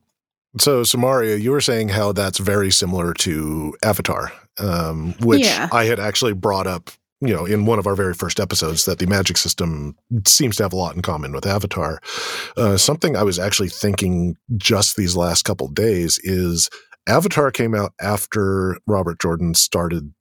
[0.60, 5.70] So, Samaria, you were saying how that's very similar to Avatar, um, which Yeah.
[5.72, 6.92] I had actually brought up,
[7.22, 9.96] you know, in one of our very first episodes, that the magic system
[10.26, 12.02] seems to have a lot in common with Avatar.
[12.58, 16.70] Uh, something I was actually thinking just these last couple days is
[17.08, 20.14] Avatar came out after Robert Jordan started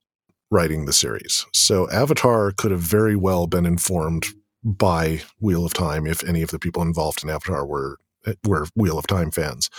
[0.50, 1.46] writing the series.
[1.52, 4.26] So, Avatar could have very well been informed
[4.62, 7.98] by Wheel of Time if any of the people involved in Avatar were
[8.44, 9.70] were Wheel of Time fans.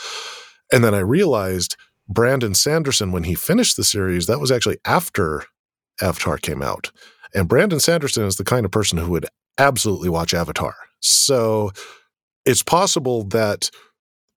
[0.72, 1.76] And then I realized
[2.08, 5.46] Brandon Sanderson, when he finished the series, that was actually after
[6.02, 6.92] Avatar came out.
[7.34, 9.26] And Brandon Sanderson is the kind of person who would
[9.58, 10.76] absolutely watch Avatar.
[11.02, 11.72] So
[12.46, 13.70] it's possible that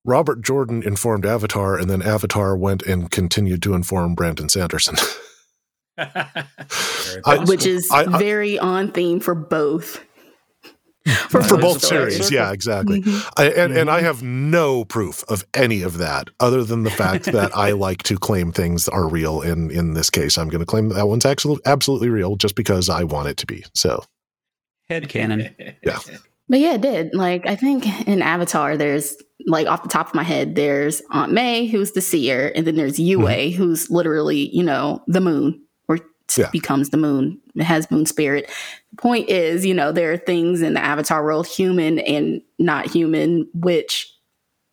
[0.06, 4.96] Robert Jordan informed Avatar, and then Avatar went and continued to inform Brandon Sanderson.
[5.98, 10.04] I- which is I- I- very on theme for both.
[11.30, 12.14] for both both stories.
[12.16, 12.32] series.
[12.32, 13.02] Yeah, exactly.
[13.02, 13.32] Mhm.
[13.38, 17.26] I, and, and I have no proof of any of that other than the fact
[17.26, 19.42] that I like to claim things are real.
[19.42, 22.56] And in this case, I'm going to claim that, that one's actually absolutely real just
[22.56, 23.66] because I want it to be.
[23.74, 24.04] So,
[24.90, 25.54] Head canon.
[25.84, 26.00] Yeah.
[26.50, 27.14] But yeah, it did.
[27.16, 29.16] Like I think in Avatar, there's
[29.48, 32.76] like off the top of my head, there's Aunt May, who's the seer, and then
[32.76, 35.62] there's Yue, who's literally, you know, the moon or s-
[36.38, 36.50] Yeah.
[36.52, 38.50] becomes the moon, has moon spirit.
[38.92, 42.88] The point is, you know, there are things in the Avatar world, human and not
[42.88, 44.12] human, which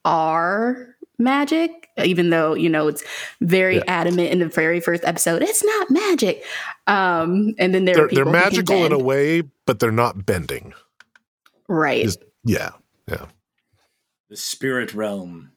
[0.04, 3.04] are magic even though you know it's
[3.42, 3.82] very Yeah.
[3.88, 5.42] adamant in the very first episode.
[5.42, 6.42] It's not magic.
[6.86, 10.72] Um, and then there They're, are they're magical in a way, but they're not bending.
[11.68, 12.08] right?
[12.44, 12.70] Yeah.
[13.06, 13.26] Yeah.
[14.30, 15.50] The spirit realm.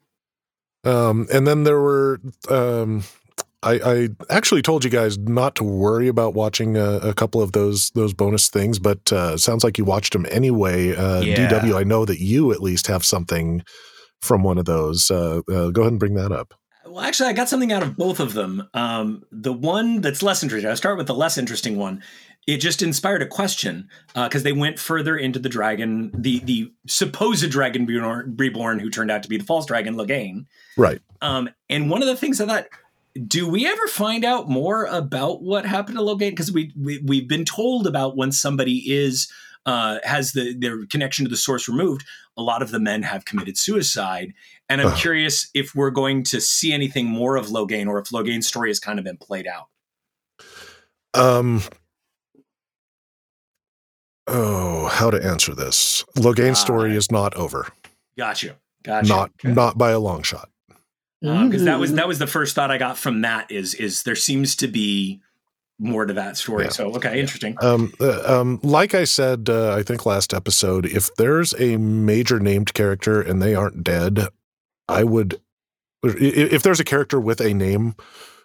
[0.84, 3.04] Um, and then there were, um,
[3.64, 7.54] I, I actually told you guys not to worry about watching a, a couple of
[7.54, 10.96] those those bonus things, but uh, sounds like you watched them anyway.
[10.96, 11.50] Uh, Yeah.
[11.50, 13.64] DW, I know that you at least have something
[14.22, 15.10] from one of those.
[15.10, 16.54] Uh, uh, go ahead and bring that up.
[16.86, 18.68] Well, actually, I got something out of both of them.
[18.74, 22.04] Um, the one that's less interesting, I'll start with the less interesting one.
[22.46, 27.50] It just inspired a question because they went further into the dragon, the the supposed
[27.50, 30.46] dragon reborn, reborn who turned out to be the false dragon, Logain.
[30.78, 31.00] Right.
[31.22, 32.68] Um, and one of the things I thought,
[33.28, 36.32] do we ever find out more about what happened to Logain?
[36.32, 39.32] Because we, we we've been told about when somebody is
[39.66, 42.06] uh, has the their connection to the source removed.
[42.38, 44.34] A lot of the men have committed suicide,
[44.68, 48.48] and I'm curious if we're going to see anything more of Logain, or if Logain's
[48.48, 49.68] story has kind of been played out.
[51.14, 51.62] Um.
[54.26, 56.04] Oh, how to answer this?
[56.16, 57.68] Logain's story is not over.
[58.18, 59.08] Gotcha, gotcha.
[59.08, 60.50] Not not by a long shot.
[61.24, 61.96] Because that was Mhm.
[61.96, 63.50] that was the first thought I got from that.
[63.50, 65.22] Is is there seems to be
[65.80, 66.66] more to that story?
[66.66, 66.70] Yeah.
[66.72, 67.56] So okay, interesting.
[67.62, 72.40] Um, uh, um, like I said, uh, I think last episode, if there's a major
[72.40, 74.28] named character and they aren't dead,
[74.90, 75.40] I would.
[76.04, 77.96] If there's a character with a name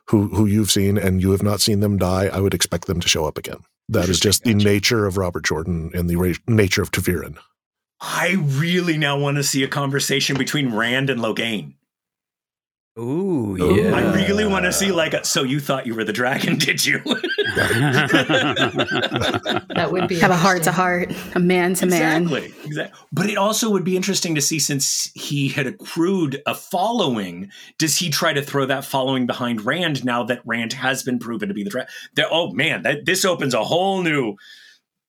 [0.06, 3.00] who who you've seen and you have not seen them die, I would expect them
[3.00, 3.58] to show up again.
[3.88, 7.36] That is Interesting, just the nature of Robert Jordan and the ra- nature of ta'veren.
[8.00, 11.72] I really now want to see a conversation between Rand and Logain.
[12.98, 13.94] Ooh, yeah.
[13.94, 16.84] I really want to see like a, so you thought you were the dragon, did
[16.84, 17.00] you?
[19.74, 22.22] That would be Have a heart to heart, a man to man.
[22.22, 22.52] exactly.
[22.64, 23.00] Exactly.
[23.12, 27.96] But it also would be interesting to see since he had accrued a following, does
[27.96, 31.54] he try to throw that following behind Rand now that Rand has been proven to
[31.54, 31.90] be the dragon?
[32.30, 34.36] Oh man, that this opens a whole new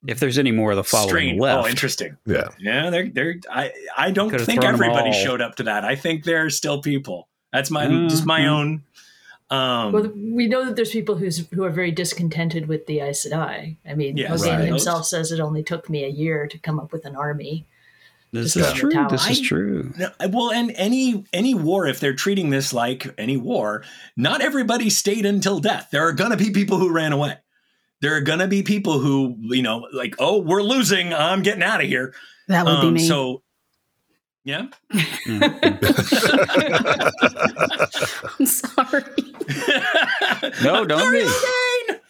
[0.07, 1.39] if there's any more of the following strain.
[1.39, 2.17] Oh, left, Oh, interesting.
[2.25, 2.49] Yeah.
[2.59, 5.83] Yeah, they're they're I I don't think everybody showed up to that.
[5.83, 7.28] I think there are still people.
[7.51, 8.47] That's my just my Mhm.
[8.49, 8.83] own
[9.51, 13.25] um Well, we know that there's people who's who are very discontented with the Aes
[13.25, 13.75] Sedai.
[13.89, 14.41] I mean, Yes.
[14.43, 14.67] Logain Right.
[14.67, 17.65] himself says it only took me a year to come up with an army.
[18.31, 18.91] this is true.
[18.91, 19.07] town.
[19.09, 19.91] This is true.
[19.97, 23.83] No, well, and any any war, if they're treating this like any war,
[24.15, 25.87] not everybody stayed until death.
[25.91, 27.37] There are gonna be people who ran away.
[28.01, 31.11] There are gonna be people who, you know, like, oh, we're losing.
[31.11, 32.13] I'm getting out of here.
[32.49, 32.99] That would be Um, me.
[33.07, 33.41] so,
[34.49, 34.65] yeah.
[38.39, 39.03] I'm sorry.
[40.63, 41.29] No, don't Sorry, be.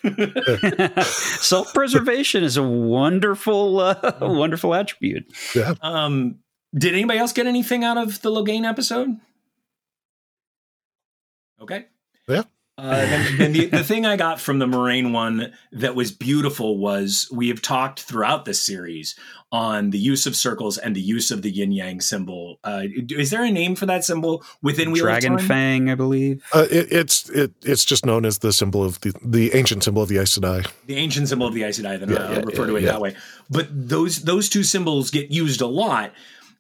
[0.04, 1.04] Logain!
[1.42, 5.26] Self-preservation is a wonderful, uh, wonderful attribute.
[5.56, 5.74] Yeah.
[5.82, 6.40] um,
[6.76, 9.18] did anybody else get anything out of the Logain episode?
[11.62, 11.86] Okay.
[12.28, 12.44] Yeah.
[12.80, 16.78] Uh, then, then the, the thing I got from the Moiraine one that was beautiful
[16.78, 19.16] was we have talked throughout this series
[19.52, 22.60] on the use of circles and the use of the yin yang symbol.
[22.64, 25.48] Uh, is there a name for that symbol within Wheel Dragon of Time?
[25.48, 26.44] Fang, I believe.
[26.54, 30.04] Uh, it, it's it, it's just known as the symbol of the, the ancient symbol
[30.04, 30.70] of the Aes Sedai.
[30.86, 32.92] the ancient symbol of the Aes Sedai, then Yeah, I'll yeah, refer to it yeah.
[32.92, 33.16] that way.
[33.50, 36.14] But those those two symbols get used a lot,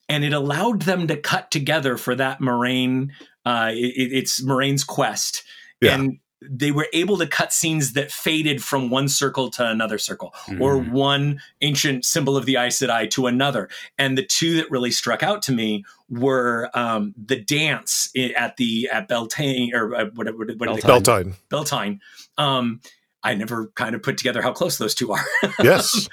[0.08, 3.10] and it allowed them to cut together for that Moiraine.
[3.46, 5.44] Uh, it, it's Moiraine's quest,
[5.82, 5.96] Yeah.
[5.96, 10.34] and they were able to cut scenes that faded from one circle to another circle,
[10.58, 10.92] or Mhm.
[10.92, 13.68] one ancient symbol of the Aes Sedai to another.
[13.98, 18.90] And the two that really struck out to me were um, the dance at the
[18.90, 20.84] at Beltane or uh, what, what, what, what do they it?
[20.86, 21.34] Beltane.
[21.50, 22.00] Beltane.
[22.38, 22.80] Um,
[23.22, 25.26] I never kind of put together how close those two are.
[25.62, 26.08] Yes.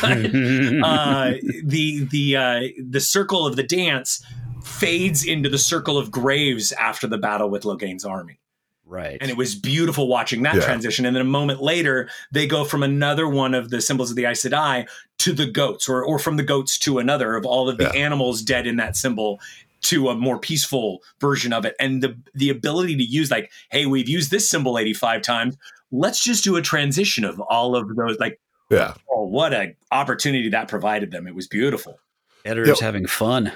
[0.00, 0.18] But,
[0.84, 1.32] uh,
[1.64, 4.24] the the uh, the circle of the dance
[4.62, 8.38] fades into the circle of graves after the battle with Logain's army.
[8.86, 9.18] Right.
[9.20, 10.60] And it was beautiful watching that Yeah.
[10.64, 11.04] transition.
[11.06, 14.24] And then a moment later, they go from another one of the symbols of the
[14.26, 14.86] Aes Sedai
[15.18, 17.90] to the goats, or, or from the goats to another of all of the Yeah.
[18.04, 19.40] animals dead in that symbol
[19.82, 21.74] to a more peaceful version of it.
[21.78, 25.56] And the the ability to use like, hey, we've used this symbol 85 times.
[25.92, 28.18] Let's just do a transition of all of those.
[28.18, 28.40] Like,
[28.70, 28.94] Yeah.
[29.12, 31.26] oh, what a opportunity that provided them.
[31.26, 31.98] It was beautiful.
[32.46, 32.78] Editors Yep.
[32.80, 33.52] having fun.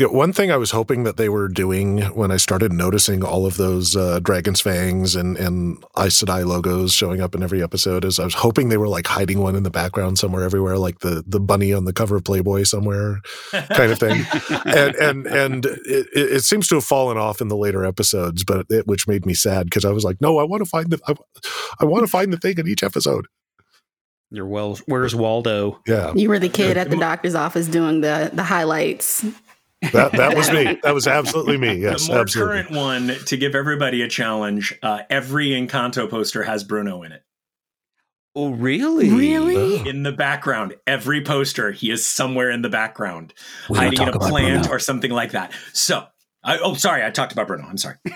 [0.00, 3.44] Yeah, one thing I was hoping that they were doing when I started noticing all
[3.44, 8.06] of those uh, Dragon's Fangs and, and Aes Sedai logos showing up in every episode
[8.06, 11.00] is I was hoping they were like hiding one in the background somewhere everywhere, like
[11.00, 13.20] the the bunny on the cover of Playboy somewhere,
[13.52, 14.24] kind of thing.
[14.64, 18.42] and and and it, it it seems to have fallen off in the later episodes,
[18.42, 20.88] but it, which made me sad because I was like, no, I want to find
[20.88, 21.14] the I,
[21.78, 23.26] I want to find the thing in each episode.
[24.30, 24.78] You're well.
[24.86, 25.82] Where's Waldo?
[25.86, 29.26] Yeah, You were the kid at the doctor's office doing the the highlights.
[29.92, 30.78] That that was me.
[30.82, 31.74] That was absolutely me.
[31.74, 32.62] Yes, the more absolutely.
[32.62, 34.78] current one to give everybody a challenge.
[34.82, 37.24] Uh, every Encanto poster has Bruno in it.
[38.34, 39.10] Oh, really?
[39.10, 39.88] Really?
[39.88, 43.34] In the background, every poster, he is somewhere in the background,
[43.68, 44.76] We hiding in a plant Bruno.
[44.76, 45.52] or something like that.
[45.72, 46.06] So,
[46.44, 47.64] I, oh, sorry, I talked about Bruno.
[47.64, 47.96] I'm sorry.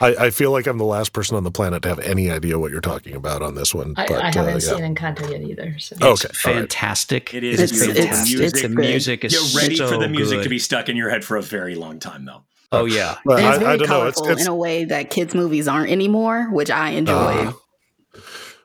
[0.00, 2.58] I, I feel like I'm the last person on the planet to have any idea
[2.58, 3.94] what you're talking about on this one.
[3.96, 4.88] I, but I haven't uh, seen yeah.
[4.88, 5.78] Encanto yet either.
[5.78, 5.96] So.
[6.00, 6.60] Okay, It's all right.
[6.60, 7.34] fantastic.
[7.34, 7.94] It is It's, beautiful.
[8.02, 8.34] fantastic.
[8.36, 8.76] It's- it's the good.
[8.78, 10.42] music is Get ready so for the music good.
[10.44, 12.42] to be stuck in your head for a very long time, though.
[12.70, 13.16] Oh yeah.
[13.24, 14.06] But it's very I don't know.
[14.06, 17.12] It's, colorful it's in a way that kids' movies aren't anymore, which I enjoy.
[17.14, 17.52] Uh,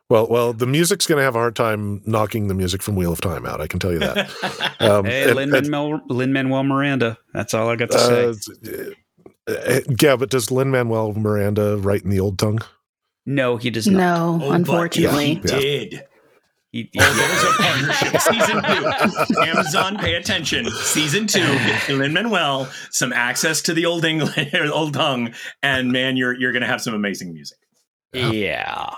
[0.09, 3.13] well, well, the music's going to have a hard time knocking the music from Wheel
[3.13, 3.61] of Time out.
[3.61, 4.29] I can tell you that.
[4.79, 7.17] Um, Hey, Lin Manuel Miranda.
[7.33, 8.25] That's all I got to say.
[8.89, 8.89] uh,
[9.47, 12.59] uh, yeah, but does Lin Manuel Miranda write in the old tongue?
[13.25, 13.97] no, he does not.
[13.99, 15.25] no, Oh, but unfortunately.
[15.35, 16.03] he did.
[16.71, 18.21] He, he- Oh, there's a partnership.
[19.27, 19.41] Season two.
[19.41, 20.69] Amazon, pay attention.
[20.71, 21.39] Season two.
[21.87, 26.51] Get Lin Manuel some access to the old English, old tongue, and man, you're you're
[26.51, 27.57] gonna have some amazing music.
[28.13, 28.89] yeah.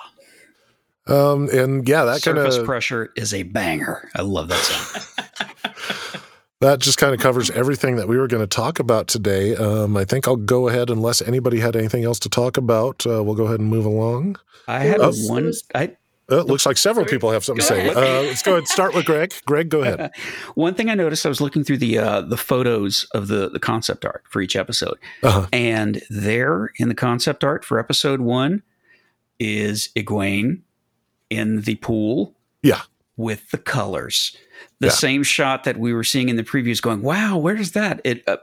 [1.08, 4.10] Um, and yeah, that kind Surface of pressure is a banger.
[4.16, 6.22] I love that song.
[6.62, 9.56] That just kind of covers everything that we were going to talk about today.
[9.56, 13.06] Um, I think I'll go ahead unless anybody had anything else to talk about.
[13.06, 14.38] Uh, we'll go ahead and move along.
[14.68, 15.12] I had Oh.
[15.28, 15.52] one.
[15.76, 15.96] I
[16.32, 17.90] Uh, it looks like several people have something to say.
[17.90, 18.60] Uh, let's go ahead.
[18.64, 19.32] and Start with Greg.
[19.46, 20.12] Greg, go ahead.
[20.56, 21.24] one thing I noticed.
[21.26, 24.56] I was looking through the uh, the photos of the the concept art for each
[24.56, 25.46] episode, Uh-huh.
[25.54, 28.64] and there in the concept art for episode one
[29.40, 30.62] is Egwene
[31.30, 32.34] in the pool.
[32.64, 32.82] Yeah.
[33.18, 34.36] with the colors,
[34.80, 34.94] the Yeah.
[34.94, 36.82] same shot that we were seeing in the previews.
[36.82, 38.02] Going, wow, where's that?
[38.04, 38.38] It uh,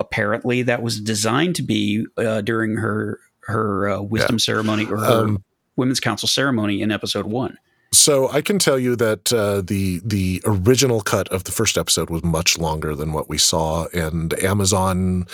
[0.00, 5.24] apparently that was designed to be uh, during her her uh, wisdom ceremony or her
[5.24, 5.44] Um,
[5.76, 7.56] women's council ceremony in episode one.
[7.92, 12.08] So I can tell you that uh, the the original cut of the first episode
[12.08, 15.26] was much longer than what we saw, and Amazon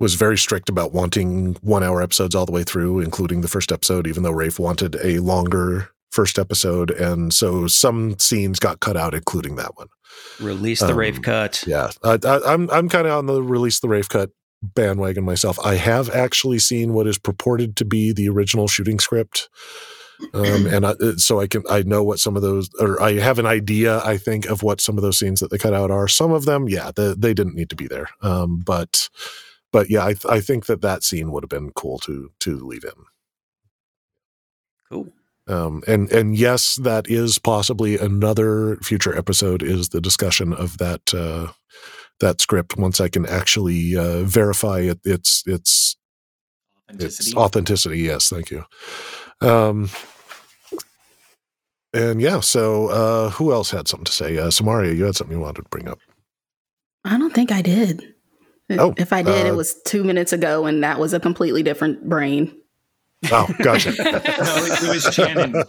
[0.00, 3.72] was very strict about wanting one hour episodes all the way through, including the first
[3.72, 4.06] episode.
[4.06, 9.14] Even though Rafe wanted a longer first episode, and so some scenes got cut out,
[9.14, 9.88] including that one.
[10.40, 11.64] Release the Um, Rafe cut.
[11.66, 14.30] Yeah, I, I, I'm I'm kind of on the release the Rafe cut
[14.62, 15.58] bandwagon myself.
[15.64, 19.48] I have actually seen what is purported to be the original shooting script,
[20.34, 23.14] um, and I, uh, so I can I know what some of those, or I
[23.14, 24.00] have an idea.
[24.04, 26.08] I think of what some of those scenes that they cut out are.
[26.08, 28.08] Some of them, yeah, the, they didn't need to be there.
[28.22, 29.08] Um, but
[29.70, 32.84] but yeah, I I think that that scene would have been cool to to leave
[32.84, 32.90] in.
[34.90, 35.12] Cool.
[35.48, 39.62] Um, and and yes, that is possibly another future episode.
[39.62, 41.52] Is the discussion of that uh,
[42.20, 45.96] that script once I can actually uh, verify it, its its
[46.88, 47.36] its Authenticity.
[47.36, 47.98] authenticity.
[48.00, 48.64] Yes, thank you.
[49.40, 49.90] Um,
[51.94, 54.38] and yeah, so uh, who else had something to say?
[54.38, 55.98] Uh, Samaria, you had something you wanted to bring up.
[57.04, 58.14] I don't think I did.
[58.70, 61.62] Oh, if I did, uh, it was two minutes ago, and that was a completely
[61.62, 62.54] different brain.
[63.32, 63.90] Oh, gotcha.
[63.98, 65.64] no, it, it was Shannon.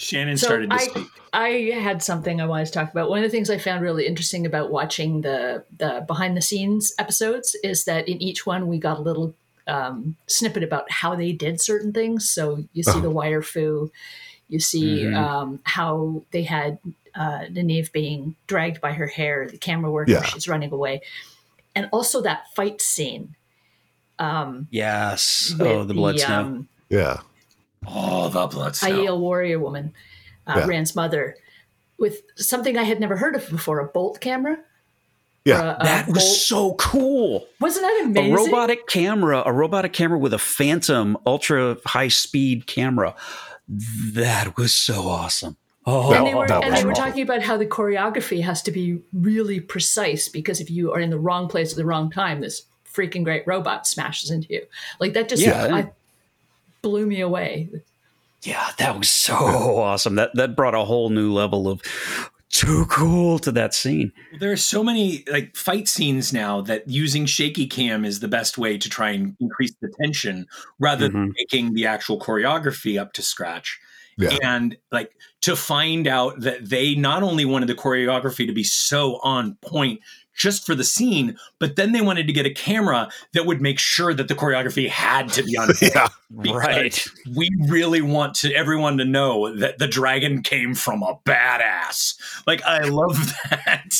[0.00, 1.06] Shannon So started to I, speak.
[1.32, 1.48] I
[1.80, 3.08] had something I wanted to talk about.
[3.10, 6.92] One of the things I found really interesting about watching the the behind the scenes
[6.98, 9.34] episodes is that in each one we got a little
[9.68, 12.28] um, snippet about how they did certain things.
[12.28, 13.00] So you see Uh-huh.
[13.00, 13.90] the wire foo,
[14.48, 15.16] you see Mhm.
[15.16, 16.78] um, how they had
[17.14, 20.22] uh, Nynaeve being dragged by her hair, the camera work Yeah.
[20.24, 21.02] she's running away,
[21.74, 23.36] and also that fight scene.
[24.18, 25.54] Um, Yes.
[25.58, 26.38] Oh, the blood snow.
[26.40, 27.18] um, yeah,
[27.86, 28.88] Oh, the blood snow.
[28.90, 29.92] Aiel warrior woman,
[30.46, 30.66] uh, Yeah.
[30.66, 31.36] Rand's mother,
[31.98, 34.58] with something I had never heard of before a bolt camera.
[35.44, 35.72] Yeah.
[35.72, 37.46] A- a that was so cool.
[37.60, 38.32] Wasn't that amazing?
[38.32, 43.14] A robotic camera, a robotic camera with a phantom ultra high speed camera.
[43.68, 45.56] That was so awesome.
[45.86, 49.02] Oh, And they were, and they were talking about how the choreography has to be
[49.12, 52.62] really precise because if you are in the wrong place at the wrong time, this
[52.94, 54.66] freaking great robot smashes into you.
[55.00, 55.74] Like that just Yeah.
[55.74, 55.90] I,
[56.82, 57.68] blew me away.
[58.42, 60.16] yeah, that was so awesome.
[60.16, 61.82] That that brought a whole new level of
[62.50, 64.12] too cool to that scene.
[64.38, 68.56] There are so many like fight scenes now that using shaky cam is the best
[68.58, 70.46] way to try and increase the tension
[70.78, 71.32] rather than mm-hmm.
[71.36, 73.80] making the actual choreography up to scratch.
[74.16, 74.36] Yeah.
[74.42, 75.10] And like
[75.40, 80.00] to find out that they not only wanted the choreography to be so on point
[80.34, 83.78] just for the scene, but then they wanted to get a camera that would make
[83.78, 85.82] sure that the choreography had to be on point.
[85.94, 87.06] yeah, Right.
[87.36, 92.14] we really want to everyone to know that the dragon came from a badass.
[92.46, 93.16] Like I love
[93.50, 93.94] that.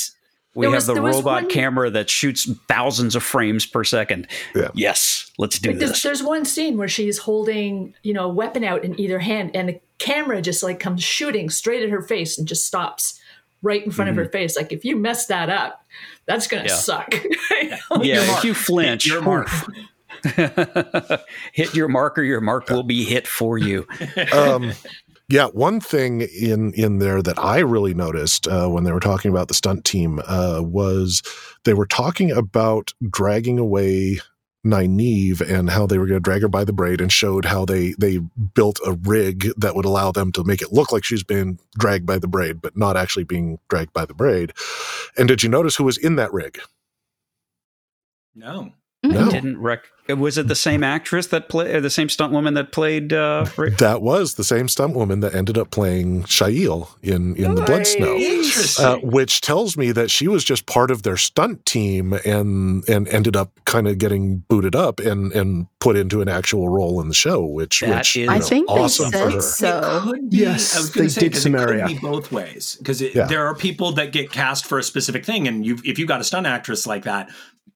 [0.56, 4.28] We There have was- the robot one- camera that shoots thousands of frames per second.
[4.54, 4.68] Yeah.
[4.74, 6.02] Yes, let's do Like there's, this.
[6.02, 9.68] there's one scene where she's holding, you know, a weapon out in either hand, and
[9.68, 13.20] the camera just like comes shooting straight at her face and just stops
[13.64, 14.56] right in front of her face.
[14.56, 15.84] Like if you mess that up,
[16.26, 16.74] that's gonna Yeah.
[16.74, 17.12] suck.
[18.02, 19.48] yeah, if you flinch, Your mark.
[21.52, 23.86] hit your marker, your mark will be hit for you.
[24.32, 24.72] um,
[25.28, 29.30] yeah, one thing in in there that I really noticed uh, when they were talking
[29.30, 31.22] about the stunt team uh, was
[31.64, 34.20] they were talking about dragging away
[34.64, 37.64] Nynaeve and how they were going to drag her by the braid, and showed how
[37.64, 38.18] they they
[38.54, 42.06] built a rig that would allow them to make it look like she's been dragged
[42.06, 44.52] by the braid, but not actually being dragged by the braid.
[45.16, 46.58] And did you notice who was in that rig?
[48.34, 48.72] No.
[49.04, 49.30] No.
[49.30, 53.12] Didn't rec- was it the same actress that played, the same stunt woman that played?
[53.12, 53.78] Uh, Rick?
[53.78, 57.86] That was the same stunt woman that ended up playing Shaiel in in the Blood
[57.86, 58.18] Snow.
[58.84, 63.08] Uh, which tells me that she was just part of their stunt team and and
[63.08, 67.08] ended up kind of getting booted up and and put into an actual role in
[67.08, 69.40] the show, which That which is- you I know, think awesome they for her.
[69.40, 70.12] so.
[70.30, 71.86] Be, Yes, I was gonna they say, did 'cause Samaria.
[71.88, 73.26] It both ways because Yeah.
[73.26, 76.20] there are people that get cast for a specific thing, and you if you got
[76.20, 77.30] a stunt actress like that,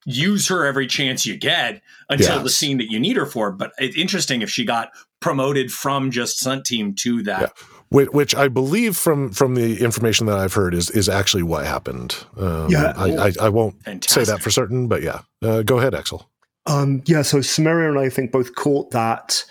[0.07, 2.43] use her every chance you get until Yes.
[2.45, 3.51] the scene that you need her for.
[3.53, 7.41] But it's interesting if she got promoted from just stunt team to that.
[7.41, 7.49] Yeah.
[7.91, 11.65] Which, which I believe from from the information that I've heard is is actually what
[11.67, 12.17] happened.
[12.37, 12.93] Um, Yeah.
[12.97, 15.21] I, I, I won't say that for certain, but yeah.
[15.43, 16.29] Uh, go ahead, Axel.
[16.67, 19.43] Um, yeah, so Samaria and I think both caught that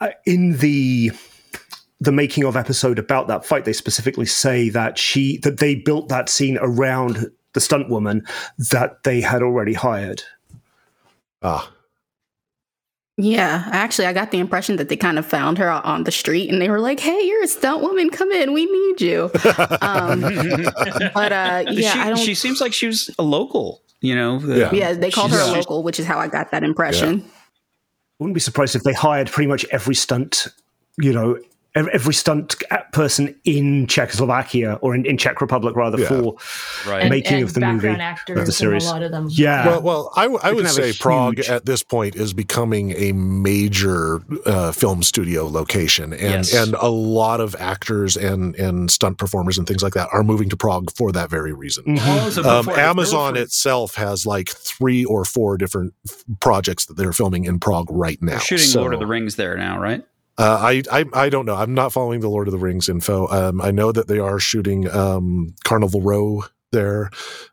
[0.00, 1.12] uh, in the
[2.00, 3.64] the making of episode about that fight.
[3.64, 8.26] They specifically say that she that they built that scene around the stunt woman
[8.70, 10.22] that they had already hired.
[11.42, 11.70] Ah,
[13.16, 16.50] Yeah, actually, I got the impression that they kind of found her on the street
[16.52, 18.10] and they were like, "Hey, you're a stunt woman.
[18.10, 18.52] Come in.
[18.52, 19.30] We need you."
[19.80, 22.16] Um, but uh, yeah, she, I don't.
[22.18, 23.82] she seems like she was a local.
[24.00, 24.70] You know, Yeah.
[24.72, 27.24] yeah, they called her a local, which is how I got that impression.
[28.20, 30.46] Wouldn't be surprised if they hired pretty much every stunt,
[31.00, 31.44] you know, ev-
[31.92, 32.56] every stunt
[32.92, 36.08] person in Czechoslovakia or in, in Czech Republic rather Yeah.
[36.08, 36.36] for
[36.86, 37.08] right?
[37.10, 38.84] making and of the movie, actors of the series.
[38.84, 39.28] and a lot of them.
[39.30, 39.66] Yeah.
[39.66, 42.32] Well, well, I, w- I We would can have say Prague at this point is
[42.32, 46.54] becoming a major uh, film studio location, and Yes.
[46.54, 50.48] and a lot of actors and and stunt performers and things like that are moving
[50.50, 51.84] to Prague for that very reason.
[51.84, 52.44] Mhm.
[52.44, 57.58] Um, Amazon itself has like three or four different f- projects that they're filming in
[57.58, 58.32] Prague right now.
[58.32, 60.04] They're shooting So, Lord of the Rings there now, right?
[60.38, 61.56] Uh, I, I I don't know.
[61.56, 63.26] I'm not following the Lord of the Rings info.
[63.28, 67.10] Um, I know that they are shooting um, Carnival Row there,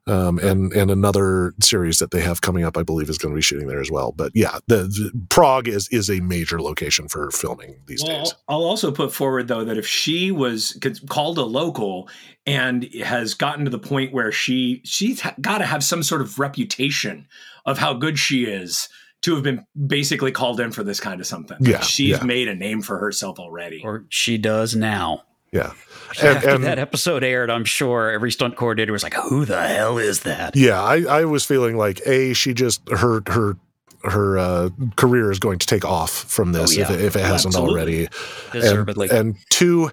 [0.07, 2.77] um, and and another series that they have coming up.
[2.77, 4.11] I believe is going to be shooting there as well.
[4.11, 8.35] But yeah, the, the Prague is is a major location for filming these Well, days.
[8.47, 10.77] I'll also put forward though that if she was
[11.09, 12.09] called a local
[12.45, 16.37] and has gotten to the point where she she's got to have some sort of
[16.37, 17.27] reputation
[17.65, 18.89] of how good she is
[19.25, 21.57] to have been basically called in for this kind of something.
[21.59, 22.23] Yeah, she's yeah.
[22.23, 23.81] made a name for herself already.
[23.83, 25.23] Or she does now.
[25.51, 25.73] Yeah,
[26.21, 29.67] and, After and that episode aired, I'm sure every stunt coordinator was like, "Who the
[29.67, 33.57] hell is that?" yeah, I, I was feeling like a she just her her
[34.03, 36.95] her uh, career is going to take off from this Oh, if, yeah.
[36.95, 37.73] it, if it hasn't Absolutely.
[37.73, 38.07] already.
[38.51, 39.09] Deservedly.
[39.09, 39.89] And, and two,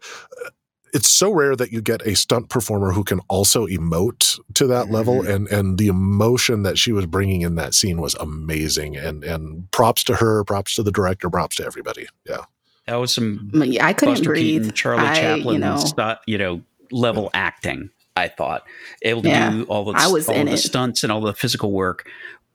[0.93, 4.91] it's so rare that you get a stunt performer who can also emote to that
[4.91, 5.31] level, Mm-hmm.
[5.33, 8.97] and and the emotion that she was bringing in that scene was amazing.
[8.97, 12.07] And and props to her, props to the director, props to everybody.
[12.29, 12.45] Yeah,
[12.87, 14.63] that was some I, mean, I couldn't Buster breathe.
[14.63, 17.91] Keaton, Charlie I, Chaplin, you know, stu- you know, level acting.
[18.15, 18.65] I thought
[19.03, 20.59] able to Yeah, do all the I was all in the it.
[20.59, 22.07] stunts and all the physical work,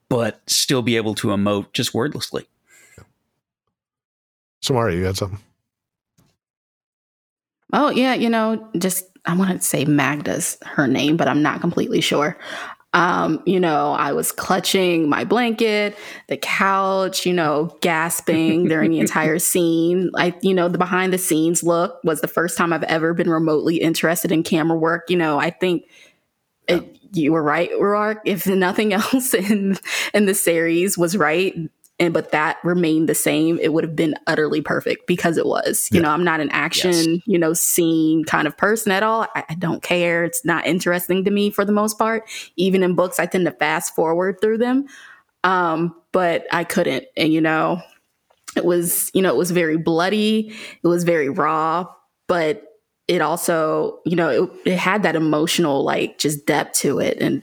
[0.08, 2.46] but still be able to emote just wordlessly.
[4.62, 5.40] Samara, you had something.
[7.72, 11.60] Oh yeah, you know, just I want to say Magda's her name, but I'm not
[11.60, 12.38] completely sure.
[12.94, 15.96] Um, you know, I was clutching my blanket,
[16.28, 20.10] the couch, you know, gasping during the entire scene.
[20.16, 23.28] I, you know, the behind the scenes look was the first time I've ever been
[23.28, 25.10] remotely interested in camera work.
[25.10, 25.84] You know, I think
[26.66, 28.20] it, you were right, Rhuarc.
[28.24, 29.76] If nothing else in
[30.14, 31.54] in the series was right,
[32.00, 35.88] and but that remained the same, it would have been utterly perfect because it was.
[35.90, 36.02] You Yeah.
[36.02, 37.22] know, I'm not an action, Yes.
[37.26, 39.26] you know, scene kind of person at all.
[39.34, 40.24] I, I don't care.
[40.24, 42.28] It's not interesting to me for the most part.
[42.56, 44.86] Even in books, I tend to fast forward through them.
[45.44, 47.80] Um, but I couldn't, and you know,
[48.56, 50.52] it was, you know, it was very bloody.
[50.82, 51.86] It was very raw,
[52.26, 52.64] but
[53.06, 57.42] it also, you know, it, it had that emotional, like, just depth to it, and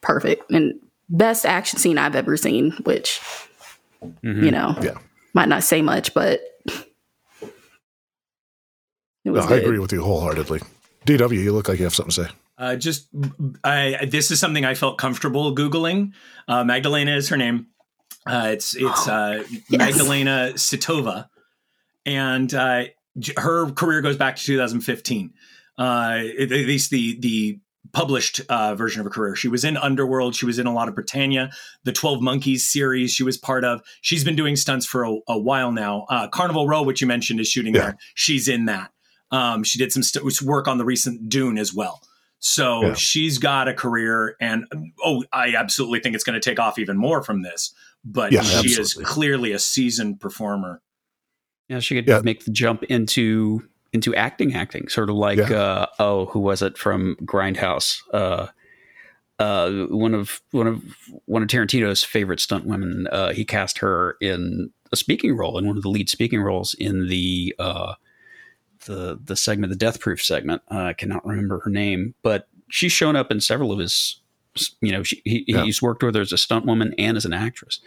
[0.00, 0.74] perfect and
[1.08, 2.72] best action scene I've ever seen.
[2.84, 3.20] Which
[4.24, 4.44] Mhm.
[4.44, 4.98] you know, Yeah.
[5.34, 6.86] might not say much, but it
[9.24, 10.60] No, I agree with you wholeheartedly.
[11.06, 12.30] DW, you look like you have something to say.
[12.58, 13.08] Uh, just
[13.64, 16.12] I, this is something I felt comfortable googling.
[16.46, 17.66] Uh, Magdalena is her name.
[18.26, 19.62] Uh, it's it's uh, Yes.
[19.70, 21.28] Magdalena Sitova,
[22.06, 22.84] and uh,
[23.36, 25.32] her career goes back to 2015.
[25.78, 27.58] uh, at least the the
[27.92, 29.36] published uh, version of her career.
[29.36, 30.34] She was in Underworld.
[30.34, 31.50] She was in a lot of Britannia,
[31.84, 33.12] the Twelve Monkeys series.
[33.12, 33.82] She was part of.
[34.00, 36.06] She's been doing stunts for a, a while now.
[36.08, 37.80] Uh, Carnival Row, which you mentioned, is shooting Yeah.
[37.82, 37.96] there.
[38.14, 38.90] She's in that.
[39.30, 42.02] Um, she did some st- work on the recent Dune as well.
[42.38, 42.94] So Yeah.
[42.94, 44.64] she's got a career, and
[45.04, 47.72] oh, I absolutely think it's going to take off even more from this.
[48.04, 50.82] But Yeah, she is clearly a seasoned performer.
[51.68, 52.20] Yeah, she could Yeah.
[52.24, 53.62] make the jump into
[53.92, 55.52] into acting, acting, sort of like Yeah.
[55.52, 57.98] uh, oh, who was it from Grindhouse?
[58.12, 58.46] Uh,
[59.38, 60.82] uh, one of one of
[61.26, 63.06] one of Tarantino's favorite stunt women.
[63.10, 66.74] Uh, he cast her in a speaking role in one of the lead speaking roles
[66.74, 67.94] in the uh,
[68.86, 70.62] the the segment, the Death Proof segment.
[70.70, 74.20] Uh, I cannot remember her name, but she's shown up in several of his.
[74.82, 75.64] You know, she, he, Yeah.
[75.64, 77.80] he's worked with her as a stunt woman and as an actress.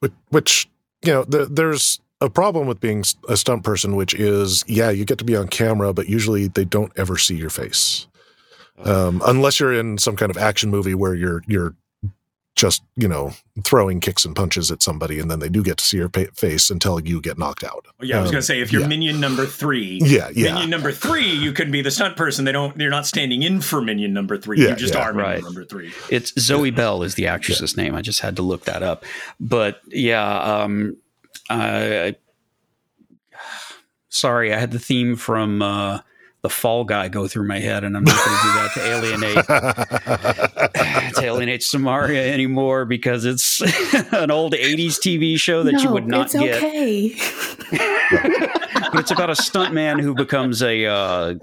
[0.00, 0.68] which, which
[1.02, 5.04] you know the, there's a problem with being a stunt person which is yeah you
[5.04, 8.06] get to be on camera but usually they don't ever see your face
[8.84, 11.74] um, unless you're in some kind of action movie where you're you're
[12.54, 13.30] just you know
[13.62, 16.24] throwing kicks and punches at somebody and then they do get to see your pa-
[16.34, 18.72] face until you get knocked out Oh, Yeah, I was Um, going to say if
[18.72, 18.88] you're yeah.
[18.88, 22.44] minion number three, yeah yeah minion number three, you can be the stunt person.
[22.44, 22.76] They don't.
[22.76, 24.60] You're not standing in for minion number three.
[24.60, 25.92] Yeah, you just yeah, are minion number three.
[26.10, 27.94] It's Zoe Bell is the actress's name.
[27.94, 29.04] I just had to look that up.
[29.40, 30.96] But yeah, um,
[31.50, 32.16] I, I-
[34.08, 36.00] sorry, I had the theme from uh,
[36.42, 38.80] the Fall Guy go through my head, and I'm not going to do that to
[40.80, 43.60] alienate to alienate Samaria anymore because it's
[44.12, 46.56] an old '80s TV show that you would not it's get.
[46.56, 47.16] okay.
[48.90, 51.34] But it's about a stuntman who becomes a uh,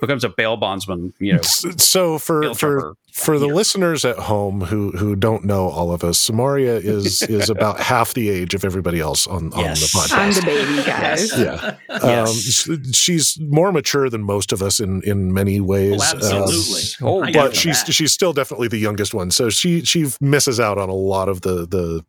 [0.00, 1.12] becomes a bail bondsman.
[1.18, 3.54] You know, so for for for the Yeah.
[3.54, 8.12] listeners at home who who don't know all of us, Samaria is is about half
[8.14, 9.80] the age of everybody else on, on Yes.
[9.80, 10.18] the podcast.
[10.18, 11.38] I'm the baby, guys.
[11.38, 11.76] yeah.
[11.88, 12.68] Um, Yes.
[12.68, 16.00] s- she's more mature than most of us in in many ways.
[16.02, 16.82] Oh, absolutely.
[17.00, 17.32] Um, Oh, I yeah.
[17.32, 17.92] get but she's that.
[17.92, 21.40] she's still definitely the youngest one, so she she misses out on a lot of
[21.40, 22.04] the the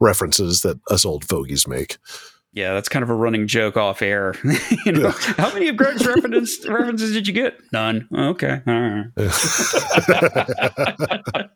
[0.00, 1.96] references that us old fogies make.
[2.54, 4.34] Yeah, that's kind of a running joke off air.
[4.84, 7.58] you know, how many of Greg's references references did you get?
[7.72, 8.06] None.
[8.14, 8.60] Okay.
[8.66, 9.06] All right.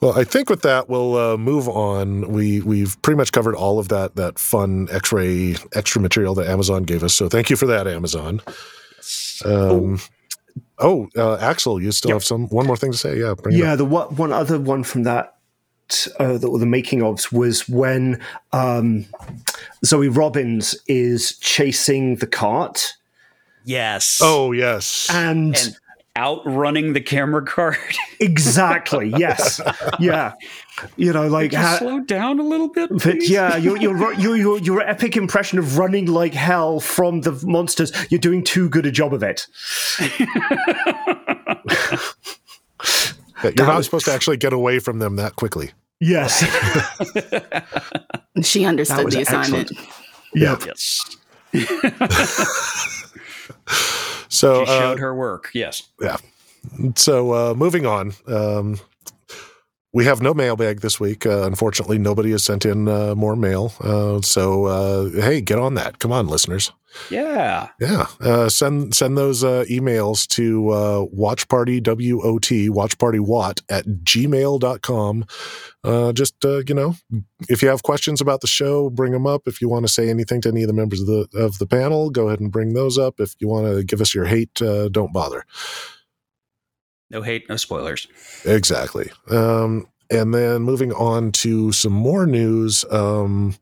[0.00, 2.32] well, I think with that we'll uh, move on.
[2.32, 6.84] We we've pretty much covered all of that that fun X-ray extra material that Amazon
[6.84, 7.14] gave us.
[7.14, 8.40] So thank you for that, Amazon.
[9.44, 9.98] Um,
[10.78, 12.14] oh, uh, Axel, you still Yep.
[12.16, 13.18] have some one more thing to say?
[13.18, 13.78] Yeah, bring it yeah, up.
[13.78, 15.34] the one, one other one from that,
[16.18, 18.20] uh, the, the making ofs was when
[18.52, 19.06] um,
[19.84, 22.94] Zoe Robins is chasing the cart
[23.68, 24.20] Yes.
[24.22, 25.76] Oh yes, and, and
[26.16, 27.76] outrunning the camera guard.
[28.20, 29.60] exactly yes,
[30.00, 30.32] yeah,
[30.96, 32.88] you know, like Just how, slow down a little bit.
[32.88, 33.28] But please?
[33.28, 37.92] yeah, your your your your your epic impression of running like hell from the monsters.
[38.10, 39.46] You're doing too good a job of it.
[43.44, 45.72] Yeah, you're not supposed to actually get away from them that quickly.
[46.00, 46.44] Yes.
[48.42, 49.72] She understood the assignment.
[50.32, 50.62] Yep.
[50.64, 51.16] Yes.
[54.28, 55.50] So She uh, showed her work.
[55.54, 55.82] Yes.
[56.00, 56.18] Yeah.
[56.96, 58.78] So uh, moving on, um,
[59.92, 61.26] we have no mailbag this week.
[61.26, 63.72] Uh, unfortunately, nobody has sent in uh, more mail.
[63.80, 65.98] Uh, so uh, hey, get on that!
[65.98, 66.72] Come on, listeners.
[67.10, 67.68] Yeah.
[67.80, 73.60] Yeah, uh, send send those uh, emails to uh, watchparty w o t watchparty wot
[73.68, 75.24] at gmail.com.
[75.84, 76.96] Uh, just uh, you know,
[77.48, 79.42] if you have questions about the show, bring them up.
[79.46, 81.66] If you want to say anything to any of the members of the of the
[81.66, 83.20] panel, go ahead and bring those up.
[83.20, 85.44] If you want to give us your hate, uh, don't bother.
[87.10, 88.06] No hate, no spoilers.
[88.44, 89.10] Exactly.
[89.30, 92.84] Um, and then moving on to some more news.
[92.90, 93.56] Um,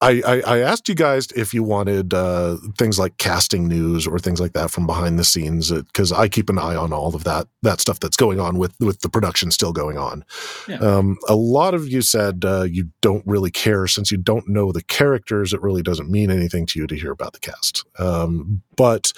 [0.00, 4.20] I, I, I asked you guys if you wanted uh, things like casting news or
[4.20, 7.24] things like that from behind the scenes because I keep an eye on all of
[7.24, 10.24] that that stuff that's going on with with the production still going on.
[10.68, 10.76] Yeah.
[10.76, 14.70] Um, a lot of you said uh, you don't really care since you don't know
[14.70, 15.52] the characters.
[15.52, 17.84] It really doesn't mean anything to you to hear about the cast.
[17.98, 19.12] Um, but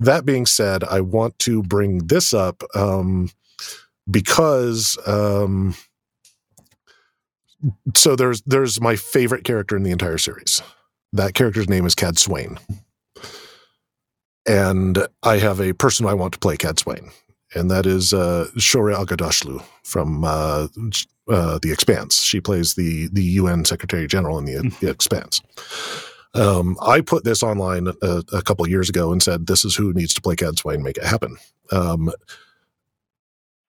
[0.00, 3.30] that being said, I want to bring this up um,
[4.10, 5.74] because um,
[7.94, 10.62] so there's there's my favorite character in the entire series.
[11.12, 12.58] That character's name is Cadsuane,
[14.46, 17.10] and I have a person I want to play Cadsuane,
[17.54, 20.68] and that is uh, Shohreh Aghdashloo from uh,
[21.28, 22.22] uh, The Expanse.
[22.22, 25.40] She plays the the UN Secretary General in the, the Expanse.
[26.36, 29.92] Um, I put this online a, a couple years ago and said, "This is who
[29.92, 30.82] needs to play Cadsuane.
[30.82, 31.36] Make it happen."
[31.72, 32.10] Um,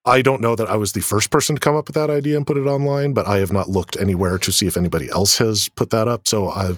[0.07, 2.37] I don't know that I was the first person to come up with that idea
[2.37, 5.37] and put it online, but I have not looked anywhere to see if anybody else
[5.37, 6.29] has put that up.
[6.29, 6.77] So, I,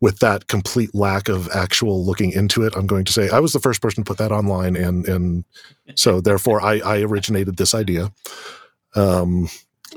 [0.00, 3.52] with that complete lack of actual looking into it, I'm going to say I was
[3.52, 5.44] the first person to put that online, and and
[5.94, 8.12] so therefore I, I originated this idea.
[8.94, 9.48] Um,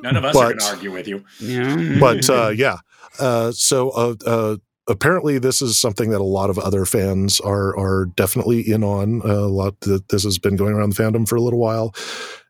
[0.01, 1.99] None of us but, are going to argue with you.
[2.01, 2.77] But uh, yeah,
[3.17, 4.57] uh, so uh, uh,
[4.87, 9.21] apparently this is something that a lot of other fans are are definitely in on.
[9.21, 11.93] a lot that this has been going around the fandom for a little while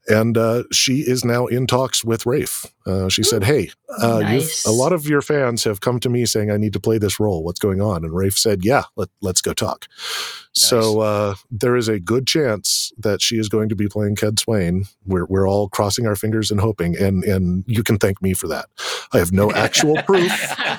[0.07, 2.65] and uh, she is now in talks with Rafe.
[2.85, 3.71] Uh, she said, "Hey,
[4.01, 4.65] uh, nice.
[4.65, 7.19] a lot of your fans have come to me saying I need to play this
[7.19, 7.43] role.
[7.43, 10.69] What's going on?" And Rafe said, "Yeah, let, us go talk." Nice.
[10.69, 14.87] So uh, there is a good chance that she is going to be playing Cadsuane.
[15.05, 18.47] We're we're all crossing our fingers and hoping, and and you can thank me for
[18.47, 18.65] that.
[19.13, 20.29] I have no actual proof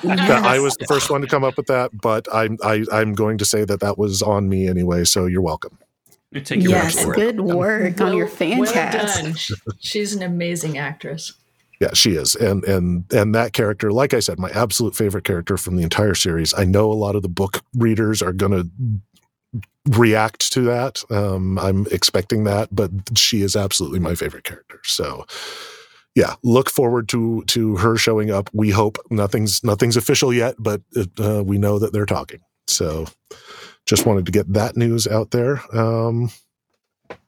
[0.03, 3.13] that I was the first one to come up with that, but I'm I, I'm
[3.13, 5.05] going to say that that was on me anyway.
[5.05, 5.79] So you're welcome.
[6.33, 9.23] Take your yes, good work well, on your fan well cast.
[9.23, 9.35] Done.
[9.79, 11.33] She's an amazing actress.
[11.79, 15.57] Yeah, she is, and and and that character, like I said, my absolute favorite character
[15.57, 16.53] from the entire series.
[16.53, 19.61] I know a lot of the book readers are going to
[19.97, 21.03] react to that.
[21.09, 24.79] Um, I'm expecting that, but she is absolutely my favorite character.
[24.83, 25.25] So,
[26.15, 28.49] yeah, look forward to to her showing up.
[28.53, 30.81] We hope nothing's nothing's official yet, but
[31.19, 32.39] uh, we know that they're talking.
[32.67, 33.05] So,
[33.85, 35.61] just wanted to get that news out there.
[35.75, 36.31] Um,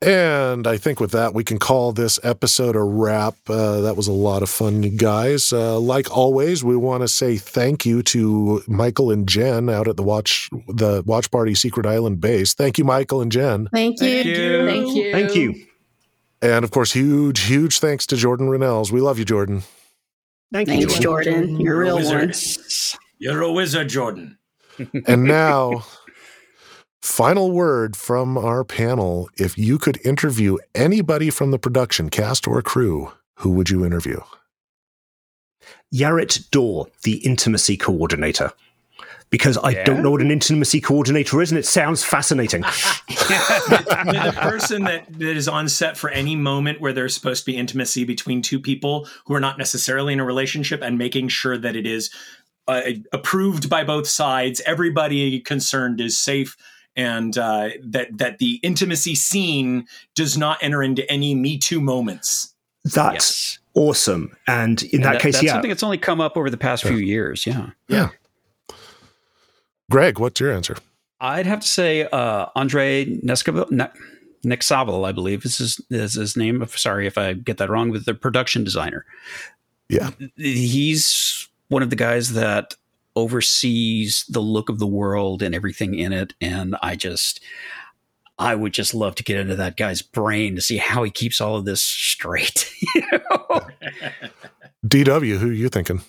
[0.01, 3.35] and I think with that, we can call this episode a wrap.
[3.47, 5.53] Uh, that was a lot of fun, you guys.
[5.53, 9.95] Uh, like always, we want to say thank you to Michael and Jen out at
[9.97, 12.53] the Watch the Watch Party Secret Island base.
[12.53, 13.69] Thank you, Michael and Jen.
[13.71, 14.07] Thank you.
[14.07, 14.65] Thank you.
[14.67, 15.11] Thank you.
[15.11, 15.65] Thank you.
[16.41, 18.91] And of course, huge, huge thanks to Jordan Rennells.
[18.91, 19.63] We love you, Jordan.
[20.53, 21.33] Thank you, Thanks, Jordan.
[21.33, 21.59] Jordan.
[21.59, 22.33] You're a real one.
[23.19, 24.37] You're a wizard, Jordan.
[25.07, 25.83] and now
[27.07, 29.29] Final word from our panel.
[29.37, 34.19] If you could interview anybody from the production, cast or crew, who would you interview?
[35.91, 38.51] Jarrett Dorr, the intimacy coordinator.
[39.29, 39.83] Because I yeah.
[39.85, 42.61] don't know what an intimacy coordinator is, and it sounds fascinating.
[43.07, 47.51] the, the person that, that is on set for any moment where there's supposed to
[47.51, 51.57] be intimacy between two people who are not necessarily in a relationship and making sure
[51.57, 52.13] that it is
[52.67, 52.81] uh,
[53.13, 56.57] approved by both sides, everybody concerned is safe
[56.97, 62.53] and uh, that that the intimacy scene does not enter into any Me Too moments.
[62.83, 63.59] That's yes.
[63.75, 64.35] awesome.
[64.47, 66.57] And in and that, that, case, that's yeah, something that's only come up over the
[66.57, 67.45] past few years.
[67.45, 68.09] Yeah, yeah.
[69.89, 70.75] Greg, what's your answer?
[71.19, 73.71] I'd have to say uh, Andre Neskabel.
[73.71, 73.89] Ne-
[74.45, 76.65] I believe is his, is his name.
[76.67, 77.89] Sorry if I get that wrong.
[77.89, 79.05] With the production designer,
[79.89, 82.75] yeah, he's one of the guys that
[83.17, 86.35] oversees the look of the world and everything in it.
[86.39, 87.43] And I just,
[88.37, 91.41] I would just love to get into that guy's brain to see how he keeps
[91.41, 92.71] all of this straight.
[92.95, 93.67] you know?
[94.85, 96.01] DW, who are you thinking?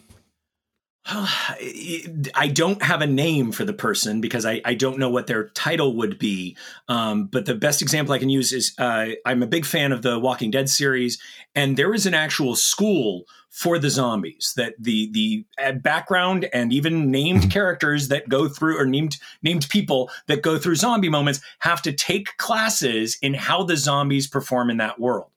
[2.34, 5.48] I don't have a name for the person because I, I don't know what their
[5.50, 6.54] title would be.
[6.88, 10.02] Um, but the best example I can use is uh, I'm a big fan of
[10.02, 11.18] the Walking Dead series,
[11.54, 16.74] and there is an actual school for the zombies that the the uh, background and
[16.74, 17.50] even named mm-hmm.
[17.50, 21.92] characters that go through or named named people that go through zombie moments have to
[21.92, 25.30] take classes in how the zombies perform in that world.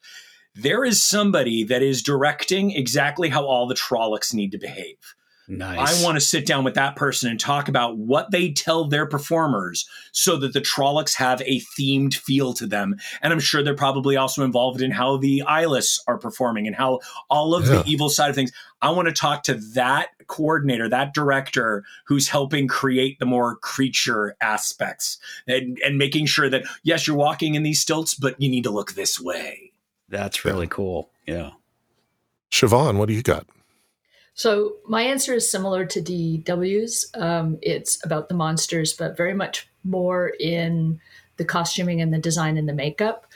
[0.54, 4.98] There is somebody that is directing exactly how all the Trollocs need to behave
[5.54, 6.02] Nice.
[6.02, 9.06] I want to sit down with that person and talk about what they tell their
[9.06, 12.96] performers so that the Trollocs have a themed feel to them.
[13.22, 17.02] And I'm sure they're probably also involved in how the Eyeless are performing and how
[17.30, 17.82] all of yeah.
[17.82, 18.54] the evil side of things.
[18.82, 24.38] I want to talk to that coordinator, that director who's helping create the more creature
[24.40, 25.18] aspects
[25.48, 28.72] and, and making sure that, yes, you're walking in these stilts, but you need to
[28.72, 29.74] look this way.
[30.08, 31.10] That's really cool.
[31.28, 31.50] Yeah.
[32.52, 33.46] Siobhan, what do you got?
[34.42, 37.12] So my answer is similar to DW's.
[37.14, 41.00] Um, it's about the monsters, but very much more in
[41.38, 43.28] the costuming and the design and the makeup.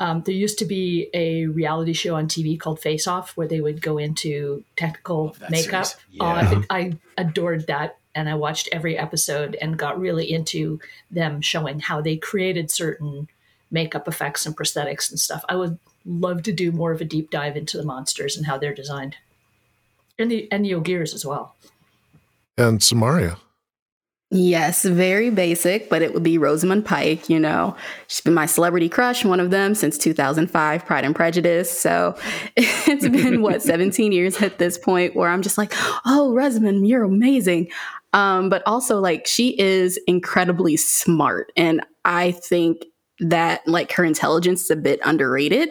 [0.00, 3.60] Um, there used to be a reality show on TV called Face Off where they
[3.60, 5.86] would go into technical makeup.
[6.10, 6.24] Yeah.
[6.24, 10.80] Uh, I, I adored that, and I watched every episode and got really into
[11.12, 13.28] them showing how they created certain
[13.70, 15.44] makeup effects and prosthetics and stuff.
[15.48, 18.58] I would love to do more of a deep dive into the monsters and how
[18.58, 19.14] they're designed
[20.20, 21.54] and the and the Ogiers as well.
[22.56, 23.38] And Samaria.
[24.32, 27.28] Yes, very basic, but it would be Rosamund Pike.
[27.28, 27.74] You know,
[28.06, 31.68] she's been my celebrity crush, one of them since 2005, Pride and Prejudice.
[31.68, 32.16] So
[32.56, 35.72] it's been what 17 years at this point where I'm just like,
[36.06, 37.70] oh, Rosamund, you're amazing.
[38.12, 42.84] Um, but also like she is incredibly smart, and I think
[43.20, 45.70] that like her intelligence is a bit underrated.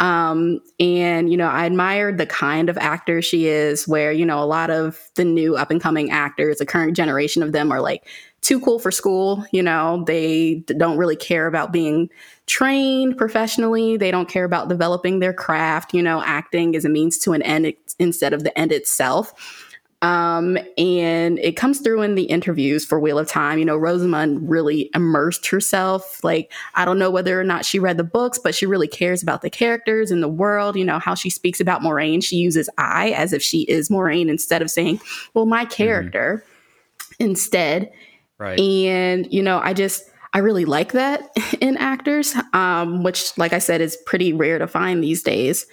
[0.00, 4.42] Um, and, you know, I admired the kind of actor she is, where, you know,
[4.42, 7.80] a lot of the new up and coming actors, the current generation of them are
[7.80, 8.06] like
[8.40, 9.44] too cool for school.
[9.50, 12.08] You know, they don't really care about being
[12.46, 13.96] trained professionally.
[13.96, 15.92] They don't care about developing their craft.
[15.92, 19.66] You know, acting is a means to an end instead of the end itself.
[20.00, 23.58] Um, and it comes through in the interviews for Wheel of Time.
[23.58, 26.22] You know, Rosamund really immersed herself.
[26.22, 29.22] Like, I don't know whether or not she read the books, but she really cares
[29.22, 30.76] about the characters and the world.
[30.76, 34.28] You know, how she speaks about Moiraine, She uses I as if she is Moiraine
[34.28, 35.00] instead of saying,
[35.34, 35.72] well, my mm-hmm.
[35.72, 37.24] character mm-hmm.
[37.24, 37.90] instead.
[38.38, 38.60] Right.
[38.60, 41.28] And, you know, I just, I really like that
[41.60, 45.66] in actors, um, which, like I said, is pretty rare to find these days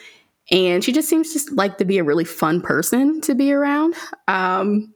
[0.51, 3.95] and she just seems just like to be a really fun person to be around.
[4.27, 4.93] Um,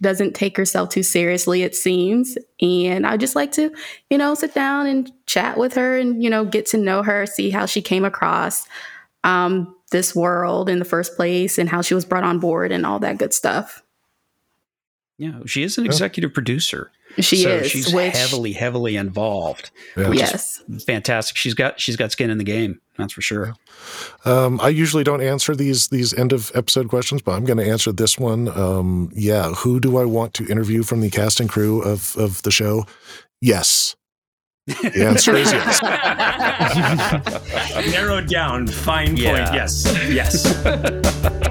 [0.00, 2.36] doesn't take herself too seriously, it seems.
[2.60, 3.70] And I just like to,
[4.10, 7.24] you know, sit down and chat with her and, you know, get to know her,
[7.24, 8.66] see how she came across
[9.22, 12.84] um, this world in the first place and how she was brought on board and
[12.84, 13.82] all that good stuff.
[15.18, 16.90] Yeah, she is an executive producer.
[17.18, 17.70] She so is.
[17.70, 19.70] She's which, heavily, heavily involved.
[19.96, 20.08] Yeah.
[20.08, 21.36] Which yes, is fantastic.
[21.36, 22.80] She's got she's got skin in the game.
[22.98, 23.54] That's for sure.
[24.24, 27.68] Um, I usually don't answer these these end of episode questions, but I'm going to
[27.68, 28.48] answer this one.
[28.48, 32.42] Um, yeah, who do I want to interview from the cast and crew of of
[32.42, 32.86] the show?
[33.40, 33.96] Yes.
[34.66, 35.82] The answer is yes.
[37.92, 39.18] Narrowed down, fine point.
[39.18, 39.54] Yeah.
[39.54, 41.42] Yes, yes.